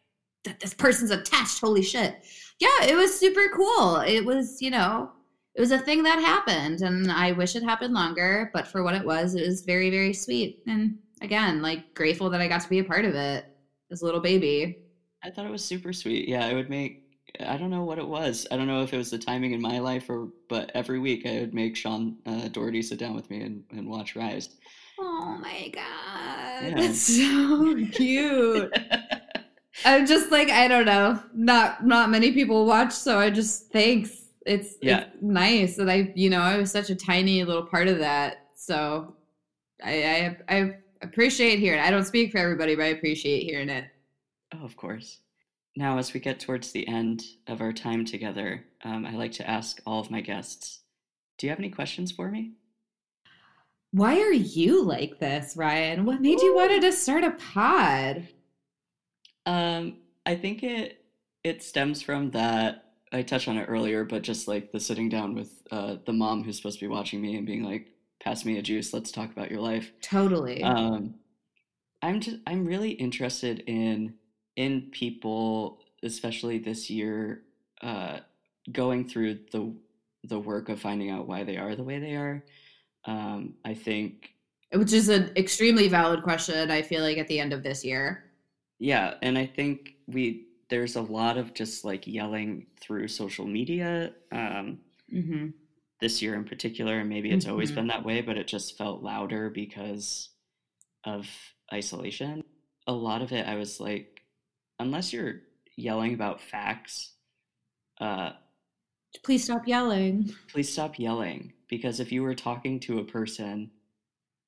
that 0.46 0.60
this 0.60 0.74
person's 0.74 1.12
attached. 1.12 1.60
Holy 1.60 1.84
shit! 1.84 2.16
Yeah, 2.60 2.86
it 2.86 2.96
was 2.96 3.20
super 3.20 3.50
cool. 3.56 3.98
It 3.98 4.26
was, 4.26 4.62
you 4.62 4.72
know, 4.72 5.12
it 5.54 5.62
was 5.62 5.72
a 5.72 5.78
thing 5.78 6.02
that 6.04 6.20
happened, 6.20 6.82
and 6.82 7.12
I 7.12 7.34
wish 7.34 7.56
it 7.56 7.62
happened 7.62 7.94
longer. 7.94 8.50
But 8.52 8.68
for 8.68 8.82
what 8.82 8.96
it 8.96 9.06
was, 9.06 9.36
it 9.36 9.46
was 9.46 9.62
very, 9.62 9.92
very 9.92 10.14
sweet. 10.14 10.64
And 10.66 10.98
again, 11.22 11.62
like 11.62 11.94
grateful 11.94 12.32
that 12.32 12.42
I 12.42 12.48
got 12.48 12.62
to 12.62 12.70
be 12.70 12.80
a 12.80 12.84
part 12.84 13.06
of 13.06 13.14
it 13.14 13.46
as 13.92 14.02
a 14.02 14.06
little 14.06 14.22
baby. 14.22 14.78
I 15.24 15.30
thought 15.30 15.46
it 15.46 15.52
was 15.52 15.64
super 15.66 15.94
sweet. 15.94 16.28
Yeah, 16.28 16.46
I 16.46 16.54
would 16.54 16.70
make. 16.70 17.04
I 17.40 17.58
don't 17.58 17.70
know 17.70 17.84
what 17.84 18.00
it 18.00 18.08
was. 18.08 18.48
I 18.52 18.58
don't 18.58 18.68
know 18.68 18.82
if 18.82 18.94
it 18.94 18.98
was 18.98 19.12
the 19.12 19.18
timing 19.20 19.52
in 19.52 19.62
my 19.62 19.80
life 19.80 20.10
or, 20.10 20.30
but 20.50 20.72
every 20.74 20.98
week 21.00 21.26
I 21.28 21.40
would 21.42 21.54
make 21.54 21.76
Sean 21.76 22.18
uh, 22.26 22.48
Doherty 22.48 22.82
sit 22.82 22.98
down 23.00 23.16
with 23.16 23.30
me 23.30 23.42
and, 23.42 23.64
and 23.72 23.88
watch 23.88 24.16
Rise. 24.16 24.50
Oh 24.98 25.38
my 25.42 25.70
god, 25.74 26.72
Yeah. 26.72 26.76
that's 26.76 27.02
so 27.02 27.76
cute. 27.92 28.74
I'm 29.86 30.06
just 30.06 30.32
like 30.32 30.50
I 30.50 30.68
don't 30.68 30.86
know. 30.86 31.22
Not 31.34 31.86
not 31.86 32.10
many 32.10 32.32
people 32.32 32.66
watch, 32.66 32.92
so 32.94 33.20
I 33.20 33.30
just 33.30 33.72
thanks. 33.72 34.26
It's 34.46 34.76
Yeah. 34.82 35.02
it's 35.02 35.22
nice 35.22 35.76
that 35.78 35.90
I 35.90 36.12
you 36.16 36.30
know 36.30 36.42
I 36.42 36.58
was 36.58 36.72
such 36.72 36.90
a 36.90 36.96
tiny 36.96 37.44
little 37.44 37.66
part 37.66 37.88
of 37.88 38.00
that. 38.00 38.48
So 38.56 39.16
I 39.84 40.36
I, 40.50 40.56
I 40.58 40.78
appreciate 41.02 41.60
hearing. 41.60 41.80
it. 41.80 41.84
I 41.86 41.92
don't 41.92 42.04
speak 42.06 42.32
for 42.32 42.40
everybody, 42.40 42.76
but 42.76 42.84
I 42.84 42.88
appreciate 42.88 43.44
hearing 43.44 43.70
it. 43.70 43.86
Oh, 44.54 44.66
of 44.66 44.76
course. 44.76 45.20
Now, 45.76 45.98
as 45.98 46.14
we 46.14 46.20
get 46.20 46.40
towards 46.40 46.72
the 46.72 46.88
end 46.88 47.24
of 47.48 47.62
our 47.62 47.72
time 47.72 48.04
together, 48.04 48.66
um, 48.84 49.06
I 49.06 49.12
like 49.12 49.32
to 49.34 49.50
ask 49.50 49.80
all 49.86 50.00
of 50.00 50.12
my 50.12 50.22
guests 50.22 50.80
Do 51.38 51.48
you 51.48 51.52
have 51.52 51.60
any 51.60 51.70
questions 51.70 52.12
for 52.12 52.30
me? 52.30 52.54
Why 53.92 54.20
are 54.20 54.34
you 54.34 54.84
like 54.84 55.20
this, 55.20 55.56
Ryan? 55.56 56.06
What 56.06 56.22
made 56.22 56.42
you 56.42 56.56
wanted 56.56 56.82
to 56.82 56.92
start 56.92 57.24
a 57.24 57.32
pod? 57.32 58.28
Um, 59.46 59.98
I 60.26 60.36
think 60.36 60.64
it 60.64 61.06
it 61.44 61.64
stems 61.64 62.02
from 62.02 62.32
that. 62.32 62.86
I 63.12 63.24
touched 63.24 63.48
on 63.48 63.58
it 63.58 63.66
earlier, 63.66 64.04
but 64.04 64.22
just 64.22 64.48
like 64.48 64.72
the 64.72 64.80
sitting 64.80 65.10
down 65.10 65.34
with 65.34 65.64
uh, 65.72 65.96
the 66.06 66.14
mom 66.14 66.44
who's 66.44 66.58
supposed 66.58 66.80
to 66.80 66.86
be 66.86 66.92
watching 66.94 67.22
me 67.22 67.36
and 67.38 67.48
being 67.48 67.64
like, 67.64 67.88
"Pass 68.22 68.46
me 68.46 68.60
a 68.60 68.62
juice. 68.62 68.94
Let's 68.94 69.12
talk 69.12 69.32
about 69.32 69.50
your 69.50 69.62
life." 69.62 69.92
Totally. 70.02 70.62
Um, 70.62 71.16
I'm 72.04 72.20
just 72.20 72.38
I'm 72.46 72.66
really 72.66 72.92
interested 72.92 73.64
in 73.66 74.14
in 74.56 74.90
people, 74.92 75.82
especially 76.04 76.60
this 76.60 76.90
year, 76.90 77.44
uh, 77.82 78.20
going 78.72 79.08
through 79.08 79.40
the 79.52 79.74
the 80.26 80.40
work 80.40 80.70
of 80.70 80.82
finding 80.82 81.10
out 81.10 81.28
why 81.28 81.44
they 81.44 81.58
are 81.58 81.76
the 81.76 81.84
way 81.84 82.00
they 82.00 82.16
are. 82.16 82.44
Um, 83.06 83.56
I 83.66 83.74
think, 83.74 84.34
Which 84.72 84.94
is 84.94 85.10
an 85.10 85.32
extremely 85.38 85.88
valid 85.88 86.24
question, 86.24 86.72
I 86.72 86.82
feel 86.82 87.04
like, 87.04 87.18
at 87.20 87.28
the 87.28 87.40
end 87.40 87.54
of 87.54 87.62
this 87.64 87.86
year. 87.86 88.26
yeah, 88.80 89.16
and 89.22 89.38
I 89.38 89.46
think 89.46 89.96
we 90.08 90.48
there's 90.70 90.96
a 90.96 91.02
lot 91.02 91.38
of 91.38 91.54
just 91.54 91.84
like 91.84 92.06
yelling 92.08 92.68
through 92.80 93.08
social 93.08 93.46
media 93.48 94.14
um, 94.32 94.80
Mm-hmm. 95.14 95.48
this 96.02 96.22
year 96.22 96.36
in 96.36 96.46
particular, 96.46 97.00
and 97.00 97.10
maybe 97.10 97.32
it's 97.32 97.48
always 97.48 97.72
Mhm. 97.72 97.76
been 97.76 97.88
that 97.88 98.06
way, 98.06 98.22
but 98.22 98.38
it 98.38 98.48
just 98.48 98.78
felt 98.78 99.04
louder 99.04 99.50
because 99.50 100.30
of 101.06 101.28
isolation. 101.74 102.44
A 102.88 102.94
lot 102.94 103.22
of 103.22 103.32
it, 103.34 103.48
I 103.48 103.56
was 103.56 103.80
like, 103.80 104.19
unless 104.80 105.12
you're 105.14 105.42
yelling 105.76 106.14
about 106.14 106.42
facts, 106.42 107.12
uh, 108.00 108.32
Please 109.24 109.44
stop 109.44 109.68
yelling. 109.68 110.34
please 110.52 110.72
stop 110.72 111.00
yelling. 111.00 111.54
Because 111.68 112.00
if 112.00 112.12
you 112.12 112.22
were 112.24 112.36
talking 112.36 112.80
to 112.82 113.00
a 113.00 113.04
person 113.04 113.72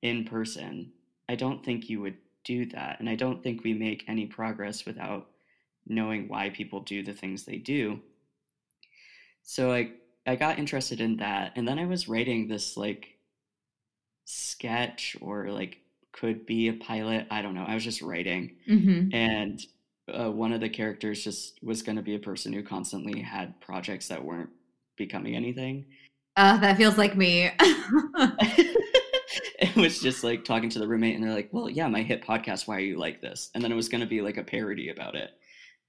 in 0.02 0.24
person, 0.24 0.92
I 1.28 1.34
don't 1.34 1.64
think 1.64 1.88
you 1.90 2.00
would 2.00 2.16
do 2.44 2.66
that. 2.66 2.98
And 3.00 3.08
I 3.08 3.14
don't 3.16 3.42
think 3.42 3.62
we 3.64 3.74
make 3.74 4.04
any 4.08 4.26
progress 4.26 4.84
without 4.86 5.28
knowing 5.86 6.28
why 6.28 6.50
people 6.50 6.80
do 6.80 7.02
the 7.02 7.12
things 7.12 7.44
they 7.44 7.56
do. 7.56 8.00
So 9.42 9.72
I 9.72 9.90
I 10.26 10.36
got 10.36 10.58
interested 10.60 11.00
in 11.00 11.16
that. 11.16 11.52
And 11.56 11.66
then 11.66 11.78
I 11.80 11.86
was 11.86 12.08
writing 12.08 12.46
this 12.46 12.76
like 12.76 13.18
sketch 14.24 15.16
or 15.20 15.50
like 15.50 15.78
could 16.12 16.46
be 16.46 16.68
a 16.68 16.72
pilot. 16.74 17.26
I 17.30 17.42
don't 17.42 17.54
know. 17.54 17.64
I 17.66 17.74
was 17.74 17.84
just 17.84 18.02
writing 18.02 18.56
Mm-hmm. 18.68 19.14
and 19.14 19.60
uh, 20.12 20.30
one 20.30 20.52
of 20.52 20.60
the 20.60 20.68
characters 20.68 21.24
just 21.24 21.62
was 21.62 21.82
going 21.82 21.96
to 21.96 22.02
be 22.02 22.14
a 22.14 22.18
person 22.18 22.52
who 22.52 22.62
constantly 22.62 23.20
had 23.20 23.60
projects 23.60 24.08
that 24.08 24.24
weren't 24.24 24.50
becoming 24.96 25.36
anything. 25.36 25.86
Uh, 26.36 26.56
that 26.58 26.76
feels 26.76 26.98
like 26.98 27.16
me. 27.16 27.50
it 29.58 29.76
was 29.76 30.00
just 30.00 30.24
like 30.24 30.44
talking 30.44 30.70
to 30.70 30.78
the 30.78 30.88
roommate, 30.88 31.14
and 31.14 31.24
they're 31.24 31.34
like, 31.34 31.50
"Well, 31.52 31.68
yeah, 31.68 31.88
my 31.88 32.02
hit 32.02 32.24
podcast. 32.24 32.66
Why 32.66 32.76
are 32.76 32.80
you 32.80 32.98
like 32.98 33.20
this?" 33.20 33.50
And 33.54 33.62
then 33.62 33.70
it 33.70 33.76
was 33.76 33.88
going 33.88 34.00
to 34.00 34.06
be 34.06 34.22
like 34.22 34.38
a 34.38 34.42
parody 34.42 34.88
about 34.88 35.14
it. 35.14 35.30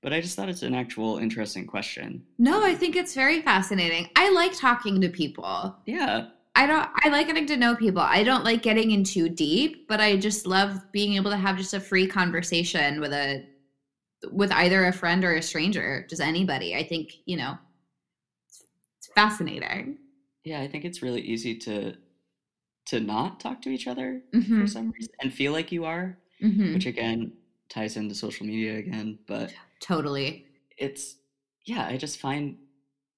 But 0.01 0.11
I 0.11 0.19
just 0.19 0.35
thought 0.35 0.49
it's 0.49 0.63
an 0.63 0.75
actual 0.75 1.17
interesting 1.17 1.65
question. 1.65 2.23
no, 2.37 2.63
I 2.63 2.75
think 2.75 2.97
it's 2.97 3.15
very 3.15 3.41
fascinating. 3.41 4.09
I 4.17 4.31
like 4.31 4.53
talking 4.53 4.99
to 4.99 5.07
people. 5.07 5.77
Yeah, 5.85 6.27
I 6.55 6.67
don't 6.67 6.89
I 7.03 7.09
like 7.09 7.27
getting 7.27 7.45
to 7.47 7.57
know 7.57 7.75
people. 7.75 8.01
I 8.01 8.23
don't 8.23 8.43
like 8.43 8.61
getting 8.61 8.91
in 8.91 9.03
too 9.03 9.29
deep, 9.29 9.87
but 9.87 10.01
I 10.01 10.17
just 10.17 10.45
love 10.45 10.79
being 10.91 11.13
able 11.13 11.31
to 11.31 11.37
have 11.37 11.57
just 11.57 11.73
a 11.73 11.79
free 11.79 12.05
conversation 12.05 12.99
with 12.99 13.13
a 13.13 13.45
with 14.31 14.51
either 14.51 14.85
a 14.85 14.93
friend 14.93 15.23
or 15.25 15.33
a 15.35 15.41
stranger, 15.41 16.05
just 16.09 16.21
anybody. 16.21 16.75
I 16.75 16.83
think, 16.87 17.11
you 17.25 17.37
know, 17.37 17.57
it's, 18.47 18.63
it's 18.97 19.07
fascinating. 19.15 19.97
yeah. 20.43 20.61
I 20.61 20.67
think 20.67 20.85
it's 20.85 21.01
really 21.01 21.21
easy 21.21 21.55
to 21.59 21.95
to 22.85 22.99
not 22.99 23.39
talk 23.39 23.61
to 23.61 23.69
each 23.69 23.87
other 23.87 24.21
Mhm. 24.33 24.59
for 24.61 24.67
some 24.67 24.91
reason 24.91 25.13
and 25.21 25.33
feel 25.33 25.53
like 25.53 25.71
you 25.71 25.85
are, 25.85 26.17
Mhm. 26.41 26.73
which 26.73 26.85
again 26.85 27.31
ties 27.69 27.95
into 27.95 28.13
social 28.13 28.45
media 28.45 28.77
again. 28.77 29.19
But 29.25 29.53
Totally. 29.79 30.45
it's 30.77 31.15
yeah 31.65 31.85
i 31.85 31.95
just 31.95 32.19
find 32.19 32.57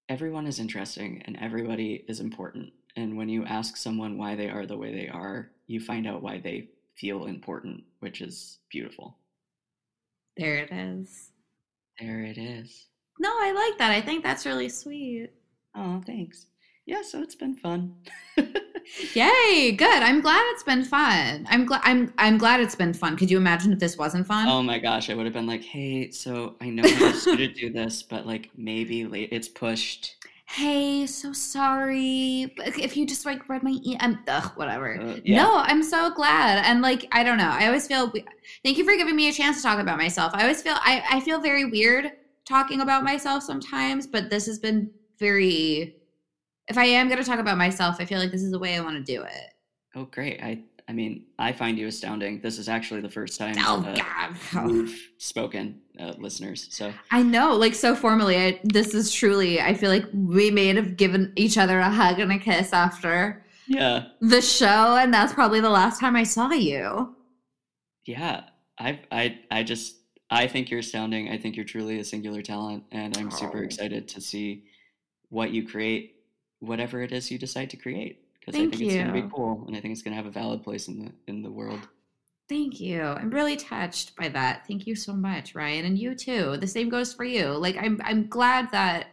everyone 0.10 0.46
is 0.46 0.60
interesting 0.60 1.22
and 1.26 1.36
everybody 1.38 2.04
is 2.08 2.20
important 2.20 2.72
and 2.96 3.18
when 3.18 3.28
you 3.30 3.44
ask 3.46 3.76
someone 3.78 4.18
why 4.20 4.36
they 4.36 4.50
are 4.50 4.66
the 4.68 4.78
way 4.78 4.94
they 4.94 5.08
are 5.08 5.52
you 5.68 5.80
find 5.80 6.06
out 6.06 6.22
why 6.22 6.38
they 6.38 6.70
feel 6.96 7.26
important 7.26 7.84
which 8.02 8.22
is 8.22 8.60
beautiful 8.70 9.18
There 10.38 10.56
it 10.58 10.70
is. 10.72 11.32
there 12.00 12.24
it 12.24 12.38
is 12.38 12.88
No, 13.20 13.30
I 13.30 13.52
like 13.52 13.78
that. 13.80 13.92
I 13.92 14.02
think 14.02 14.24
that's 14.24 14.46
really 14.46 14.70
sweet. 14.70 15.30
oh 15.76 16.02
thanks 16.06 16.48
yeah 16.86 17.02
so 17.02 17.22
it's 17.22 17.36
been 17.36 17.56
fun 17.56 17.96
Yay, 19.16 19.72
good. 19.72 20.04
I'm 20.04 20.22
glad 20.22 20.44
it's 20.54 20.62
been 20.62 20.84
fun. 20.84 21.48
I'm 21.50 21.66
glad 21.66 21.82
I'm 21.84 22.14
I'm 22.20 22.38
glad 22.38 22.60
it's 22.60 22.76
been 22.76 22.94
fun. 22.94 23.18
Could 23.18 23.32
you 23.32 23.38
imagine 23.38 23.74
if 23.74 23.80
this 23.80 23.98
wasn't 23.98 24.28
fun? 24.28 24.48
oh 24.48 24.62
my 24.62 24.78
gosh 24.78 25.10
i 25.10 25.16
would 25.16 25.26
have 25.26 25.34
been 25.34 25.48
like 25.48 25.64
hey 25.64 26.12
so 26.12 26.56
i 26.62 26.70
know 26.70 26.84
i 26.86 27.02
was 27.12 27.26
going 27.26 27.38
to 27.40 27.48
do 27.64 27.72
this 27.72 28.04
but 28.04 28.28
like 28.28 28.52
maybe 28.56 29.06
late 29.06 29.30
it's 29.32 29.48
pushed 29.48 30.16
hey, 30.46 31.06
so 31.08 31.34
sorry. 31.34 32.54
If 32.58 32.96
you 32.96 33.06
just 33.06 33.26
like 33.26 33.48
read 33.50 33.64
my 33.64 33.72
e- 33.72 33.98
I'm 34.00 34.20
ugh, 34.28 34.52
whatever. 34.56 35.00
Uh, 35.02 35.18
yeah. 35.24 35.44
No, 35.44 35.58
I'm 35.58 35.84
so 35.84 36.14
glad. 36.14 36.64
And 36.66 36.82
like, 36.82 37.08
I 37.12 37.24
don't 37.24 37.38
know. 37.38 37.50
I 37.50 37.68
always 37.68 37.88
feel 37.88 38.12
thank 38.64 38.78
you 38.78 38.86
for 38.86 38.96
giving 38.96 39.16
me 39.16 39.30
a 39.30 39.34
chance 39.34 39.58
to 39.58 39.64
talk 39.64 39.80
about 39.80 39.98
myself. 39.98 40.34
I 40.36 40.42
always 40.44 40.62
feel 40.62 40.76
I, 40.78 41.04
I 41.10 41.20
feel 41.20 41.40
very 41.42 41.66
weird 41.66 42.12
talking 42.46 42.82
about 42.82 43.04
myself 43.04 43.44
sometimes, 43.44 44.08
but 44.08 44.30
this 44.30 44.46
has 44.46 44.60
been 44.60 44.92
very 45.20 45.96
if 46.68 46.78
I 46.78 46.86
am 46.86 47.10
gonna 47.10 47.24
talk 47.24 47.40
about 47.40 47.58
myself, 47.58 47.98
I 48.00 48.06
feel 48.06 48.20
like 48.20 48.32
this 48.32 48.44
is 48.44 48.52
the 48.52 48.60
way 48.60 48.76
I 48.76 48.82
want 48.82 48.98
to 48.98 49.04
do 49.04 49.22
it. 49.22 49.54
oh 49.96 50.06
great 50.06 50.42
i 50.42 50.60
i 50.88 50.94
mean 50.94 51.24
i 51.40 51.52
find 51.52 51.78
you 51.78 51.88
astounding 51.88 52.40
this 52.42 52.58
is 52.60 52.68
actually 52.70 53.02
the 53.02 53.10
first 53.10 53.40
time 53.40 53.56
Oh 53.58 53.84
uh, 53.86 53.96
god. 53.96 54.66
we've 54.72 55.10
spoken 55.18 55.82
uh, 56.00 56.14
listeners 56.20 56.68
so 56.70 56.94
I 57.12 57.24
know, 57.24 57.56
like 57.56 57.74
so 57.74 57.96
formally. 57.96 58.36
I, 58.38 58.60
this 58.66 58.94
is 58.94 59.14
truly. 59.14 59.62
I 59.62 59.74
feel 59.74 59.90
like 59.90 60.06
we 60.14 60.52
may 60.52 60.68
have 60.76 60.98
given 60.98 61.32
each 61.38 61.58
other 61.58 61.80
a 61.80 61.90
hug 61.90 62.20
and 62.20 62.32
a 62.34 62.38
kiss 62.38 62.74
after 62.74 63.44
yeah 63.68 64.08
the 64.20 64.42
show, 64.42 64.98
and 64.98 65.14
that's 65.14 65.32
probably 65.34 65.62
the 65.62 65.70
last 65.70 66.00
time 66.02 66.18
I 66.18 66.24
saw 66.24 66.50
you. 66.52 67.16
Yeah, 68.06 68.42
I 68.78 69.00
I 69.10 69.40
I 69.50 69.64
just 69.64 69.96
I 70.30 70.48
think 70.48 70.70
you're 70.70 70.82
astounding. 70.82 71.30
I 71.30 71.38
think 71.38 71.56
you're 71.56 71.64
truly 71.66 72.00
a 72.00 72.04
singular 72.04 72.42
talent, 72.42 72.84
and 72.92 73.18
I'm 73.18 73.32
super 73.32 73.60
Oh. 73.60 73.64
excited 73.64 74.10
to 74.10 74.20
see 74.22 74.66
what 75.30 75.52
you 75.52 75.66
create, 75.66 76.16
whatever 76.60 77.02
it 77.04 77.14
is 77.14 77.32
you 77.32 77.38
decide 77.38 77.70
to 77.70 77.78
create. 77.78 78.25
Because 78.46 78.60
I 78.60 78.70
think 78.70 78.82
it's 78.82 78.96
gonna 78.96 79.14
be 79.14 79.30
cool, 79.34 79.64
and 79.68 79.76
I 79.76 79.80
think 79.80 79.94
it's 79.94 80.02
gonna 80.02 80.16
have 80.16 80.28
a 80.28 80.32
valid 80.32 80.64
place 80.64 80.88
in 80.88 81.00
the 81.00 81.12
in 81.28 81.42
the 81.42 81.52
world. 81.52 81.80
Thank 82.48 82.80
you. 82.80 83.02
I'm 83.02 83.32
really 83.32 83.56
touched 83.56 84.16
by 84.16 84.30
that. 84.30 84.68
Thank 84.68 84.86
you 84.86 84.96
so 84.96 85.14
much, 85.14 85.56
Ryan, 85.56 85.86
and 85.86 85.98
you 85.98 86.14
too. 86.14 86.58
The 86.58 86.68
same 86.68 86.90
goes 86.90 87.12
for 87.14 87.24
you. 87.24 87.48
Like 87.48 87.78
I'm 87.78 88.00
I'm 88.04 88.28
glad 88.28 88.72
that 88.72 89.08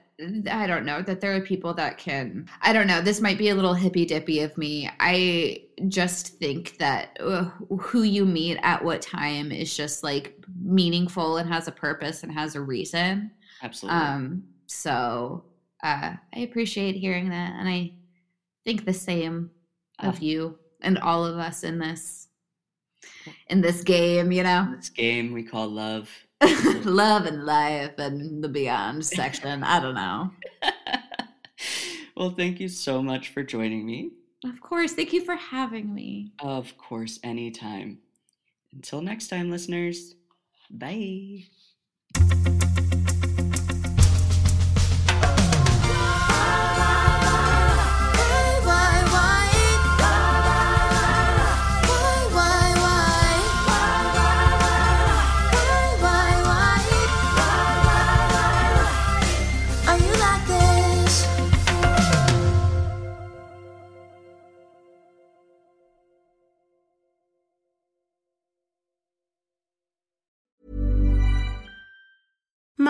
I 0.51 0.67
don't 0.67 0.85
know 0.85 1.01
that 1.03 1.21
there 1.21 1.35
are 1.35 1.41
people 1.41 1.73
that 1.75 1.97
can 1.97 2.47
I 2.61 2.75
don't 2.75 2.87
know. 2.87 3.01
This 3.01 3.23
might 3.23 3.39
be 3.39 3.49
a 3.49 3.55
little 3.55 3.73
hippy 3.73 4.05
dippy 4.05 4.41
of 4.41 4.57
me. 4.59 4.91
I 5.01 5.65
just 5.89 6.39
think 6.39 6.77
that 6.79 7.17
uh, 7.21 7.45
who 7.79 8.03
you 8.03 8.27
meet 8.27 8.59
at 8.63 8.85
what 8.85 9.01
time 9.01 9.51
is 9.51 9.75
just 9.75 10.03
like 10.03 10.37
meaningful 10.63 11.39
and 11.39 11.49
has 11.49 11.69
a 11.69 11.73
purpose 11.73 12.23
and 12.23 12.31
has 12.33 12.55
a 12.55 12.61
reason. 12.61 13.31
Absolutely. 13.63 13.99
Um, 13.99 14.45
so 14.67 15.45
uh, 15.83 16.15
I 16.35 16.39
appreciate 16.41 16.97
hearing 16.97 17.31
that, 17.31 17.55
and 17.59 17.69
I 17.69 17.93
think 18.65 18.85
the 18.85 18.93
same 18.93 19.51
of 19.99 20.21
you 20.21 20.59
and 20.81 20.99
all 20.99 21.25
of 21.25 21.39
us 21.39 21.63
in 21.65 21.79
this 21.79 22.29
in 23.49 23.61
this 23.61 23.83
game. 23.83 24.33
You 24.33 24.43
know, 24.43 24.73
this 24.77 24.91
game 24.91 25.33
we 25.33 25.43
call 25.43 25.69
love. 25.69 26.11
love 26.85 27.27
and 27.27 27.45
life 27.45 27.99
and 27.99 28.43
the 28.43 28.49
beyond 28.49 29.05
section. 29.05 29.63
I 29.63 29.81
don't 29.81 29.95
know. 29.95 30.31
well, 32.17 32.31
thank 32.31 32.59
you 32.59 32.69
so 32.69 33.03
much 33.03 33.29
for 33.29 33.43
joining 33.43 33.87
me. 33.87 34.11
Of 34.45 34.61
course, 34.61 34.93
thank 34.93 35.13
you 35.13 35.25
for 35.25 35.37
having 35.37 35.95
me. 35.95 36.33
Of 36.41 36.77
course, 36.77 37.21
anytime. 37.23 37.99
Until 38.73 39.01
next 39.01 39.29
time, 39.29 39.51
listeners. 39.51 40.17
Bye. 40.69 41.45